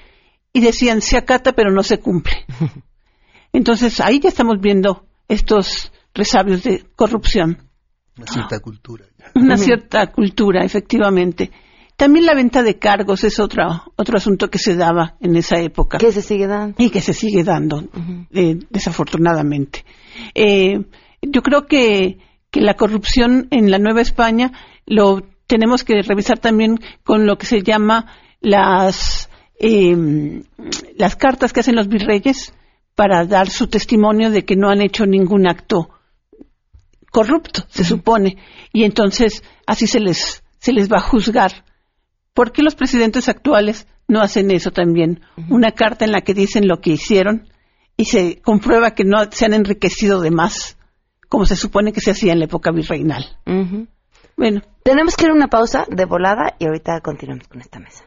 y 0.53 0.61
decían 0.61 1.01
se 1.01 1.17
acata 1.17 1.53
pero 1.53 1.71
no 1.71 1.83
se 1.83 1.99
cumple. 1.99 2.45
Entonces 3.53 3.99
ahí 3.99 4.19
ya 4.19 4.29
estamos 4.29 4.59
viendo 4.61 5.05
estos 5.27 5.91
resabios 6.13 6.63
de 6.63 6.85
corrupción. 6.95 7.69
Una 8.17 8.27
cierta 8.27 8.59
cultura. 8.59 9.05
Una 9.35 9.57
cierta 9.57 10.11
cultura, 10.11 10.63
efectivamente. 10.63 11.51
También 11.95 12.25
la 12.25 12.35
venta 12.35 12.61
de 12.61 12.77
cargos 12.77 13.23
es 13.23 13.39
otro, 13.39 13.63
otro 13.95 14.17
asunto 14.17 14.49
que 14.49 14.59
se 14.59 14.75
daba 14.75 15.17
en 15.19 15.35
esa 15.35 15.59
época. 15.59 15.97
Que 15.97 16.11
se 16.11 16.21
sigue 16.21 16.45
dando. 16.45 16.75
Y 16.77 16.89
que 16.91 17.01
se 17.01 17.13
sigue 17.13 17.43
dando, 17.43 17.83
eh, 18.31 18.59
desafortunadamente. 18.69 19.83
Eh, 20.35 20.85
yo 21.21 21.41
creo 21.41 21.65
que, 21.65 22.19
que 22.51 22.61
la 22.61 22.75
corrupción 22.75 23.47
en 23.51 23.71
la 23.71 23.79
Nueva 23.79 24.01
España 24.01 24.51
lo 24.85 25.21
tenemos 25.47 25.83
que 25.83 26.01
revisar 26.01 26.39
también 26.39 26.79
con 27.03 27.25
lo 27.25 27.37
que 27.37 27.45
se 27.45 27.63
llama 27.63 28.07
las, 28.41 29.29
eh, 29.59 30.43
las 30.97 31.15
cartas 31.15 31.53
que 31.53 31.61
hacen 31.61 31.75
los 31.75 31.87
virreyes 31.87 32.53
para 32.95 33.25
dar 33.25 33.49
su 33.49 33.67
testimonio 33.67 34.31
de 34.31 34.43
que 34.43 34.55
no 34.55 34.69
han 34.69 34.81
hecho 34.81 35.05
ningún 35.05 35.47
acto 35.47 35.89
corrupto, 37.11 37.63
se 37.69 37.83
supone. 37.83 38.37
Y 38.73 38.83
entonces 38.83 39.43
así 39.65 39.87
se 39.87 39.99
les, 39.99 40.43
se 40.59 40.73
les 40.73 40.91
va 40.91 40.97
a 40.97 41.01
juzgar. 41.01 41.65
¿Por 42.33 42.51
qué 42.51 42.61
los 42.61 42.75
presidentes 42.75 43.29
actuales 43.29 43.87
no 44.07 44.21
hacen 44.21 44.51
eso 44.51 44.71
también? 44.71 45.21
Una 45.49 45.71
carta 45.71 46.05
en 46.05 46.11
la 46.11 46.21
que 46.21 46.33
dicen 46.33 46.67
lo 46.67 46.79
que 46.81 46.91
hicieron 46.91 47.49
y 47.95 48.05
se 48.05 48.41
comprueba 48.41 48.93
que 48.93 49.03
no 49.03 49.17
se 49.31 49.45
han 49.45 49.53
enriquecido 49.53 50.21
de 50.21 50.31
más, 50.31 50.76
como 51.29 51.45
se 51.45 51.55
supone 51.55 51.93
que 51.93 52.01
se 52.01 52.11
hacía 52.11 52.33
en 52.33 52.39
la 52.39 52.45
época 52.45 52.71
virreinal. 52.71 53.37
Bueno. 54.35 54.61
Tenemos 54.83 55.15
que 55.15 55.25
ir 55.25 55.31
a 55.31 55.33
una 55.33 55.47
pausa 55.47 55.85
de 55.89 56.05
volada 56.05 56.55
y 56.59 56.65
ahorita 56.65 57.01
continuamos 57.01 57.47
con 57.47 57.59
esta 57.59 57.79
mesa. 57.79 58.06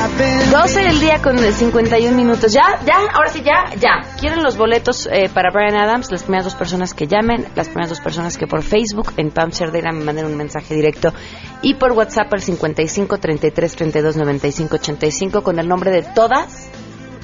12 0.00 0.80
del 0.80 0.98
día 0.98 1.20
con 1.20 1.36
51 1.36 2.16
minutos. 2.16 2.54
Ya, 2.54 2.80
ya, 2.86 3.00
ahora 3.12 3.28
sí, 3.28 3.42
ya, 3.44 3.74
ya. 3.78 4.16
¿Quieren 4.18 4.42
los 4.42 4.56
boletos 4.56 5.06
eh, 5.12 5.28
para 5.28 5.50
Brian 5.50 5.76
Adams? 5.76 6.10
Las 6.10 6.22
primeras 6.22 6.46
dos 6.46 6.54
personas 6.54 6.94
que 6.94 7.06
llamen, 7.06 7.46
las 7.54 7.68
primeras 7.68 7.90
dos 7.90 8.00
personas 8.00 8.38
que 8.38 8.46
por 8.46 8.62
Facebook 8.62 9.12
en 9.18 9.30
Pam 9.30 9.52
Cerdera 9.52 9.92
me 9.92 10.02
manden 10.02 10.24
un 10.24 10.38
mensaje 10.38 10.74
directo 10.74 11.12
y 11.60 11.74
por 11.74 11.92
WhatsApp 11.92 12.32
al 12.32 12.40
55 12.40 13.18
33 13.18 13.76
32 13.76 14.16
95 14.16 14.76
85 14.76 15.42
con 15.42 15.58
el 15.58 15.68
nombre 15.68 15.90
de 15.90 16.02
todas. 16.02 16.70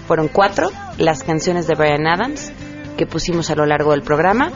Fueron 0.07 0.29
cuatro 0.29 0.71
las 0.99 1.23
canciones 1.23 1.67
de 1.67 1.77
Brian 1.77 2.07
Adams 2.07 2.53
que 2.99 3.07
pusimos 3.07 3.49
a 3.49 3.55
lo 3.55 3.65
largo 3.65 3.93
del 3.93 4.03
programa. 4.03 4.53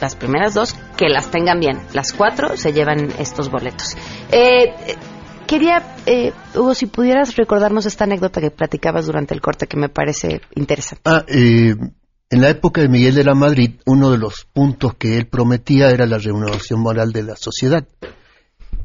Las 0.00 0.16
primeras 0.16 0.54
dos 0.54 0.74
que 0.96 1.08
las 1.08 1.30
tengan 1.30 1.60
bien. 1.60 1.80
Las 1.92 2.12
cuatro 2.12 2.56
se 2.56 2.72
llevan 2.72 3.12
estos 3.18 3.48
boletos. 3.48 3.96
Eh, 4.32 4.96
quería, 5.54 5.96
eh, 6.06 6.32
Hugo, 6.56 6.74
si 6.74 6.86
pudieras 6.86 7.36
recordarnos 7.36 7.86
esta 7.86 8.04
anécdota 8.04 8.40
que 8.40 8.50
platicabas 8.50 9.06
durante 9.06 9.34
el 9.34 9.40
corte 9.40 9.68
que 9.68 9.76
me 9.76 9.88
parece 9.88 10.40
interesante. 10.56 11.02
Ah, 11.04 11.24
eh, 11.28 11.76
en 12.30 12.40
la 12.40 12.48
época 12.48 12.80
de 12.80 12.88
Miguel 12.88 13.14
de 13.14 13.22
la 13.22 13.34
Madrid, 13.34 13.76
uno 13.86 14.10
de 14.10 14.18
los 14.18 14.46
puntos 14.52 14.94
que 14.94 15.16
él 15.16 15.28
prometía 15.28 15.90
era 15.90 16.06
la 16.06 16.18
renovación 16.18 16.80
moral 16.80 17.12
de 17.12 17.22
la 17.22 17.36
sociedad. 17.36 17.86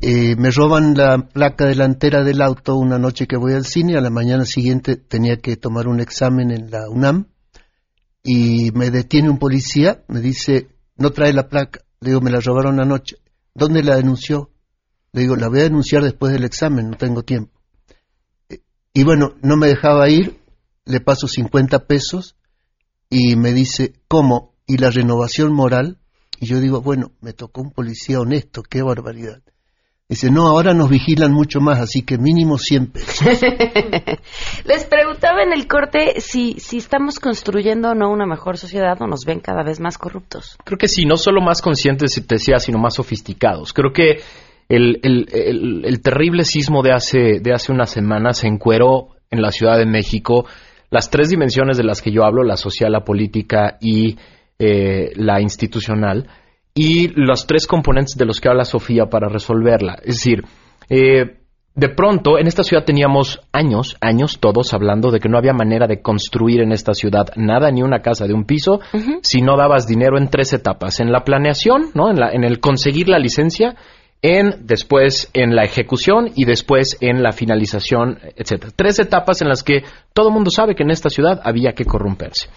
Eh, 0.02 0.36
me 0.38 0.52
roban 0.52 0.94
la 0.94 1.18
placa 1.18 1.66
delantera 1.66 2.24
del 2.24 2.40
auto 2.40 2.76
una 2.76 3.00
noche 3.00 3.26
que 3.26 3.36
voy 3.36 3.54
al 3.54 3.66
cine, 3.66 3.98
a 3.98 4.02
la 4.02 4.12
mañana 4.12 4.46
siguiente 4.46 4.96
tenía 4.96 5.38
que 5.38 5.58
tomar 5.58 5.88
un 5.88 6.00
examen 6.00 6.52
en 6.52 6.70
la 6.70 6.88
UNAM 6.88 7.26
y 8.24 8.70
me 8.76 8.92
detiene 8.92 9.32
un 9.32 9.40
policía, 9.40 10.04
me 10.08 10.20
dice, 10.20 10.68
no 10.98 11.10
trae 11.10 11.34
la 11.34 11.50
placa, 11.50 11.80
le 12.00 12.12
digo, 12.12 12.22
me 12.22 12.30
la 12.30 12.40
robaron 12.40 12.80
anoche, 12.80 13.16
¿dónde 13.56 13.82
la 13.82 13.96
denunció? 13.96 14.52
Le 15.12 15.22
digo, 15.22 15.36
la 15.36 15.48
voy 15.48 15.60
a 15.60 15.64
denunciar 15.64 16.04
después 16.04 16.32
del 16.32 16.44
examen, 16.44 16.92
no 16.92 16.98
tengo 16.98 17.24
tiempo. 17.24 17.52
Y 18.94 19.04
bueno, 19.04 19.36
no 19.42 19.56
me 19.56 19.68
dejaba 19.68 20.10
ir, 20.10 20.40
le 20.86 21.00
paso 21.00 21.28
50 21.28 21.86
pesos 21.86 22.36
y 23.10 23.36
me 23.36 23.54
dice, 23.54 23.94
¿cómo? 24.08 24.56
¿Y 24.68 24.78
la 24.78 24.90
renovación 24.90 25.54
moral? 25.54 25.98
Y 26.40 26.48
yo 26.48 26.60
digo, 26.60 26.82
bueno, 26.82 27.12
me 27.22 27.34
tocó 27.34 27.62
un 27.62 27.72
policía 27.72 28.20
honesto, 28.20 28.64
qué 28.64 28.82
barbaridad. 28.82 29.42
Dice, 30.08 30.32
no, 30.32 30.48
ahora 30.48 30.74
nos 30.74 30.90
vigilan 30.90 31.32
mucho 31.32 31.60
más, 31.60 31.80
así 31.80 32.02
que 32.02 32.18
mínimo 32.18 32.58
100 32.58 32.88
pesos. 32.88 33.22
Les 34.66 34.86
preguntaba 34.86 35.44
en 35.44 35.54
el 35.54 35.68
corte 35.68 36.20
si, 36.20 36.54
si 36.60 36.78
estamos 36.78 37.20
construyendo 37.20 37.90
o 37.90 37.94
no 37.94 38.10
una 38.12 38.26
mejor 38.26 38.58
sociedad 38.58 39.00
o 39.00 39.06
nos 39.06 39.24
ven 39.26 39.40
cada 39.40 39.64
vez 39.64 39.80
más 39.80 40.00
corruptos. 40.00 40.58
Creo 40.64 40.80
que 40.80 40.88
sí, 40.88 41.06
no 41.06 41.16
solo 41.16 41.42
más 41.42 41.62
conscientes, 41.62 42.14
te 42.14 42.36
decía, 42.36 42.58
sino 42.58 42.80
más 42.80 42.96
sofisticados. 42.96 43.72
Creo 43.72 43.94
que 43.94 44.24
el, 44.70 45.00
el- 45.04 45.26
el- 45.34 45.82
el 45.86 46.02
terrible 46.02 46.44
sismo 46.46 46.82
de 46.84 46.92
hace, 46.94 47.40
de 47.42 47.54
hace 47.54 47.72
unas 47.72 47.90
semanas 47.90 48.38
se 48.40 48.48
encueró 48.48 49.10
en 49.32 49.42
la 49.42 49.52
Ciudad 49.52 49.78
de 49.78 49.86
México 49.86 50.46
las 50.92 51.10
tres 51.10 51.30
dimensiones 51.30 51.78
de 51.78 51.84
las 51.84 52.02
que 52.02 52.12
yo 52.12 52.24
hablo, 52.24 52.44
la 52.44 52.56
social, 52.58 52.92
la 52.92 53.04
política 53.04 53.78
y 53.82 54.18
eh, 54.60 55.12
la 55.16 55.40
institucional, 55.42 56.28
y 56.74 57.08
los 57.10 57.46
tres 57.48 57.68
componentes 57.68 58.16
de 58.16 58.26
los 58.26 58.40
que 58.40 58.50
habla 58.50 58.64
Sofía 58.66 59.06
para 59.08 59.28
resolverla. 59.30 59.96
Es 60.04 60.16
decir, 60.16 60.44
eh, 60.90 61.36
de 61.76 61.90
pronto 61.90 62.38
en 62.40 62.48
esta 62.48 62.64
ciudad 62.64 62.84
teníamos 62.86 63.40
años, 63.54 63.96
años 64.02 64.40
todos 64.40 64.74
hablando 64.74 65.12
de 65.12 65.20
que 65.20 65.30
no 65.30 65.38
había 65.38 65.54
manera 65.54 65.88
de 65.88 66.02
construir 66.02 66.62
en 66.62 66.72
esta 66.72 66.94
ciudad 66.94 67.28
nada, 67.36 67.72
ni 67.72 67.82
una 67.84 68.02
casa 68.02 68.26
de 68.28 68.34
un 68.34 68.44
piso, 68.46 68.80
si 69.22 69.42
no 69.42 69.56
dabas 69.58 69.88
dinero 69.88 70.18
en 70.18 70.30
tres 70.30 70.52
etapas. 70.54 71.00
En 71.00 71.12
la 71.12 71.24
planeación, 71.24 71.92
¿no? 71.94 72.10
en, 72.10 72.20
la- 72.20 72.32
en 72.32 72.44
el 72.44 72.60
conseguir 72.60 73.08
la 73.08 73.20
licencia, 73.20 73.76
en 74.22 74.66
después 74.68 75.30
en 75.34 75.56
la 75.56 75.64
ejecución 75.64 76.32
y 76.36 76.46
después 76.46 76.98
en 77.02 77.24
la 77.24 77.32
finalización, 77.32 78.20
etcétera. 78.36 78.74
Tres 78.76 79.00
etapas 79.00 79.42
en 79.42 79.48
las 79.50 79.64
que 79.64 79.84
todo 80.14 80.28
el 80.28 80.34
mundo 80.34 80.50
sabe 80.52 80.76
que 80.76 80.84
en 80.84 80.92
esta 80.92 81.10
ciudad 81.10 81.40
había 81.44 81.74
que 81.74 81.86
corromperse. 81.86 82.50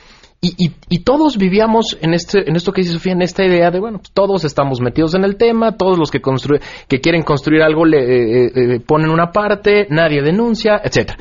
Y, 0.45 0.55
y- 0.59 0.73
y 0.89 0.99
todos 1.05 1.39
vivíamos 1.39 1.97
en 2.01 2.15
este, 2.15 2.49
en 2.51 2.57
esto 2.57 2.73
que 2.73 2.81
dice 2.81 2.95
Sofía, 2.95 3.13
en 3.13 3.23
esta 3.23 3.45
idea 3.45 3.71
de 3.71 3.79
bueno, 3.79 3.99
pues 3.99 4.11
todos 4.13 4.45
estamos 4.45 4.81
metidos 4.81 5.15
en 5.15 5.23
el 5.23 5.37
tema, 5.37 5.77
todos 5.77 5.97
los 5.97 6.11
que 6.11 6.21
constru- 6.21 6.61
que 6.89 7.01
quieren 7.01 7.23
construir 7.23 7.63
algo 7.63 7.85
le 7.85 7.99
eh, 8.47 8.53
eh, 8.55 8.81
ponen 8.81 9.11
una 9.11 9.31
parte, 9.31 9.87
nadie 9.89 10.21
denuncia, 10.21 10.81
etcétera. 10.83 11.17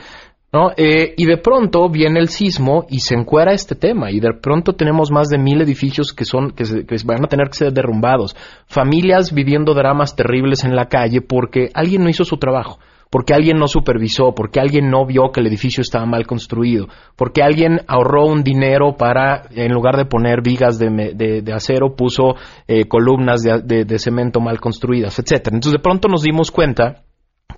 ¿No? 0.54 0.72
Eh, 0.76 1.14
y 1.18 1.26
de 1.26 1.38
pronto 1.38 1.89
viene 1.89 2.20
el 2.20 2.28
sismo 2.28 2.86
y 2.89 2.99
se 2.99 3.16
encuera 3.16 3.54
este 3.54 3.76
tema 3.76 4.12
y 4.12 4.20
de 4.20 4.34
pronto 4.34 4.74
tenemos 4.74 5.10
más 5.12 5.30
de 5.30 5.38
mil 5.38 5.62
edificios 5.62 6.14
que 6.14 6.26
son 6.26 6.52
que, 6.52 6.66
se- 6.66 6.86
que 6.86 6.95
van 7.06 7.24
a 7.24 7.28
tener 7.28 7.47
que 7.47 7.54
ser 7.58 7.72
derrumbados, 7.74 8.36
familias 8.68 9.34
viviendo 9.34 9.74
dramas 9.74 10.16
terribles 10.16 10.64
en 10.64 10.76
la 10.76 10.88
calle 10.88 11.22
porque 11.22 11.70
alguien 11.74 12.04
no 12.04 12.10
hizo 12.10 12.26
su 12.26 12.38
trabajo, 12.38 12.80
porque 13.10 13.34
alguien 13.34 13.58
no 13.58 13.68
supervisó, 13.68 14.34
porque 14.36 14.60
alguien 14.60 14.89
no 14.89 15.06
vio 15.06 15.32
que 15.32 15.39
el 15.41 15.47
edificio 15.47 15.82
estaba 15.82 16.06
mal 16.06 16.26
construido, 16.28 16.88
porque 17.16 17.43
alguien 17.43 17.82
ahorró 17.88 18.26
un 18.26 18.43
dinero 18.43 18.95
para 18.97 19.43
en 19.52 19.72
lugar 19.72 19.95
de 19.97 20.06
poner 20.06 20.41
vigas 20.41 20.78
de, 20.80 21.14
de- 21.16 21.41
de 21.41 21.54
acero 21.54 21.95
puso 21.95 22.36
eh, 22.68 22.86
columnas 22.89 23.41
de, 23.41 23.62
de- 23.64 23.86
de 23.86 23.99
cemento 23.99 24.39
mal 24.41 24.60
construidas, 24.60 25.18
etcétera. 25.20 25.56
Entonces 25.56 25.78
de 25.80 25.84
pronto 25.84 26.08
nos 26.10 26.24
dimos 26.24 26.52
cuenta 26.52 27.04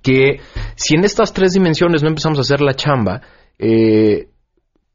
que 0.01 0.39
si 0.75 0.95
en 0.95 1.03
estas 1.03 1.33
tres 1.33 1.53
dimensiones 1.53 2.03
no 2.03 2.09
empezamos 2.09 2.37
a 2.39 2.41
hacer 2.41 2.61
la 2.61 2.73
chamba, 2.73 3.21
eh, 3.59 4.27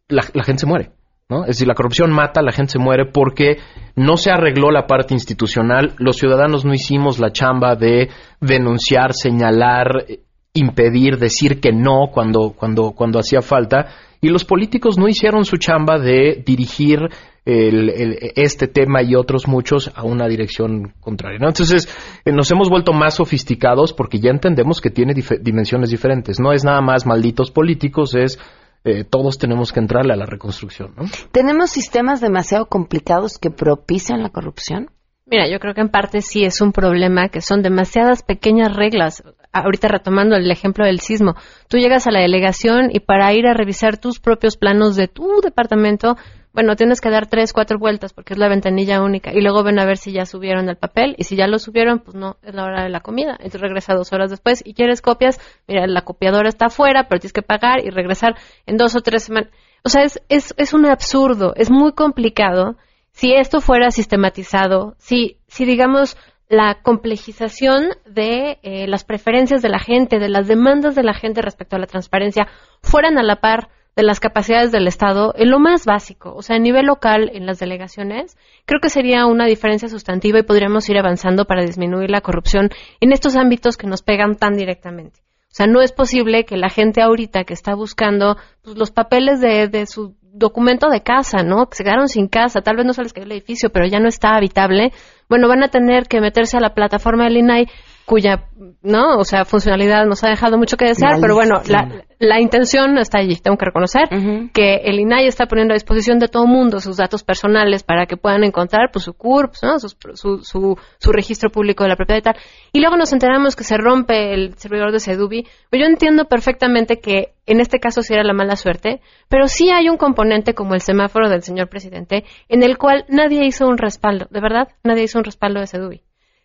la, 0.09 0.25
la 0.35 0.45
gente 0.45 0.61
se 0.61 0.67
muere. 0.67 0.91
¿no? 1.29 1.43
Es 1.43 1.49
decir, 1.49 1.69
la 1.69 1.75
corrupción 1.75 2.11
mata, 2.11 2.41
la 2.43 2.53
gente 2.53 2.73
se 2.73 2.79
muere 2.79 3.05
porque 3.05 3.59
no 3.97 4.17
se 4.17 4.31
arregló 4.31 4.71
la 4.71 4.87
parte 4.87 5.15
institucional, 5.15 5.95
los 5.99 6.17
ciudadanos 6.17 6.65
no 6.65 6.73
hicimos 6.73 7.19
la 7.19 7.33
chamba 7.33 7.77
de 7.77 8.09
denunciar, 8.41 9.13
señalar, 9.13 10.07
impedir, 10.55 11.19
decir 11.19 11.61
que 11.61 11.73
no 11.73 12.11
cuando, 12.13 12.55
cuando, 12.57 12.93
cuando 12.93 13.19
hacía 13.19 13.43
falta, 13.43 13.89
y 14.21 14.29
los 14.29 14.45
políticos 14.45 14.99
no 14.99 15.09
hicieron 15.09 15.45
su 15.45 15.57
chamba 15.57 15.99
de 15.99 16.43
dirigir 16.45 16.99
el- 17.45 17.89
el- 17.89 18.19
este 18.37 18.69
tema 18.69 19.03
y 19.03 19.15
otros 19.15 19.49
muchos 19.49 19.91
a 19.95 20.03
una 20.05 20.27
dirección 20.29 20.93
contraria. 21.01 21.39
¿no? 21.39 21.49
Entonces, 21.49 21.89
eh, 22.25 22.33
nos 22.33 22.51
hemos 22.51 22.69
vuelto 22.69 22.93
más 22.93 23.15
sofisticados 23.15 23.93
porque 23.95 24.19
ya 24.19 24.31
entendemos 24.31 24.81
que 24.81 24.91
tiene 24.91 25.15
dif- 25.15 25.41
dimensiones 25.41 25.91
diferentes. 25.91 26.39
No 26.41 26.53
es 26.53 26.65
nada 26.65 26.81
más 26.83 27.07
malditos 27.07 27.51
políticos, 27.51 28.15
es 28.15 28.39
eh, 28.85 29.05
todos 29.05 29.39
tenemos 29.39 29.73
que 29.73 29.81
entrarle 29.81 30.13
a 30.13 30.17
la 30.17 30.25
reconstrucción. 30.27 30.93
¿no? 30.97 31.05
¿Tenemos 31.33 31.71
sistemas 31.71 32.21
demasiado 32.21 32.67
complicados 32.67 33.39
que 33.39 33.51
propician 33.51 34.23
la 34.23 34.31
corrupción? 34.31 34.91
Mira, 35.27 35.51
yo 35.51 35.59
creo 35.59 35.75
que 35.75 35.81
en 35.83 35.89
parte 35.91 36.23
sí 36.23 36.45
es 36.45 36.61
un 36.61 36.73
problema 36.73 37.29
que 37.29 37.41
son 37.43 37.61
demasiadas 37.63 38.23
pequeñas 38.23 38.75
reglas. 38.75 39.23
Ahorita 39.61 39.89
retomando 39.89 40.37
el 40.37 40.51
ejemplo 40.51 40.85
del 40.85 41.01
sismo, 41.01 41.35
tú 41.69 41.79
llegas 41.79 42.07
a 42.07 42.11
la 42.11 42.21
delegación 42.21 42.91
y 42.93 43.01
para 43.01 43.33
ir 43.33 43.47
a 43.47 43.55
revisar 43.55 43.99
tus 43.99 44.21
propios 44.21 44.57
planos 44.57 44.97
de 44.97 45.09
tu 45.09 45.41
departamento, 45.43 46.17
bueno, 46.53 46.75
tienes 46.77 47.01
que 47.01 47.11
dar 47.11 47.27
tres, 47.27 47.53
cuatro 47.53 47.79
vueltas 47.79 48.13
porque 48.13 48.33
es 48.33 48.39
la 48.39 48.49
ventanilla 48.49 49.03
única 49.03 49.33
y 49.33 49.41
luego 49.41 49.63
ven 49.63 49.79
a 49.79 49.85
ver 49.85 49.97
si 49.97 50.13
ya 50.13 50.27
subieron 50.27 50.69
el 50.69 50.77
papel 50.77 51.15
y 51.19 51.25
si 51.25 51.37
ya 51.37 51.47
lo 51.47 51.59
subieron, 51.59 52.01
pues 52.01 52.17
no, 52.17 52.37
es 52.43 52.55
la 52.55 52.65
hora 52.65 52.83
de 52.83 52.89
la 52.89 53.01
comida. 53.01 53.33
Entonces 53.33 53.61
regresa 53.61 53.95
dos 53.95 54.13
horas 54.13 54.31
después 54.31 54.63
y 54.65 54.75
quieres 54.75 55.01
copias, 55.01 55.39
mira, 55.69 55.87
la 55.87 56.03
copiadora 56.03 56.49
está 56.49 56.67
afuera, 56.67 57.07
pero 57.09 57.21
tienes 57.21 57.33
que 57.33 57.43
pagar 57.43 57.85
y 57.85 57.91
regresar 57.91 58.37
en 58.67 58.77
dos 58.77 58.97
o 58.97 59.01
tres 59.03 59.25
semanas. 59.25 59.51
O 59.85 59.89
sea, 59.89 60.03
es, 60.03 60.21
es, 60.29 60.55
es 60.57 60.75
un 60.75 60.87
absurdo, 60.87 61.53
es 61.57 61.71
muy 61.71 61.93
complicado 61.93 62.77
si 63.13 63.35
esto 63.35 63.61
fuera 63.61 63.91
sistematizado, 63.91 64.95
si, 64.99 65.39
si 65.47 65.65
digamos 65.65 66.17
la 66.49 66.79
complejización 66.83 67.91
de 68.07 68.59
eh, 68.63 68.87
las 68.89 69.05
preferencias 69.05 69.61
de 69.63 69.69
la 69.69 69.79
gente, 69.79 70.19
de 70.19 70.29
las 70.29 70.49
demandas 70.49 70.95
de 70.95 71.03
la 71.03 71.15
gente 71.15 71.43
respecto 71.43 71.77
a 71.77 71.79
la 71.79 71.87
transparencia, 71.87 72.49
fueran 72.83 73.19
a 73.19 73.23
la 73.23 73.37
par 73.37 73.69
de 73.97 74.05
las 74.05 74.21
capacidades 74.21 74.71
del 74.71 74.87
Estado 74.87 75.35
en 75.37 75.51
lo 75.51 75.59
más 75.59 75.85
básico, 75.85 76.33
o 76.35 76.41
sea, 76.41 76.57
a 76.57 76.61
nivel 76.61 76.87
local, 76.87 77.31
en 77.35 77.47
las 77.47 77.59
delegaciones, 77.59 78.39
creo 78.65 78.81
que 78.81 78.91
sería 78.91 79.27
una 79.27 79.47
diferencia 79.47 79.89
sustantiva 79.89 80.39
y 80.39 80.45
podríamos 80.45 80.89
ir 80.89 80.97
avanzando 80.99 81.47
para 81.47 81.63
disminuir 81.65 82.09
la 82.09 82.21
corrupción 82.21 82.71
en 83.01 83.13
estos 83.13 83.35
ámbitos 83.35 83.77
que 83.77 83.89
nos 83.89 84.03
pegan 84.03 84.37
tan 84.37 84.57
directamente. 84.57 85.21
O 85.51 85.55
sea, 85.59 85.67
no 85.67 85.81
es 85.83 85.93
posible 85.93 86.45
que 86.45 86.57
la 86.57 86.69
gente 86.69 87.03
ahorita 87.03 87.43
que 87.43 87.55
está 87.55 87.75
buscando 87.75 88.37
pues, 88.63 88.77
los 88.77 88.93
papeles 88.93 89.41
de, 89.41 89.67
de 89.67 89.87
su 89.87 90.15
documento 90.23 90.89
de 90.91 91.03
casa, 91.03 91.43
¿no? 91.43 91.67
Que 91.67 91.77
se 91.77 91.85
quedaron 91.85 92.09
sin 92.09 92.29
casa, 92.29 92.61
tal 92.61 92.77
vez 92.77 92.87
no 92.87 92.93
se 92.93 93.03
les 93.03 93.13
cayó 93.13 93.27
el 93.27 93.33
edificio, 93.33 93.71
pero 93.71 93.87
ya 93.87 93.99
no 93.99 94.09
está 94.09 94.37
habitable. 94.37 94.93
Bueno, 95.29 95.47
van 95.47 95.63
a 95.63 95.69
tener 95.69 96.09
que 96.09 96.21
meterse 96.21 96.57
a 96.57 96.61
la 96.61 96.75
plataforma 96.75 97.25
del 97.25 97.37
INAI 97.37 97.67
cuya, 98.09 98.49
¿no? 98.83 99.19
O 99.19 99.25
sea, 99.25 99.45
funcionalidad 99.45 100.07
nos 100.07 100.25
ha 100.25 100.29
dejado 100.31 100.57
mucho 100.59 100.77
que 100.77 100.87
desear, 100.87 101.13
pero 101.21 101.35
bueno, 101.35 101.61
la, 101.73 102.05
la 102.19 102.41
intención 102.41 102.99
está 102.99 103.19
allí, 103.19 103.37
tengo 103.37 103.57
que 103.59 103.67
reconocer 103.67 104.09
que 104.53 104.77
el 104.85 104.99
INAI 104.99 105.27
está 105.27 105.47
poniendo 105.47 105.73
a 105.75 105.77
disposición 105.77 106.19
de 106.19 106.27
todo 106.27 106.47
mundo 106.47 106.81
sus 106.81 106.97
datos 106.97 107.23
personales 107.23 107.83
para 107.85 108.07
que 108.07 108.17
puedan 108.17 108.43
encontrar 108.45 108.91
pues, 108.93 109.05
su 109.05 109.13
CURP, 109.13 109.53
¿no? 109.63 109.79
Sus- 109.79 109.97
su, 110.15 110.39
su, 110.43 110.77
su 110.99 111.13
registro 111.13 111.51
público 111.51 111.85
de 111.85 111.91
la 111.91 111.97
propiedad 111.97 112.19
y 112.19 112.23
tal. 112.23 112.37
Y 112.73 112.81
luego 112.81 112.97
nos 112.97 113.13
enteramos 113.13 113.55
que 113.55 113.63
se 113.65 113.77
rompe 113.77 114.33
el 114.35 114.55
servidor 114.57 114.91
de 114.91 115.01
Sedubi. 115.01 115.47
Pues 115.71 115.81
yo 115.81 115.87
entiendo 115.87 116.25
perfectamente 116.25 116.99
que 117.01 117.35
en 117.47 117.61
este 117.61 117.79
caso 117.79 118.03
sí 118.03 118.15
era 118.15 118.25
la 118.25 118.33
mala 118.33 118.57
suerte, 118.57 119.01
pero 119.29 119.47
sí 119.49 119.71
hay 119.71 119.89
un 119.89 119.97
componente 119.99 120.55
como 120.55 120.75
el 120.75 120.81
semáforo 120.81 121.29
del 121.29 121.43
señor 121.43 121.69
presidente 121.69 122.25
en 122.49 122.63
el 122.63 122.79
cual 122.79 123.05
nadie 123.09 123.45
hizo 123.47 123.67
un 123.69 123.79
respaldo, 123.79 124.27
de 124.31 124.41
verdad, 124.41 124.69
nadie 124.83 125.05
hizo 125.05 125.19
un 125.19 125.25
respaldo 125.25 125.61
de 125.61 125.67
Sedubi. 125.67 126.03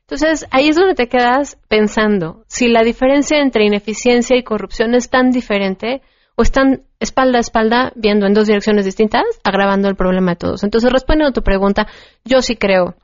Entonces, 0.08 0.46
ahí 0.52 0.70
es 0.70 0.76
donde 0.76 0.96
te 0.96 1.08
quedas 1.08 1.58
pensando 1.68 2.44
si 2.48 2.68
la 2.68 2.84
diferencia 2.84 3.40
entre 3.40 3.66
ineficiencia 3.66 4.38
y 4.38 4.44
corrupción 4.44 4.96
es 4.96 5.10
tan 5.10 5.32
diferente 5.32 6.02
o 6.36 6.42
están 6.42 6.84
espalda 7.00 7.38
a 7.38 7.42
espalda 7.42 7.94
viendo 7.96 8.26
en 8.26 8.34
dos 8.34 8.48
direcciones 8.48 8.86
distintas, 8.86 9.24
agravando 9.44 9.88
el 9.88 9.96
problema 9.96 10.32
de 10.32 10.38
todos. 10.38 10.64
Entonces, 10.64 10.92
respondiendo 10.92 11.30
a 11.30 11.34
tu 11.34 11.44
pregunta, 11.44 11.88
yo 12.26 12.42
sí 12.42 12.56
creo 12.56 12.96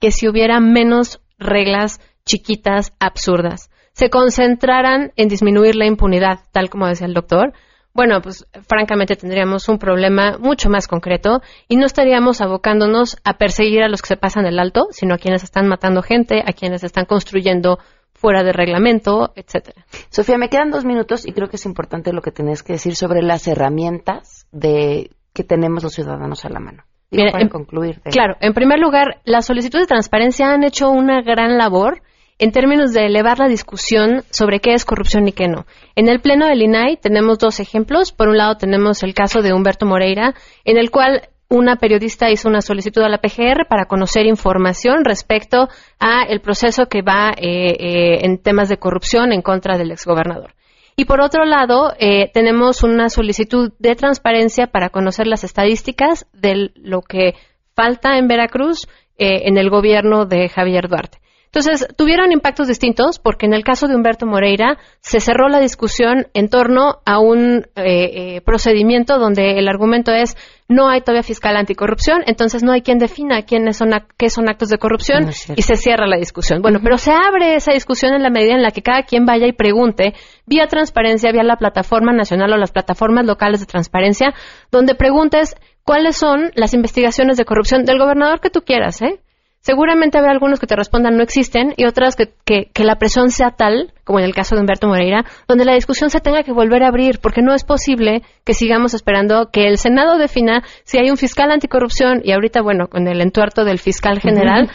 que 0.00 0.12
si 0.12 0.28
hubiera 0.28 0.60
menos 0.60 1.20
reglas 1.38 2.00
chiquitas, 2.24 2.92
absurdas, 3.00 3.70
se 3.92 4.10
concentraran 4.10 5.12
en 5.16 5.28
disminuir 5.28 5.74
la 5.74 5.86
impunidad, 5.86 6.40
tal 6.52 6.70
como 6.70 6.86
decía 6.86 7.06
el 7.06 7.14
doctor, 7.14 7.52
bueno, 7.98 8.22
pues 8.22 8.46
francamente 8.68 9.16
tendríamos 9.16 9.68
un 9.68 9.76
problema 9.80 10.38
mucho 10.38 10.70
más 10.70 10.86
concreto 10.86 11.40
y 11.66 11.74
no 11.76 11.84
estaríamos 11.84 12.40
abocándonos 12.40 13.16
a 13.24 13.38
perseguir 13.38 13.82
a 13.82 13.88
los 13.88 14.02
que 14.02 14.06
se 14.06 14.16
pasan 14.16 14.46
el 14.46 14.60
alto, 14.60 14.86
sino 14.92 15.14
a 15.14 15.18
quienes 15.18 15.42
están 15.42 15.66
matando 15.66 16.00
gente, 16.00 16.40
a 16.46 16.52
quienes 16.52 16.84
están 16.84 17.06
construyendo 17.06 17.80
fuera 18.12 18.44
de 18.44 18.52
reglamento, 18.52 19.32
etcétera. 19.34 19.84
Sofía, 20.10 20.38
me 20.38 20.48
quedan 20.48 20.70
dos 20.70 20.84
minutos 20.84 21.26
y 21.26 21.32
creo 21.32 21.48
que 21.48 21.56
es 21.56 21.66
importante 21.66 22.12
lo 22.12 22.22
que 22.22 22.30
tenés 22.30 22.62
que 22.62 22.74
decir 22.74 22.94
sobre 22.94 23.20
las 23.20 23.48
herramientas 23.48 24.46
de 24.52 25.10
que 25.34 25.42
tenemos 25.42 25.82
los 25.82 25.92
ciudadanos 25.94 26.44
a 26.44 26.50
la 26.50 26.60
mano. 26.60 26.84
Digo, 27.10 27.22
Mira, 27.24 27.32
para 27.32 27.42
en- 27.42 27.48
concluir. 27.50 28.00
de- 28.04 28.10
Claro, 28.12 28.36
en 28.40 28.54
primer 28.54 28.78
lugar, 28.78 29.20
las 29.24 29.44
solicitudes 29.46 29.88
de 29.88 29.94
transparencia 29.94 30.52
han 30.52 30.62
hecho 30.62 30.88
una 30.90 31.20
gran 31.22 31.58
labor 31.58 32.00
en 32.38 32.52
términos 32.52 32.92
de 32.92 33.06
elevar 33.06 33.38
la 33.38 33.48
discusión 33.48 34.22
sobre 34.30 34.60
qué 34.60 34.74
es 34.74 34.84
corrupción 34.84 35.26
y 35.28 35.32
qué 35.32 35.48
no. 35.48 35.66
En 35.96 36.08
el 36.08 36.20
pleno 36.20 36.46
del 36.46 36.62
INAI 36.62 36.96
tenemos 36.96 37.38
dos 37.38 37.60
ejemplos. 37.60 38.12
Por 38.12 38.28
un 38.28 38.36
lado 38.36 38.56
tenemos 38.56 39.02
el 39.02 39.14
caso 39.14 39.42
de 39.42 39.52
Humberto 39.52 39.86
Moreira, 39.86 40.34
en 40.64 40.78
el 40.78 40.90
cual 40.90 41.28
una 41.48 41.76
periodista 41.76 42.30
hizo 42.30 42.48
una 42.48 42.60
solicitud 42.60 43.02
a 43.02 43.08
la 43.08 43.18
PGR 43.18 43.66
para 43.68 43.86
conocer 43.86 44.26
información 44.26 45.04
respecto 45.04 45.68
a 45.98 46.22
el 46.22 46.40
proceso 46.40 46.86
que 46.86 47.02
va 47.02 47.30
eh, 47.30 47.76
eh, 47.78 48.18
en 48.24 48.38
temas 48.38 48.68
de 48.68 48.78
corrupción 48.78 49.32
en 49.32 49.42
contra 49.42 49.78
del 49.78 49.90
exgobernador. 49.90 50.54
Y 50.98 51.04
por 51.04 51.20
otro 51.20 51.44
lado, 51.44 51.94
eh, 52.00 52.28
tenemos 52.34 52.82
una 52.82 53.08
solicitud 53.08 53.72
de 53.78 53.94
transparencia 53.94 54.66
para 54.66 54.90
conocer 54.90 55.28
las 55.28 55.44
estadísticas 55.44 56.26
de 56.32 56.72
lo 56.74 57.02
que 57.02 57.34
falta 57.76 58.18
en 58.18 58.26
Veracruz 58.26 58.88
eh, 59.16 59.46
en 59.46 59.58
el 59.58 59.70
gobierno 59.70 60.26
de 60.26 60.48
Javier 60.48 60.88
Duarte. 60.88 61.18
Entonces, 61.48 61.88
tuvieron 61.96 62.30
impactos 62.30 62.68
distintos 62.68 63.18
porque 63.18 63.46
en 63.46 63.54
el 63.54 63.64
caso 63.64 63.88
de 63.88 63.96
Humberto 63.96 64.26
Moreira 64.26 64.76
se 65.00 65.18
cerró 65.18 65.48
la 65.48 65.60
discusión 65.60 66.26
en 66.34 66.48
torno 66.50 66.98
a 67.06 67.18
un 67.20 67.66
eh, 67.74 68.36
eh, 68.36 68.40
procedimiento 68.42 69.18
donde 69.18 69.58
el 69.58 69.66
argumento 69.66 70.12
es 70.12 70.36
no 70.68 70.90
hay 70.90 71.00
todavía 71.00 71.22
fiscal 71.22 71.56
anticorrupción, 71.56 72.22
entonces 72.26 72.62
no 72.62 72.72
hay 72.72 72.82
quien 72.82 72.98
defina 72.98 73.42
quiénes 73.42 73.78
son 73.78 73.88
qué 74.18 74.28
son 74.28 74.50
actos 74.50 74.68
de 74.68 74.76
corrupción 74.76 75.24
No 75.24 75.32
cierto. 75.32 75.58
y 75.58 75.62
se 75.62 75.76
cierra 75.76 76.06
la 76.06 76.18
discusión. 76.18 76.60
Bueno, 76.60 76.80
pero 76.82 76.98
se 76.98 77.12
abre 77.12 77.54
esa 77.54 77.72
discusión 77.72 78.12
en 78.12 78.22
la 78.22 78.28
medida 78.28 78.52
en 78.52 78.62
la 78.62 78.70
que 78.70 78.82
cada 78.82 79.04
quien 79.04 79.24
vaya 79.24 79.46
y 79.46 79.52
pregunte 79.52 80.12
vía 80.44 80.66
transparencia, 80.66 81.32
vía 81.32 81.42
la 81.42 81.56
plataforma 81.56 82.12
nacional 82.12 82.52
o 82.52 82.58
las 82.58 82.72
plataformas 82.72 83.24
locales 83.24 83.60
de 83.60 83.66
transparencia, 83.66 84.34
donde 84.70 84.94
preguntes 84.94 85.56
cuáles 85.84 86.18
son 86.18 86.50
las 86.54 86.74
investigaciones 86.74 87.38
de 87.38 87.46
corrupción 87.46 87.84
del 87.84 87.98
gobernador 87.98 88.40
que 88.40 88.50
tú 88.50 88.60
quieras, 88.60 89.00
¿eh? 89.00 89.20
Seguramente 89.68 90.16
habrá 90.16 90.32
algunos 90.32 90.60
que 90.60 90.66
te 90.66 90.76
respondan 90.76 91.18
no 91.18 91.22
existen 91.22 91.74
y 91.76 91.84
otras 91.84 92.16
que, 92.16 92.32
que, 92.46 92.70
que 92.72 92.84
la 92.84 92.96
presión 92.96 93.28
sea 93.28 93.50
tal, 93.50 93.92
como 94.02 94.18
en 94.18 94.24
el 94.24 94.34
caso 94.34 94.54
de 94.54 94.62
Humberto 94.62 94.88
Moreira, 94.88 95.26
donde 95.46 95.66
la 95.66 95.74
discusión 95.74 96.08
se 96.08 96.20
tenga 96.20 96.42
que 96.42 96.52
volver 96.52 96.82
a 96.82 96.88
abrir, 96.88 97.18
porque 97.20 97.42
no 97.42 97.52
es 97.52 97.64
posible 97.64 98.22
que 98.46 98.54
sigamos 98.54 98.94
esperando 98.94 99.50
que 99.52 99.66
el 99.66 99.76
Senado 99.76 100.16
defina 100.16 100.62
si 100.84 100.96
hay 100.98 101.10
un 101.10 101.18
fiscal 101.18 101.50
anticorrupción 101.50 102.22
y 102.24 102.32
ahorita, 102.32 102.62
bueno, 102.62 102.88
con 102.88 103.06
el 103.08 103.20
entuerto 103.20 103.66
del 103.66 103.78
fiscal 103.78 104.20
general, 104.20 104.70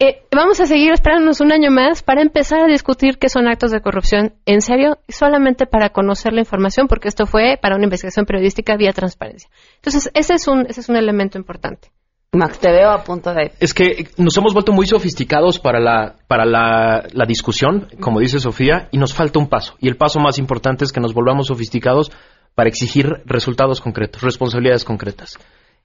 Eh, 0.00 0.24
vamos 0.32 0.58
a 0.60 0.66
seguir 0.66 0.92
esperándonos 0.92 1.40
un 1.40 1.52
año 1.52 1.70
más 1.70 2.02
para 2.02 2.20
empezar 2.20 2.58
a 2.60 2.66
discutir 2.66 3.16
qué 3.16 3.28
son 3.28 3.46
actos 3.46 3.70
de 3.70 3.80
corrupción 3.80 4.34
en 4.44 4.60
serio, 4.60 4.98
solamente 5.08 5.66
para 5.66 5.90
conocer 5.90 6.32
la 6.32 6.40
información, 6.40 6.88
porque 6.88 7.06
esto 7.06 7.26
fue 7.26 7.56
para 7.62 7.76
una 7.76 7.84
investigación 7.84 8.26
periodística 8.26 8.76
vía 8.76 8.92
transparencia. 8.92 9.48
Entonces, 9.76 10.10
ese 10.14 10.34
es 10.34 10.48
un, 10.48 10.66
ese 10.68 10.80
es 10.80 10.88
un 10.88 10.96
elemento 10.96 11.38
importante. 11.38 11.92
Max, 12.34 12.58
te 12.58 12.70
veo 12.70 12.90
a 12.90 13.02
punto 13.04 13.32
de... 13.32 13.52
Es 13.60 13.74
que 13.74 14.08
nos 14.16 14.36
hemos 14.36 14.52
vuelto 14.52 14.72
muy 14.72 14.86
sofisticados 14.86 15.58
para 15.58 15.80
la, 15.80 16.16
para 16.26 16.44
la, 16.44 17.06
la 17.12 17.26
discusión, 17.26 17.88
como 18.00 18.20
dice 18.20 18.40
Sofía, 18.40 18.88
y 18.90 18.98
nos 18.98 19.14
falta 19.14 19.38
un 19.38 19.48
paso. 19.48 19.74
Y 19.80 19.88
el 19.88 19.96
paso 19.96 20.20
más 20.20 20.38
importante 20.38 20.84
es 20.84 20.92
que 20.92 21.00
nos 21.00 21.14
volvamos 21.14 21.48
sofisticados 21.48 22.10
para 22.54 22.68
exigir 22.68 23.22
resultados 23.26 23.80
concretos, 23.80 24.22
responsabilidades 24.22 24.84
concretas. 24.84 25.38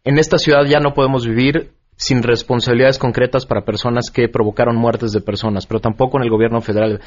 En 0.03 0.17
esta 0.17 0.37
ciudad 0.37 0.65
ya 0.65 0.79
no 0.79 0.93
podemos 0.93 1.25
vivir 1.25 1.71
sin 1.99 2.23
responsabilidades 2.23 2.97
concretas 2.97 3.45
para 3.45 3.65
personas 3.65 4.09
que 4.09 4.29
provocaron 4.29 4.77
muertes 4.77 5.11
de 5.11 5.19
personas, 5.19 5.67
pero 5.67 5.81
tampoco 5.81 6.17
en 6.17 6.23
el 6.23 6.29
gobierno 6.29 6.61
federal. 6.61 7.01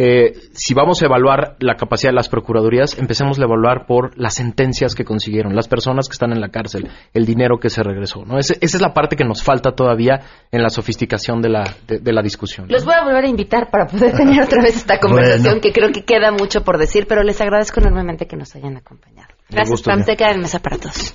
Eh, 0.00 0.32
si 0.52 0.74
vamos 0.74 1.02
a 1.02 1.06
evaluar 1.06 1.56
la 1.58 1.74
capacidad 1.74 2.12
de 2.12 2.14
las 2.14 2.28
procuradurías, 2.28 2.96
empecemos 2.96 3.36
a 3.40 3.42
evaluar 3.42 3.84
por 3.84 4.16
las 4.16 4.34
sentencias 4.34 4.94
que 4.94 5.04
consiguieron, 5.04 5.56
las 5.56 5.66
personas 5.66 6.08
que 6.08 6.12
están 6.12 6.30
en 6.32 6.40
la 6.40 6.50
cárcel, 6.50 6.88
el 7.12 7.26
dinero 7.26 7.58
que 7.58 7.68
se 7.68 7.82
regresó. 7.82 8.24
¿no? 8.24 8.38
esa 8.38 8.54
es 8.60 8.80
la 8.80 8.94
parte 8.94 9.16
que 9.16 9.24
nos 9.24 9.42
falta 9.42 9.72
todavía 9.72 10.20
en 10.52 10.62
la 10.62 10.70
sofisticación 10.70 11.42
de 11.42 11.48
la, 11.48 11.64
de, 11.88 12.12
la 12.12 12.22
discusión. 12.22 12.68
Los 12.68 12.84
voy 12.84 12.94
a 12.94 13.02
volver 13.02 13.24
a 13.24 13.28
invitar 13.28 13.70
para 13.72 13.86
poder 13.86 14.12
tener 14.12 14.40
otra 14.44 14.62
vez 14.62 14.76
esta 14.76 15.00
conversación, 15.00 15.60
que 15.60 15.72
creo 15.72 15.90
que 15.90 16.04
queda 16.04 16.30
mucho 16.30 16.62
por 16.62 16.78
decir, 16.78 17.06
pero 17.08 17.24
les 17.24 17.40
agradezco 17.40 17.80
enormemente 17.80 18.28
que 18.28 18.36
nos 18.36 18.54
hayan 18.54 18.76
acompañado. 18.76 19.34
Gracias, 19.50 19.82
Pam. 19.82 20.04
Te 20.04 20.16
queda 20.16 20.30
en 20.30 20.40
mesa 20.40 20.60
para 20.60 20.78
todos. 20.78 21.12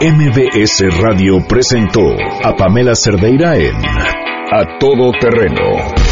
MBS 0.00 1.02
Radio 1.02 1.38
presentó 1.48 2.12
a 2.44 2.54
Pamela 2.54 2.94
Cerdeira 2.94 3.56
en 3.56 3.74
A 3.74 4.78
Todo 4.78 5.10
Terreno. 5.20 6.09